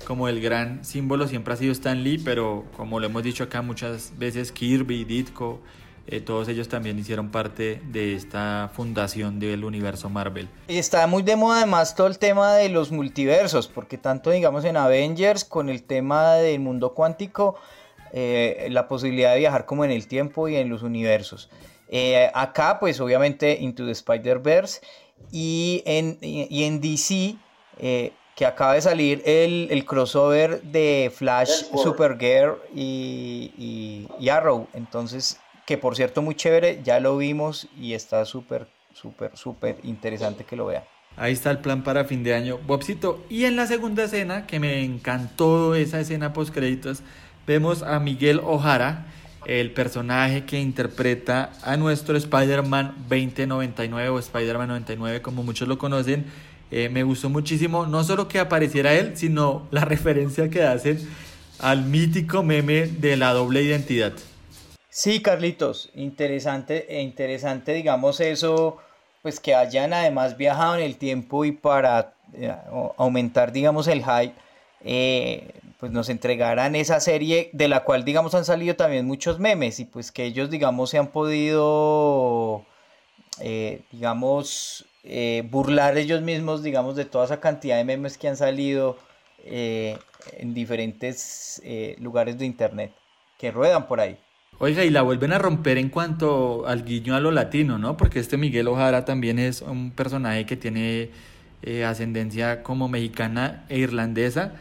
como 0.07 0.29
el 0.29 0.43
gran 0.43 0.85
símbolo 0.85 1.27
siempre 1.27 1.55
ha 1.55 1.57
sido 1.57 1.73
Stan 1.73 2.05
Lee, 2.05 2.21
pero 2.23 2.67
como 2.77 3.01
lo 3.01 3.07
hemos 3.07 3.23
dicho 3.23 3.45
acá 3.45 3.63
muchas 3.63 4.13
veces, 4.19 4.53
Kirby, 4.53 5.07
Ditko, 5.07 5.61
eh, 6.09 6.21
todos 6.21 6.49
ellos 6.49 6.69
también 6.69 6.99
hicieron 6.99 7.31
parte 7.31 7.81
de 7.91 8.15
esta 8.15 8.71
fundación 8.75 9.41
del 9.41 9.65
universo 9.65 10.11
Marvel. 10.11 10.47
Y 10.69 10.77
está 10.77 11.07
muy 11.07 11.23
de 11.23 11.37
moda 11.37 11.63
además 11.63 11.95
todo 11.95 12.07
el 12.07 12.19
tema 12.19 12.53
de 12.53 12.69
los 12.69 12.93
multiversos, 12.93 13.67
porque 13.67 13.97
tanto 13.97 14.31
digamos 14.31 14.67
en 14.67 14.77
Avengers 14.77 15.43
con 15.43 15.71
el 15.71 15.85
tema 15.85 16.35
del 16.35 16.61
mundo 16.61 16.93
cuántico, 16.93 17.57
eh, 18.13 18.69
la 18.71 18.89
posibilidad 18.89 19.33
de 19.33 19.39
viajar 19.39 19.65
como 19.65 19.87
en 19.87 19.91
el 19.91 20.07
tiempo 20.07 20.49
y 20.49 20.57
en 20.57 20.69
los 20.69 20.83
universos. 20.83 21.49
Eh, 21.95 22.31
acá 22.33 22.79
pues 22.81 23.01
obviamente 23.01 23.59
Into 23.61 23.85
the 23.85 23.93
Spider-Verse 23.93 24.81
y 25.31 25.83
en, 25.85 26.19
y 26.21 26.65
en 26.65 26.81
DC 26.81 27.37
que 28.35 28.47
acaba 28.47 28.75
de 28.75 28.81
salir 28.81 29.23
el, 29.25 29.85
crossover 29.85 30.63
de 30.63 31.13
Flash, 31.15 31.65
Supergirl 31.83 32.59
y, 32.75 34.07
y 34.19 34.29
Arrow. 34.29 34.67
Entonces 34.75 35.39
que 35.67 35.79
por 35.79 35.97
cierto 35.97 36.23
muy 36.23 36.35
chévere, 36.35 36.81
ya 36.83 37.01
lo 37.01 37.17
vimos 37.17 37.69
y 37.79 37.95
está 37.95 38.25
súper, 38.25 38.67
súper, 38.93 39.37
súper 39.37 39.79
interesante 39.85 40.45
que 40.45 40.57
lo 40.57 40.67
vean. 40.67 40.85
Ahí 41.17 41.33
está 41.33 41.51
el 41.51 41.59
plan 41.59 41.85
para 41.85 42.05
fin 42.05 42.25
de 42.25 42.35
año, 42.35 42.59
Bobcito. 42.67 43.23
Y 43.29 43.45
en 43.45 43.57
la 43.57 43.67
segunda 43.67 44.05
escena, 44.05 44.47
que 44.47 44.59
me 44.59 44.83
encantó 44.83 45.75
esa 45.75 46.01
escena 46.01 46.33
post 46.33 46.55
créditos, 46.55 47.03
vemos 47.47 47.83
a 47.83 48.01
Miguel 48.01 48.41
Ojara, 48.43 49.07
el 49.47 49.73
personaje 49.73 50.45
que 50.45 50.61
interpreta 50.61 51.53
a 51.63 51.77
nuestro 51.77 52.17
Spider-Man 52.17 52.95
2099 53.09 54.09
o 54.09 54.19
Spider-Man 54.19 54.69
99, 54.69 55.23
como 55.23 55.43
muchos 55.43 55.69
lo 55.69 55.79
conocen. 55.79 56.27
Eh, 56.71 56.89
me 56.89 57.03
gustó 57.03 57.29
muchísimo, 57.29 57.87
no 57.87 58.03
solo 58.03 58.29
que 58.29 58.39
apareciera 58.39 58.95
él, 58.95 59.17
sino 59.17 59.67
la 59.71 59.85
referencia 59.85 60.49
que 60.49 60.63
hacen 60.63 60.99
al 61.59 61.85
mítico 61.85 62.43
meme 62.43 62.87
de 62.87 63.17
la 63.17 63.33
doble 63.33 63.63
identidad. 63.63 64.13
Sí, 64.89 65.21
Carlitos, 65.23 65.91
interesante, 65.95 66.87
e 66.95 67.01
interesante, 67.01 67.73
digamos, 67.73 68.21
eso, 68.21 68.79
pues 69.23 69.41
que 69.41 69.55
hayan 69.55 69.93
además 69.93 70.37
viajado 70.37 70.77
en 70.77 70.83
el 70.83 70.97
tiempo 70.97 71.45
y 71.45 71.53
para 71.53 72.13
eh, 72.35 72.55
aumentar, 72.99 73.53
digamos, 73.53 73.89
el 73.89 74.01
hype, 74.05 74.35
eh, 74.85 75.55
pues 75.83 75.91
nos 75.91 76.09
entregaran 76.09 76.77
esa 76.77 77.01
serie 77.01 77.51
de 77.53 77.67
la 77.67 77.83
cual, 77.83 78.05
digamos, 78.05 78.37
han 78.37 78.45
salido 78.45 78.77
también 78.77 79.05
muchos 79.05 79.41
memes 79.41 79.81
y 79.81 79.85
pues 79.85 80.13
que 80.13 80.23
ellos, 80.23 80.49
digamos, 80.49 80.91
se 80.91 80.99
han 80.99 81.09
podido, 81.09 82.65
eh, 83.41 83.81
digamos, 83.91 84.85
burlar 85.51 85.99
ellos 85.99 86.23
mismos, 86.23 86.63
digamos, 86.63 86.95
de 86.95 87.05
toda 87.05 87.25
esa 87.25 87.41
cantidad 87.41 87.79
de 87.79 87.83
memes 87.83 88.17
que 88.17 88.29
han 88.29 88.37
salido 88.37 88.97
en 89.45 90.55
diferentes 90.55 91.61
lugares 91.99 92.39
de 92.39 92.47
internet 92.47 92.93
que 93.37 93.51
ruedan 93.51 93.89
por 93.89 93.99
ahí. 93.99 94.17
Oiga, 94.61 94.85
y 94.85 94.91
la 94.91 95.03
vuelven 95.03 95.33
a 95.33 95.39
romper 95.41 95.79
en 95.79 95.89
cuanto 95.89 96.65
al 96.69 96.85
guiño 96.85 97.17
a 97.17 97.21
lo 97.21 97.33
latino, 97.33 97.79
¿no? 97.79 97.97
Porque 97.97 98.21
este 98.21 98.37
Miguel 98.37 98.69
Ojara 98.69 99.05
también 99.05 99.41
es 99.41 99.63
un 99.63 99.91
personaje 99.91 100.47
que 100.47 100.57
tiene 100.57 101.11
eh, 101.65 101.85
ascendencia 101.85 102.63
como 102.63 102.87
mexicana 102.87 103.65
e 103.69 103.79
irlandesa. 103.79 104.53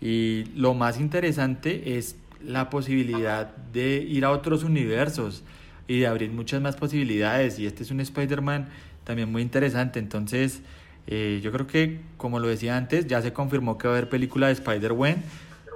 Y 0.00 0.44
lo 0.54 0.74
más 0.74 1.00
interesante 1.00 1.96
es 1.96 2.16
la 2.44 2.70
posibilidad 2.70 3.56
de 3.72 3.96
ir 3.98 4.24
a 4.24 4.30
otros 4.30 4.62
universos 4.62 5.42
y 5.88 6.00
de 6.00 6.06
abrir 6.06 6.30
muchas 6.30 6.60
más 6.60 6.76
posibilidades. 6.76 7.58
Y 7.58 7.66
este 7.66 7.82
es 7.82 7.90
un 7.90 8.00
Spider-Man 8.00 8.68
también 9.04 9.30
muy 9.30 9.42
interesante. 9.42 9.98
Entonces, 9.98 10.60
eh, 11.06 11.40
yo 11.42 11.52
creo 11.52 11.66
que, 11.66 12.00
como 12.16 12.40
lo 12.40 12.48
decía 12.48 12.76
antes, 12.76 13.06
ya 13.06 13.22
se 13.22 13.32
confirmó 13.32 13.78
que 13.78 13.88
va 13.88 13.94
a 13.94 13.96
haber 13.96 14.08
película 14.08 14.48
de 14.48 14.54
Spider-Man 14.54 15.22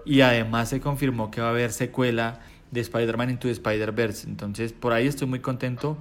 y 0.04 0.22
además 0.22 0.68
se 0.68 0.80
confirmó 0.80 1.30
que 1.30 1.40
va 1.40 1.48
a 1.48 1.50
haber 1.50 1.72
secuela 1.72 2.40
de 2.70 2.80
Spider-Man 2.80 3.30
Into 3.30 3.48
the 3.48 3.52
Spider-Verse. 3.52 4.28
Entonces, 4.28 4.72
por 4.72 4.92
ahí 4.92 5.06
estoy 5.06 5.28
muy 5.28 5.40
contento. 5.40 5.96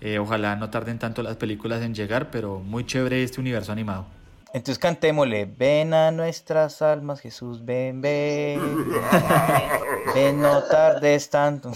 Eh, 0.00 0.18
ojalá 0.18 0.56
no 0.56 0.70
tarden 0.70 0.98
tanto 0.98 1.22
las 1.22 1.36
películas 1.36 1.82
en 1.82 1.94
llegar, 1.94 2.30
pero 2.30 2.60
muy 2.60 2.84
chévere 2.86 3.22
este 3.22 3.40
universo 3.40 3.72
animado. 3.72 4.06
Entonces 4.52 4.78
cantémosle, 4.80 5.44
ven 5.44 5.94
a 5.94 6.10
nuestras 6.10 6.82
almas, 6.82 7.20
Jesús, 7.20 7.64
ven, 7.64 8.00
ven, 8.00 8.60
ven, 10.14 10.40
no 10.40 10.64
tardes 10.64 11.30
tanto. 11.30 11.70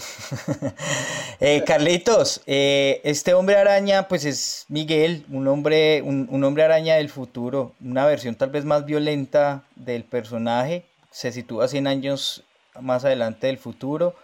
eh, 1.39 1.63
Carlitos, 1.65 2.41
eh, 2.45 2.99
este 3.05 3.33
hombre 3.33 3.55
araña, 3.55 4.09
pues 4.09 4.25
es 4.25 4.65
Miguel, 4.67 5.25
un 5.29 5.47
hombre, 5.47 6.01
un, 6.01 6.27
un 6.29 6.43
hombre 6.43 6.63
araña 6.63 6.95
del 6.95 7.09
futuro, 7.09 7.73
una 7.79 8.05
versión 8.05 8.35
tal 8.35 8.49
vez 8.49 8.65
más 8.65 8.85
violenta 8.85 9.63
del 9.77 10.03
personaje, 10.03 10.83
se 11.11 11.31
sitúa 11.31 11.69
100 11.69 11.87
años 11.87 12.43
más 12.81 13.05
adelante 13.05 13.47
del 13.47 13.57
futuro. 13.57 14.15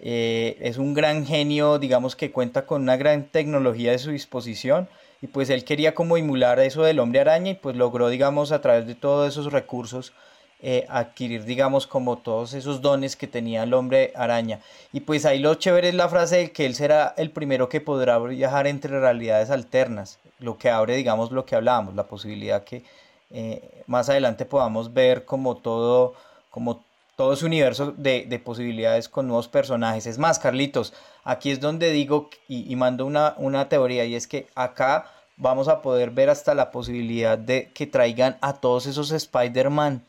Eh, 0.00 0.58
es 0.60 0.78
un 0.78 0.94
gran 0.94 1.24
genio, 1.24 1.78
digamos 1.78 2.16
que 2.16 2.32
cuenta 2.32 2.66
con 2.66 2.82
una 2.82 2.96
gran 2.96 3.24
tecnología 3.24 3.92
de 3.92 3.98
su 3.98 4.10
disposición 4.10 4.88
y 5.24 5.26
pues 5.26 5.48
él 5.48 5.64
quería 5.64 5.94
como 5.94 6.18
emular 6.18 6.58
eso 6.58 6.82
del 6.82 6.98
hombre 6.98 7.20
araña 7.20 7.52
y 7.52 7.54
pues 7.54 7.76
logró, 7.76 8.10
digamos, 8.10 8.52
a 8.52 8.60
través 8.60 8.86
de 8.86 8.94
todos 8.94 9.32
esos 9.32 9.50
recursos 9.50 10.12
eh, 10.60 10.84
adquirir, 10.90 11.46
digamos, 11.46 11.86
como 11.86 12.18
todos 12.18 12.52
esos 12.52 12.82
dones 12.82 13.16
que 13.16 13.26
tenía 13.26 13.62
el 13.62 13.72
hombre 13.72 14.12
araña. 14.16 14.60
Y 14.92 15.00
pues 15.00 15.24
ahí 15.24 15.38
lo 15.38 15.54
chévere 15.54 15.88
es 15.88 15.94
la 15.94 16.10
frase 16.10 16.36
de 16.36 16.52
que 16.52 16.66
él 16.66 16.74
será 16.74 17.14
el 17.16 17.30
primero 17.30 17.70
que 17.70 17.80
podrá 17.80 18.18
viajar 18.18 18.66
entre 18.66 19.00
realidades 19.00 19.48
alternas, 19.48 20.18
lo 20.40 20.58
que 20.58 20.68
abre, 20.68 20.94
digamos, 20.94 21.32
lo 21.32 21.46
que 21.46 21.56
hablábamos, 21.56 21.94
la 21.94 22.04
posibilidad 22.04 22.62
que 22.62 22.84
eh, 23.30 23.82
más 23.86 24.10
adelante 24.10 24.44
podamos 24.44 24.92
ver 24.92 25.24
como 25.24 25.56
todo, 25.56 26.12
como 26.50 26.84
todo 27.16 27.32
ese 27.32 27.46
universo 27.46 27.94
de, 27.96 28.42
posibilidades 28.44 29.08
con 29.08 29.26
nuevos 29.26 29.48
personajes. 29.48 30.06
Es 30.06 30.18
más, 30.18 30.38
Carlitos, 30.38 30.92
aquí 31.22 31.50
es 31.50 31.60
donde 31.60 31.92
digo 31.92 32.28
y, 32.46 32.76
mando 32.76 33.06
una, 33.06 33.32
una 33.38 33.70
teoría 33.70 34.04
y 34.04 34.16
es 34.16 34.26
que 34.26 34.48
acá 34.54 35.06
vamos 35.36 35.68
a 35.68 35.82
poder 35.82 36.10
ver 36.10 36.30
hasta 36.30 36.54
la 36.54 36.70
posibilidad 36.70 37.38
de 37.38 37.70
que 37.74 37.86
traigan 37.86 38.36
a 38.40 38.54
todos 38.54 38.86
esos 38.86 39.10
Spider-Man 39.10 40.02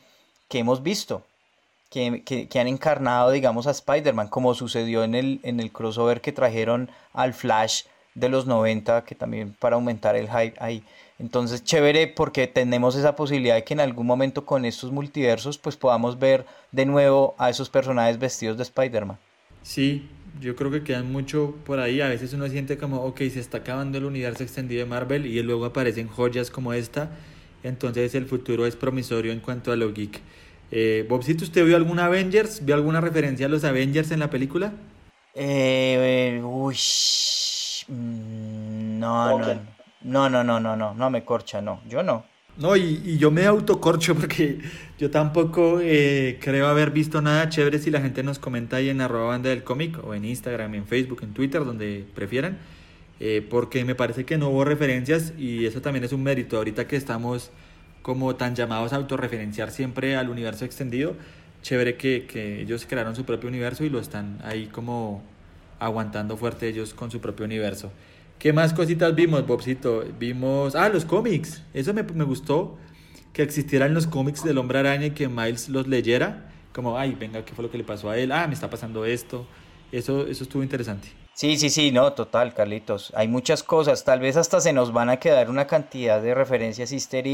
que 0.47 0.59
hemos 0.59 0.83
visto, 0.83 1.23
que, 1.89 2.23
que, 2.23 2.59
han 2.59 2.67
encarnado, 2.67 3.31
digamos, 3.31 3.67
a 3.67 3.71
Spider-Man, 3.71 4.27
como 4.27 4.53
sucedió 4.53 5.03
en 5.03 5.15
el, 5.15 5.39
en 5.43 5.59
el 5.59 5.71
crossover 5.71 6.21
que 6.21 6.31
trajeron 6.31 6.89
al 7.13 7.33
Flash 7.33 7.83
de 8.13 8.29
los 8.29 8.45
90, 8.45 9.03
que 9.03 9.15
también 9.15 9.55
para 9.59 9.75
aumentar 9.75 10.15
el 10.15 10.27
hype 10.27 10.55
ahí. 10.59 10.83
Entonces, 11.19 11.63
chévere 11.63 12.07
porque 12.07 12.47
tenemos 12.47 12.95
esa 12.95 13.15
posibilidad 13.15 13.55
de 13.55 13.63
que 13.63 13.73
en 13.73 13.79
algún 13.79 14.05
momento 14.05 14.45
con 14.45 14.65
estos 14.65 14.91
multiversos 14.91 15.57
pues 15.57 15.77
podamos 15.77 16.19
ver 16.19 16.45
de 16.71 16.85
nuevo 16.85 17.35
a 17.37 17.49
esos 17.49 17.69
personajes 17.69 18.19
vestidos 18.19 18.57
de 18.57 18.63
Spider-Man. 18.63 19.17
Sí, 19.63 20.09
yo 20.39 20.55
creo 20.55 20.71
que 20.71 20.83
quedan 20.83 21.11
mucho 21.11 21.55
por 21.65 21.79
ahí. 21.79 22.01
A 22.01 22.09
veces 22.09 22.33
uno 22.33 22.47
siente 22.47 22.77
como, 22.77 23.03
ok, 23.03 23.17
se 23.19 23.39
está 23.39 23.59
acabando 23.59 23.97
el 23.97 24.05
universo 24.05 24.43
extendido 24.43 24.83
de 24.83 24.89
Marvel 24.89 25.25
y 25.25 25.41
luego 25.43 25.65
aparecen 25.65 26.07
joyas 26.07 26.49
como 26.51 26.73
esta. 26.73 27.11
Entonces 27.63 28.13
el 28.15 28.25
futuro 28.25 28.65
es 28.65 28.75
promisorio 28.75 29.31
en 29.31 29.39
cuanto 29.39 29.71
a 29.71 29.75
lo 29.75 29.91
geek. 29.93 30.21
Eh, 30.71 31.05
Bobcito, 31.07 31.43
¿usted 31.43 31.65
vio 31.65 31.75
alguna 31.75 32.05
Avengers? 32.05 32.63
¿Vio 32.65 32.75
alguna 32.75 33.01
referencia 33.01 33.45
a 33.45 33.49
los 33.49 33.63
Avengers 33.63 34.11
en 34.11 34.19
la 34.19 34.29
película? 34.29 34.73
Eh, 35.33 36.41
uy, 36.43 36.77
mm, 37.87 38.99
no, 38.99 39.39
no. 39.39 39.75
No, 40.01 40.29
no, 40.29 40.43
no, 40.43 40.59
no, 40.59 40.75
no, 40.75 40.93
no 40.93 41.09
me 41.09 41.25
corcha, 41.25 41.61
no, 41.61 41.81
yo 41.89 42.03
no. 42.03 42.23
No, 42.57 42.77
y, 42.77 43.17
yo 43.17 43.31
me 43.31 43.45
autocorcho 43.45 44.15
porque 44.15 44.59
yo 44.97 45.11
tampoco 45.11 45.79
eh, 45.81 46.37
creo 46.41 46.67
haber 46.67 46.91
visto 46.91 47.21
nada 47.21 47.49
chévere 47.49 47.79
si 47.79 47.91
la 47.91 47.99
gente 47.99 48.23
nos 48.23 48.39
comenta 48.39 48.77
ahí 48.77 48.89
en 48.89 49.01
arroba 49.01 49.27
banda 49.27 49.49
del 49.49 49.63
cómic 49.63 50.01
o 50.03 50.13
en 50.13 50.23
Instagram, 50.23 50.73
en 50.75 50.87
Facebook, 50.87 51.19
en 51.23 51.33
Twitter, 51.33 51.65
donde 51.65 52.05
prefieran, 52.15 52.57
eh, 53.19 53.45
porque 53.49 53.83
me 53.83 53.93
parece 53.93 54.23
que 54.25 54.37
no 54.37 54.49
hubo 54.49 54.63
referencias 54.63 55.33
y 55.37 55.65
eso 55.65 55.81
también 55.81 56.05
es 56.05 56.13
un 56.13 56.23
mérito 56.23 56.55
ahorita 56.57 56.87
que 56.87 56.95
estamos 56.95 57.51
como 58.01 58.35
tan 58.35 58.55
llamados 58.55 58.93
a 58.93 58.97
autorreferenciar 58.97 59.71
siempre 59.71 60.15
al 60.15 60.29
universo 60.29 60.63
extendido. 60.63 61.15
Chévere 61.61 61.97
que, 61.97 62.25
que 62.25 62.61
ellos 62.61 62.85
crearon 62.87 63.15
su 63.15 63.25
propio 63.25 63.49
universo 63.49 63.83
y 63.83 63.89
lo 63.89 63.99
están 63.99 64.39
ahí 64.43 64.67
como 64.67 65.23
aguantando 65.79 66.37
fuerte 66.37 66.69
ellos 66.69 66.93
con 66.93 67.11
su 67.11 67.19
propio 67.19 67.45
universo. 67.45 67.91
¿Qué 68.39 68.53
más 68.53 68.73
cositas 68.73 69.15
vimos, 69.15 69.45
Bobcito? 69.47 70.03
Vimos, 70.19 70.75
ah, 70.75 70.89
los 70.89 71.05
cómics. 71.05 71.63
Eso 71.73 71.93
me, 71.93 72.03
me 72.03 72.23
gustó, 72.23 72.77
que 73.33 73.41
existieran 73.41 73.93
los 73.93 74.07
cómics 74.07 74.43
del 74.43 74.57
hombre 74.57 74.79
araña 74.79 75.07
y 75.07 75.11
que 75.11 75.27
Miles 75.27 75.69
los 75.69 75.87
leyera. 75.87 76.51
Como, 76.73 76.97
ay, 76.97 77.15
venga, 77.19 77.43
¿qué 77.45 77.53
fue 77.53 77.63
lo 77.63 77.71
que 77.71 77.77
le 77.77 77.83
pasó 77.83 78.09
a 78.09 78.17
él? 78.17 78.31
Ah, 78.31 78.47
me 78.47 78.53
está 78.53 78.69
pasando 78.69 79.05
esto. 79.05 79.47
Eso, 79.91 80.27
eso 80.27 80.43
estuvo 80.43 80.61
interesante. 80.61 81.07
Sí, 81.33 81.57
sí, 81.57 81.69
sí, 81.69 81.91
no, 81.91 82.13
total, 82.13 82.53
Carlitos. 82.53 83.11
Hay 83.15 83.27
muchas 83.27 83.63
cosas. 83.63 84.03
Tal 84.03 84.19
vez 84.19 84.37
hasta 84.37 84.61
se 84.61 84.73
nos 84.73 84.93
van 84.93 85.09
a 85.09 85.17
quedar 85.17 85.49
una 85.49 85.67
cantidad 85.67 86.21
de 86.21 86.33
referencias 86.33 86.91
easter 86.91 87.25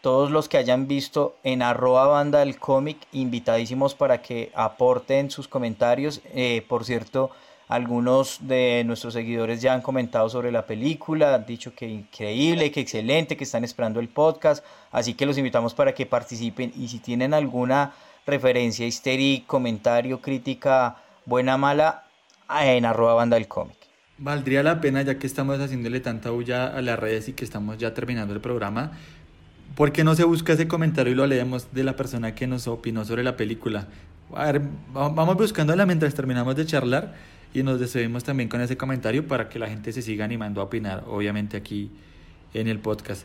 Todos 0.00 0.30
los 0.30 0.48
que 0.48 0.56
hayan 0.56 0.86
visto 0.88 1.36
en 1.42 1.62
arroba 1.62 2.06
banda 2.06 2.40
del 2.40 2.58
cómic, 2.58 2.98
invitadísimos 3.12 3.94
para 3.94 4.22
que 4.22 4.50
aporten 4.54 5.30
sus 5.30 5.48
comentarios. 5.48 6.22
Eh, 6.34 6.64
por 6.68 6.84
cierto, 6.84 7.30
Algunos 7.74 8.38
de 8.40 8.84
nuestros 8.86 9.14
seguidores 9.14 9.60
ya 9.60 9.74
han 9.74 9.80
comentado 9.80 10.28
sobre 10.28 10.52
la 10.52 10.64
película, 10.64 11.34
han 11.34 11.44
dicho 11.44 11.74
que 11.74 11.88
increíble, 11.88 12.70
que 12.70 12.78
excelente, 12.78 13.36
que 13.36 13.42
están 13.42 13.64
esperando 13.64 13.98
el 13.98 14.06
podcast. 14.06 14.64
Así 14.92 15.14
que 15.14 15.26
los 15.26 15.38
invitamos 15.38 15.74
para 15.74 15.92
que 15.92 16.06
participen 16.06 16.72
y 16.76 16.86
si 16.86 17.00
tienen 17.00 17.34
alguna 17.34 17.92
referencia, 18.28 18.86
histeria, 18.86 19.42
comentario, 19.44 20.20
crítica, 20.20 20.98
buena, 21.26 21.56
mala, 21.56 22.04
en 22.48 22.84
arroba 22.84 23.14
banda 23.14 23.34
del 23.34 23.48
cómic. 23.48 23.74
Valdría 24.18 24.62
la 24.62 24.80
pena, 24.80 25.02
ya 25.02 25.18
que 25.18 25.26
estamos 25.26 25.58
haciéndole 25.58 25.98
tanta 25.98 26.30
bulla 26.30 26.68
a 26.68 26.80
las 26.80 26.96
redes 26.96 27.28
y 27.28 27.32
que 27.32 27.44
estamos 27.44 27.76
ya 27.78 27.92
terminando 27.92 28.34
el 28.34 28.40
programa, 28.40 28.92
¿por 29.74 29.90
qué 29.90 30.04
no 30.04 30.14
se 30.14 30.22
busca 30.22 30.52
ese 30.52 30.68
comentario 30.68 31.12
y 31.12 31.16
lo 31.16 31.26
leemos 31.26 31.74
de 31.74 31.82
la 31.82 31.96
persona 31.96 32.36
que 32.36 32.46
nos 32.46 32.68
opinó 32.68 33.04
sobre 33.04 33.24
la 33.24 33.36
película? 33.36 33.88
A 34.32 34.44
ver, 34.52 34.62
vamos 34.92 35.36
buscándola 35.36 35.86
mientras 35.86 36.14
terminamos 36.14 36.54
de 36.54 36.66
charlar 36.66 37.33
y 37.54 37.62
nos 37.62 37.78
despedimos 37.78 38.24
también 38.24 38.48
con 38.48 38.60
ese 38.60 38.76
comentario 38.76 39.26
para 39.26 39.48
que 39.48 39.60
la 39.60 39.68
gente 39.68 39.92
se 39.92 40.02
siga 40.02 40.24
animando 40.24 40.60
a 40.60 40.64
opinar, 40.64 41.04
obviamente 41.06 41.56
aquí 41.56 41.88
en 42.52 42.66
el 42.66 42.80
podcast. 42.80 43.22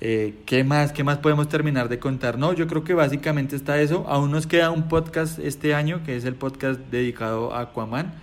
Eh, 0.00 0.42
¿Qué 0.46 0.62
más? 0.62 0.92
¿Qué 0.92 1.02
más 1.02 1.18
podemos 1.18 1.48
terminar 1.48 1.88
de 1.88 1.98
contar? 1.98 2.38
No, 2.38 2.52
yo 2.52 2.68
creo 2.68 2.84
que 2.84 2.94
básicamente 2.94 3.56
está 3.56 3.80
eso. 3.80 4.06
Aún 4.08 4.30
nos 4.30 4.46
queda 4.46 4.70
un 4.70 4.88
podcast 4.88 5.40
este 5.40 5.74
año, 5.74 6.04
que 6.04 6.16
es 6.16 6.24
el 6.24 6.36
podcast 6.36 6.78
dedicado 6.90 7.52
a 7.52 7.62
Aquaman. 7.62 8.14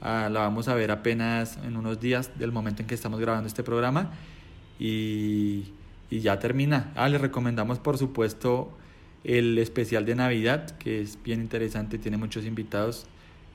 Ah, 0.00 0.30
la 0.32 0.40
vamos 0.40 0.68
a 0.68 0.74
ver 0.74 0.90
apenas 0.90 1.58
en 1.66 1.76
unos 1.76 2.00
días 2.00 2.30
del 2.38 2.50
momento 2.50 2.80
en 2.80 2.88
que 2.88 2.94
estamos 2.94 3.20
grabando 3.20 3.46
este 3.46 3.62
programa. 3.62 4.10
Y, 4.78 5.72
y 6.08 6.20
ya 6.20 6.38
termina. 6.38 6.92
Ah, 6.94 7.10
les 7.10 7.20
recomendamos 7.20 7.78
por 7.78 7.98
supuesto 7.98 8.72
el 9.22 9.58
especial 9.58 10.06
de 10.06 10.14
Navidad, 10.14 10.70
que 10.78 11.02
es 11.02 11.18
bien 11.22 11.40
interesante, 11.40 11.98
tiene 11.98 12.16
muchos 12.16 12.46
invitados 12.46 13.06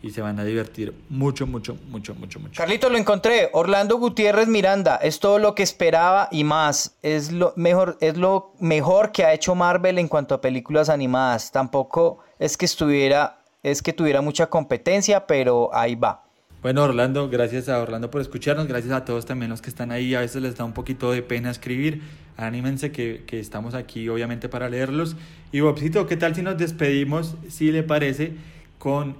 y 0.01 0.11
se 0.11 0.21
van 0.21 0.39
a 0.39 0.45
divertir 0.45 0.93
mucho, 1.09 1.45
mucho, 1.45 1.77
mucho, 1.89 2.15
mucho, 2.15 2.39
mucho. 2.39 2.57
Carlito, 2.57 2.89
lo 2.89 2.97
encontré. 2.97 3.49
Orlando 3.51 3.97
Gutiérrez 3.97 4.47
Miranda. 4.47 4.95
Es 4.95 5.19
todo 5.19 5.39
lo 5.39 5.55
que 5.55 5.63
esperaba 5.63 6.29
y 6.31 6.43
más. 6.43 6.95
Es 7.01 7.31
lo 7.31 7.53
mejor, 7.57 7.97
es 7.99 8.17
lo 8.17 8.53
mejor 8.59 9.11
que 9.11 9.25
ha 9.25 9.33
hecho 9.33 9.55
Marvel 9.55 9.99
en 9.99 10.07
cuanto 10.07 10.35
a 10.35 10.41
películas 10.41 10.89
animadas. 10.89 11.51
Tampoco 11.51 12.19
es 12.39 12.55
que 12.55 12.65
estuviera, 12.65 13.39
es 13.61 13.81
que 13.81 13.91
tuviera 13.91 14.21
mucha 14.21 14.47
competencia, 14.47 15.27
pero 15.27 15.69
ahí 15.73 15.95
va. 15.95 16.23
Bueno, 16.61 16.83
Orlando, 16.83 17.29
gracias 17.29 17.69
a 17.69 17.79
Orlando 17.79 18.11
por 18.11 18.19
escucharnos, 18.19 18.67
gracias 18.67 18.93
a 18.93 19.05
todos 19.05 19.25
también 19.25 19.49
los 19.49 19.61
que 19.61 19.69
están 19.69 19.91
ahí, 19.93 20.13
a 20.13 20.19
veces 20.19 20.41
les 20.41 20.57
da 20.57 20.65
un 20.65 20.73
poquito 20.73 21.09
de 21.09 21.21
pena 21.21 21.49
escribir, 21.49 22.01
anímense 22.35 22.91
que, 22.91 23.23
que 23.25 23.39
estamos 23.39 23.75
aquí 23.75 24.09
obviamente 24.09 24.49
para 24.49 24.67
leerlos. 24.67 25.15
Y 25.53 25.61
Bobcito, 25.61 26.05
¿qué 26.05 26.17
tal 26.17 26.35
si 26.35 26.41
nos 26.41 26.57
despedimos, 26.57 27.35
si 27.47 27.71
le 27.71 27.83
parece, 27.83 28.33
con 28.77 29.15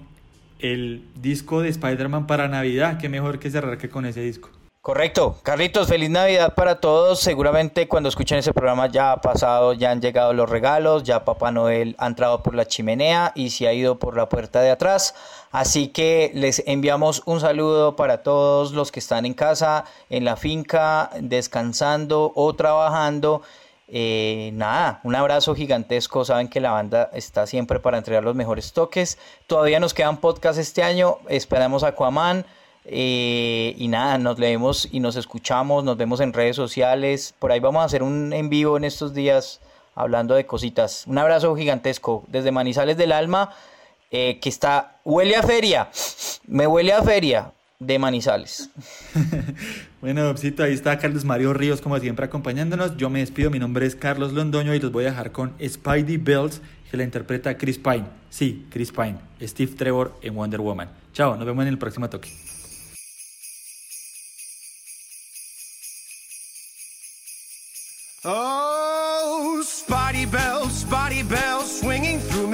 el 0.60 1.08
disco 1.16 1.62
de 1.62 1.70
Spider-Man 1.70 2.28
para 2.28 2.48
Navidad. 2.48 2.98
Qué 3.00 3.10
mejor 3.10 3.40
que 3.40 3.50
cerrar 3.50 3.78
que 3.78 3.90
con 3.90 4.06
ese 4.06 4.22
disco. 4.22 4.50
Correcto. 4.82 5.38
Carlitos, 5.44 5.90
feliz 5.90 6.10
Navidad 6.10 6.56
para 6.56 6.80
todos. 6.80 7.20
Seguramente 7.20 7.90
cuando 7.90 8.08
escuchen 8.08 8.38
ese 8.38 8.54
programa 8.54 8.88
ya 8.88 9.12
ha 9.12 9.22
pasado, 9.22 9.74
ya 9.74 9.92
han 9.92 10.02
llegado 10.02 10.32
los 10.32 10.50
regalos, 10.50 11.04
ya 11.04 11.26
Papá 11.26 11.52
Noel 11.52 11.96
ha 12.00 12.08
entrado 12.08 12.42
por 12.42 12.56
la 12.56 12.66
chimenea 12.66 13.34
y 13.36 13.50
se 13.50 13.68
ha 13.68 13.74
ido 13.74 14.00
por 14.00 14.16
la 14.16 14.30
puerta 14.30 14.62
de 14.62 14.72
atrás. 14.72 15.16
Así 15.52 15.90
que 15.90 16.32
les 16.34 16.64
enviamos 16.66 17.24
un 17.26 17.42
saludo 17.42 17.98
para 17.98 18.24
todos 18.24 18.72
los 18.72 18.92
que 18.92 19.00
están 19.00 19.26
en 19.26 19.34
casa, 19.34 19.84
en 20.10 20.24
la 20.24 20.38
finca, 20.38 21.10
descansando 21.20 22.32
o 22.34 22.54
trabajando 22.56 23.42
eh, 23.92 24.52
nada, 24.54 25.00
un 25.04 25.16
abrazo 25.16 25.56
gigantesco. 25.56 26.24
Saben 26.24 26.48
que 26.48 26.60
la 26.60 26.72
banda 26.72 27.10
está 27.14 27.48
siempre 27.48 27.80
para 27.80 27.98
entregar 27.98 28.24
los 28.24 28.36
mejores 28.36 28.74
toques. 28.74 29.18
Todavía 29.48 29.80
nos 29.80 29.94
quedan 29.94 30.18
podcasts 30.18 30.60
este 30.60 30.84
año. 30.84 31.18
Esperamos 31.28 31.84
Aquaman. 31.84 32.46
Eh, 32.86 33.76
y 33.78 33.88
nada, 33.88 34.18
nos 34.18 34.40
leemos 34.40 34.88
y 34.92 35.00
nos 35.00 35.16
escuchamos. 35.16 35.84
Nos 35.84 35.98
vemos 35.98 36.20
en 36.20 36.34
redes 36.34 36.56
sociales. 36.56 37.34
Por 37.40 37.52
ahí 37.52 37.60
vamos 37.60 37.82
a 37.82 37.86
hacer 37.86 38.04
un 38.04 38.34
en 38.34 38.50
vivo 38.50 38.78
en 38.78 38.84
estos 38.84 39.14
días 39.14 39.60
hablando 39.96 40.36
de 40.36 40.46
cositas. 40.46 41.06
Un 41.08 41.18
abrazo 41.18 41.56
gigantesco 41.56 42.24
desde 42.28 42.52
Manizales 42.52 42.98
del 42.98 43.12
Alma. 43.12 43.54
Eh, 44.12 44.40
que 44.40 44.50
está, 44.50 44.96
huele 45.06 45.36
a 45.36 45.44
feria, 45.44 45.88
me 46.48 46.66
huele 46.66 46.94
a 46.94 47.04
feria, 47.04 47.52
de 47.80 47.98
Manizales. 47.98 48.70
bueno, 50.02 50.28
Bobcito, 50.28 50.64
ahí 50.64 50.74
está 50.74 51.00
Carlos 51.00 51.24
Mario 51.24 51.54
Ríos, 51.54 51.82
como 51.82 51.98
siempre, 52.00 52.26
acompañándonos. 52.26 52.98
Yo 52.98 53.10
me 53.10 53.20
despido, 53.20 53.50
mi 53.50 53.60
nombre 53.60 53.86
es 53.86 53.96
Carlos 53.96 54.34
Londoño 54.34 54.76
y 54.76 54.80
los 54.80 54.92
voy 54.92 55.06
a 55.06 55.12
dejar 55.12 55.32
con 55.32 55.54
Spidey 55.66 56.18
Bells, 56.18 56.62
que 56.92 56.98
la 56.98 57.04
interpreta 57.04 57.58
Chris 57.58 57.78
Pine. 57.78 58.06
Sí, 58.30 58.68
Chris 58.70 58.92
Pine, 58.92 59.18
Steve 59.42 59.74
Trevor 59.76 60.18
en 60.22 60.36
Wonder 60.36 60.60
Woman. 60.60 60.90
Chao, 61.14 61.38
nos 61.38 61.46
vemos 61.46 61.64
en 61.64 61.70
el 61.70 61.78
próximo 61.78 62.10
toque. 62.10 62.30
Oh, 68.26 69.62
Spotty 69.64 70.26
Bells, 70.26 70.82
Spotty 70.82 71.24
Bells, 71.24 71.59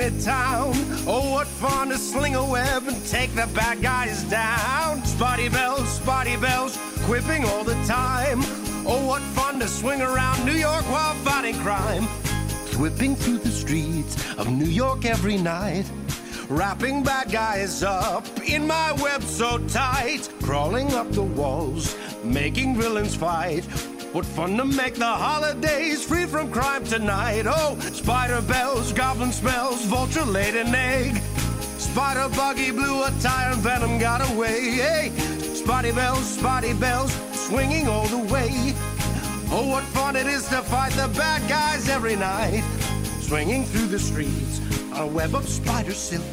Oh, 0.07 1.31
what 1.31 1.47
fun 1.47 1.89
to 1.89 1.97
sling 1.97 2.35
a 2.35 2.45
web 2.45 2.87
and 2.87 3.05
take 3.07 3.31
the 3.31 3.49
bad 3.55 3.81
guys 3.81 4.21
down. 4.25 5.03
Spotty 5.03 5.49
Bells, 5.49 5.89
Spotty 5.89 6.37
Bells, 6.37 6.77
quipping 7.05 7.43
all 7.43 7.63
the 7.63 7.73
time. 7.85 8.41
Oh, 8.85 9.03
what 9.07 9.23
fun 9.33 9.59
to 9.61 9.67
swing 9.67 10.03
around 10.03 10.45
New 10.45 10.53
York 10.53 10.83
while 10.91 11.15
fighting 11.23 11.55
crime. 11.55 12.03
Whipping 12.79 13.15
through 13.15 13.39
the 13.39 13.49
streets 13.49 14.15
of 14.37 14.51
New 14.51 14.67
York 14.67 15.05
every 15.05 15.37
night. 15.37 15.89
Wrapping 16.49 17.01
bad 17.01 17.31
guys 17.31 17.81
up 17.81 18.27
in 18.47 18.67
my 18.67 18.91
web 19.01 19.23
so 19.23 19.57
tight. 19.69 20.29
Crawling 20.43 20.93
up 20.93 21.11
the 21.13 21.23
walls, 21.23 21.97
making 22.23 22.75
villains 22.75 23.15
fight. 23.15 23.65
What 24.15 24.25
fun 24.25 24.55
to 24.55 24.63
make 24.63 24.95
the 24.95 25.05
holidays 25.05 26.05
free 26.05 26.25
from 26.25 26.49
crime 26.49 26.85
tonight. 26.85 27.43
Oh, 27.47 27.77
spider 27.91 28.41
bells, 28.41 28.93
goblin 28.93 29.33
smells, 29.33 29.83
vulture 29.83 30.23
laid 30.23 30.55
an 30.55 30.73
egg. 30.73 31.21
Spider 31.77 32.33
buggy 32.33 32.71
blew 32.71 33.03
a 33.03 33.11
tire 33.19 33.51
and 33.51 33.61
venom 33.61 33.99
got 33.99 34.21
away. 34.31 34.61
Hey, 34.71 35.09
spotty 35.53 35.91
bells, 35.91 36.25
spotty 36.37 36.71
bells, 36.71 37.13
swinging 37.33 37.89
all 37.89 38.07
the 38.07 38.19
way. 38.31 38.73
Oh, 39.51 39.67
what 39.69 39.83
fun 39.83 40.15
it 40.15 40.27
is 40.27 40.47
to 40.47 40.61
fight 40.61 40.93
the 40.93 41.09
bad 41.17 41.45
guys 41.49 41.89
every 41.89 42.15
night. 42.15 42.63
Swinging 43.19 43.65
through 43.65 43.87
the 43.87 43.99
streets 43.99 44.61
on 44.93 45.01
a 45.01 45.07
web 45.07 45.35
of 45.35 45.45
spider 45.45 45.93
silk. 45.93 46.23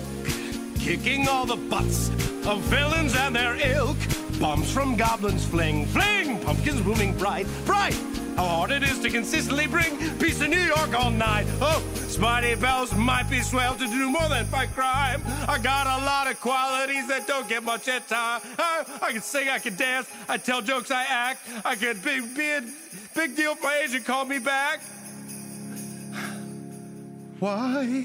Kicking 0.78 1.26
all 1.26 1.46
the 1.46 1.56
butts 1.56 2.10
of 2.46 2.60
villains 2.70 3.16
and 3.16 3.34
their 3.34 3.56
ilk. 3.56 3.98
Bombs 4.42 4.72
from 4.72 4.96
goblins 4.96 5.46
fling, 5.46 5.86
fling, 5.86 6.40
pumpkins 6.40 6.80
blooming 6.80 7.16
bright, 7.16 7.46
bright. 7.64 7.94
How 8.34 8.44
hard 8.44 8.72
it 8.72 8.82
is 8.82 8.98
to 8.98 9.08
consistently 9.08 9.68
bring 9.68 9.96
peace 10.18 10.40
to 10.40 10.48
New 10.48 10.58
York 10.58 10.98
all 10.98 11.12
night. 11.12 11.46
Oh, 11.60 11.80
Spidey 11.94 12.60
Bells 12.60 12.92
might 12.96 13.30
be 13.30 13.40
swell 13.40 13.76
to 13.76 13.86
do 13.86 14.10
more 14.10 14.28
than 14.28 14.44
fight 14.46 14.72
crime. 14.74 15.22
I 15.46 15.58
got 15.58 15.86
a 15.86 16.04
lot 16.04 16.28
of 16.28 16.40
qualities 16.40 17.06
that 17.06 17.28
don't 17.28 17.48
get 17.48 17.62
much 17.62 17.86
at 17.86 18.08
time. 18.08 18.40
I, 18.58 18.84
I 19.00 19.12
can 19.12 19.22
sing, 19.22 19.48
I 19.48 19.60
can 19.60 19.76
dance, 19.76 20.08
I 20.28 20.38
tell 20.38 20.60
jokes, 20.60 20.90
I 20.90 21.04
act. 21.04 21.48
I 21.64 21.76
could 21.76 22.02
be, 22.02 22.20
be 22.20 22.50
a 22.50 22.64
big 23.14 23.36
deal 23.36 23.54
my 23.62 23.80
agent 23.84 24.04
called 24.04 24.28
me 24.28 24.40
back. 24.40 24.80
Why 27.38 28.04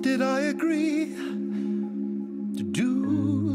did 0.00 0.22
I 0.22 0.40
agree 0.40 1.41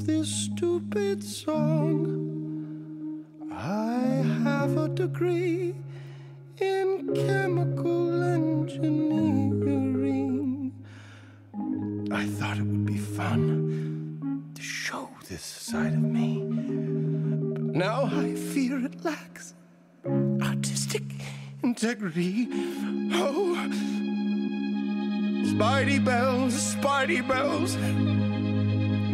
this 0.08 0.30
stupid 0.30 1.22
song? 1.22 3.26
I 3.52 4.24
have 4.46 4.78
a 4.78 4.88
degree 4.88 5.76
in 6.62 7.14
chemical 7.14 8.24
engineering. 8.24 10.72
I 12.10 12.26
thought 12.26 12.58
it 12.58 12.64
would 12.64 12.86
be 12.86 12.98
fun 12.98 14.50
to 14.56 14.62
show 14.62 15.10
this 15.28 15.44
side 15.44 15.92
of 15.92 16.02
me. 16.02 16.38
But 17.52 17.64
now 17.76 18.06
I 18.06 18.34
fear 18.36 18.86
it 18.86 19.04
lacks 19.04 19.56
artistic 20.42 21.04
integrity. 21.64 22.48
Oh, 23.12 23.58
Spidey 25.52 26.00
bells, 26.04 26.76
Spidey 26.76 27.28
bells. 27.28 27.76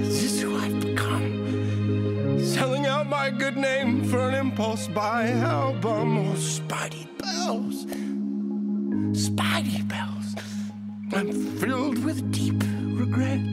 Is 0.04 0.22
this 0.22 0.42
who 0.42 0.58
I've 0.58 0.80
become? 0.82 2.40
Selling 2.44 2.86
out 2.86 3.08
my 3.08 3.30
good 3.30 3.56
name 3.56 4.04
for 4.04 4.20
an 4.28 4.36
impulse 4.36 4.90
buy 4.90 5.30
album. 5.30 6.18
Oh, 6.18 6.34
Spidey 6.36 7.08
bells. 7.20 7.86
Spidey 9.26 9.88
bells. 9.88 10.36
I'm 11.14 11.32
filled 11.58 12.04
with 12.04 12.20
deep 12.34 12.62
regret. 13.00 13.48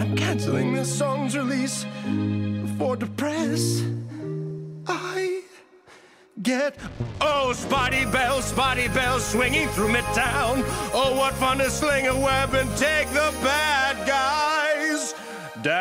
I'm 0.00 0.14
canceling 0.16 0.72
this 0.72 0.88
song's 0.96 1.36
release 1.36 1.84
for 2.78 2.94
depress. 2.94 3.82
I 4.86 5.42
get 6.42 6.78
oh 7.20 7.52
spotty 7.52 8.04
bells 8.06 8.46
spotty 8.46 8.88
bells 8.88 9.26
swinging 9.26 9.68
through 9.68 9.88
midtown 9.88 10.62
oh 10.94 11.14
what 11.14 11.34
fun 11.34 11.58
to 11.58 11.68
sling 11.68 12.06
a 12.06 12.18
web 12.18 12.54
and 12.54 12.70
take 12.78 13.06
the 13.08 13.30
bad 13.42 13.94
guys 14.06 14.39
down. 15.62 15.80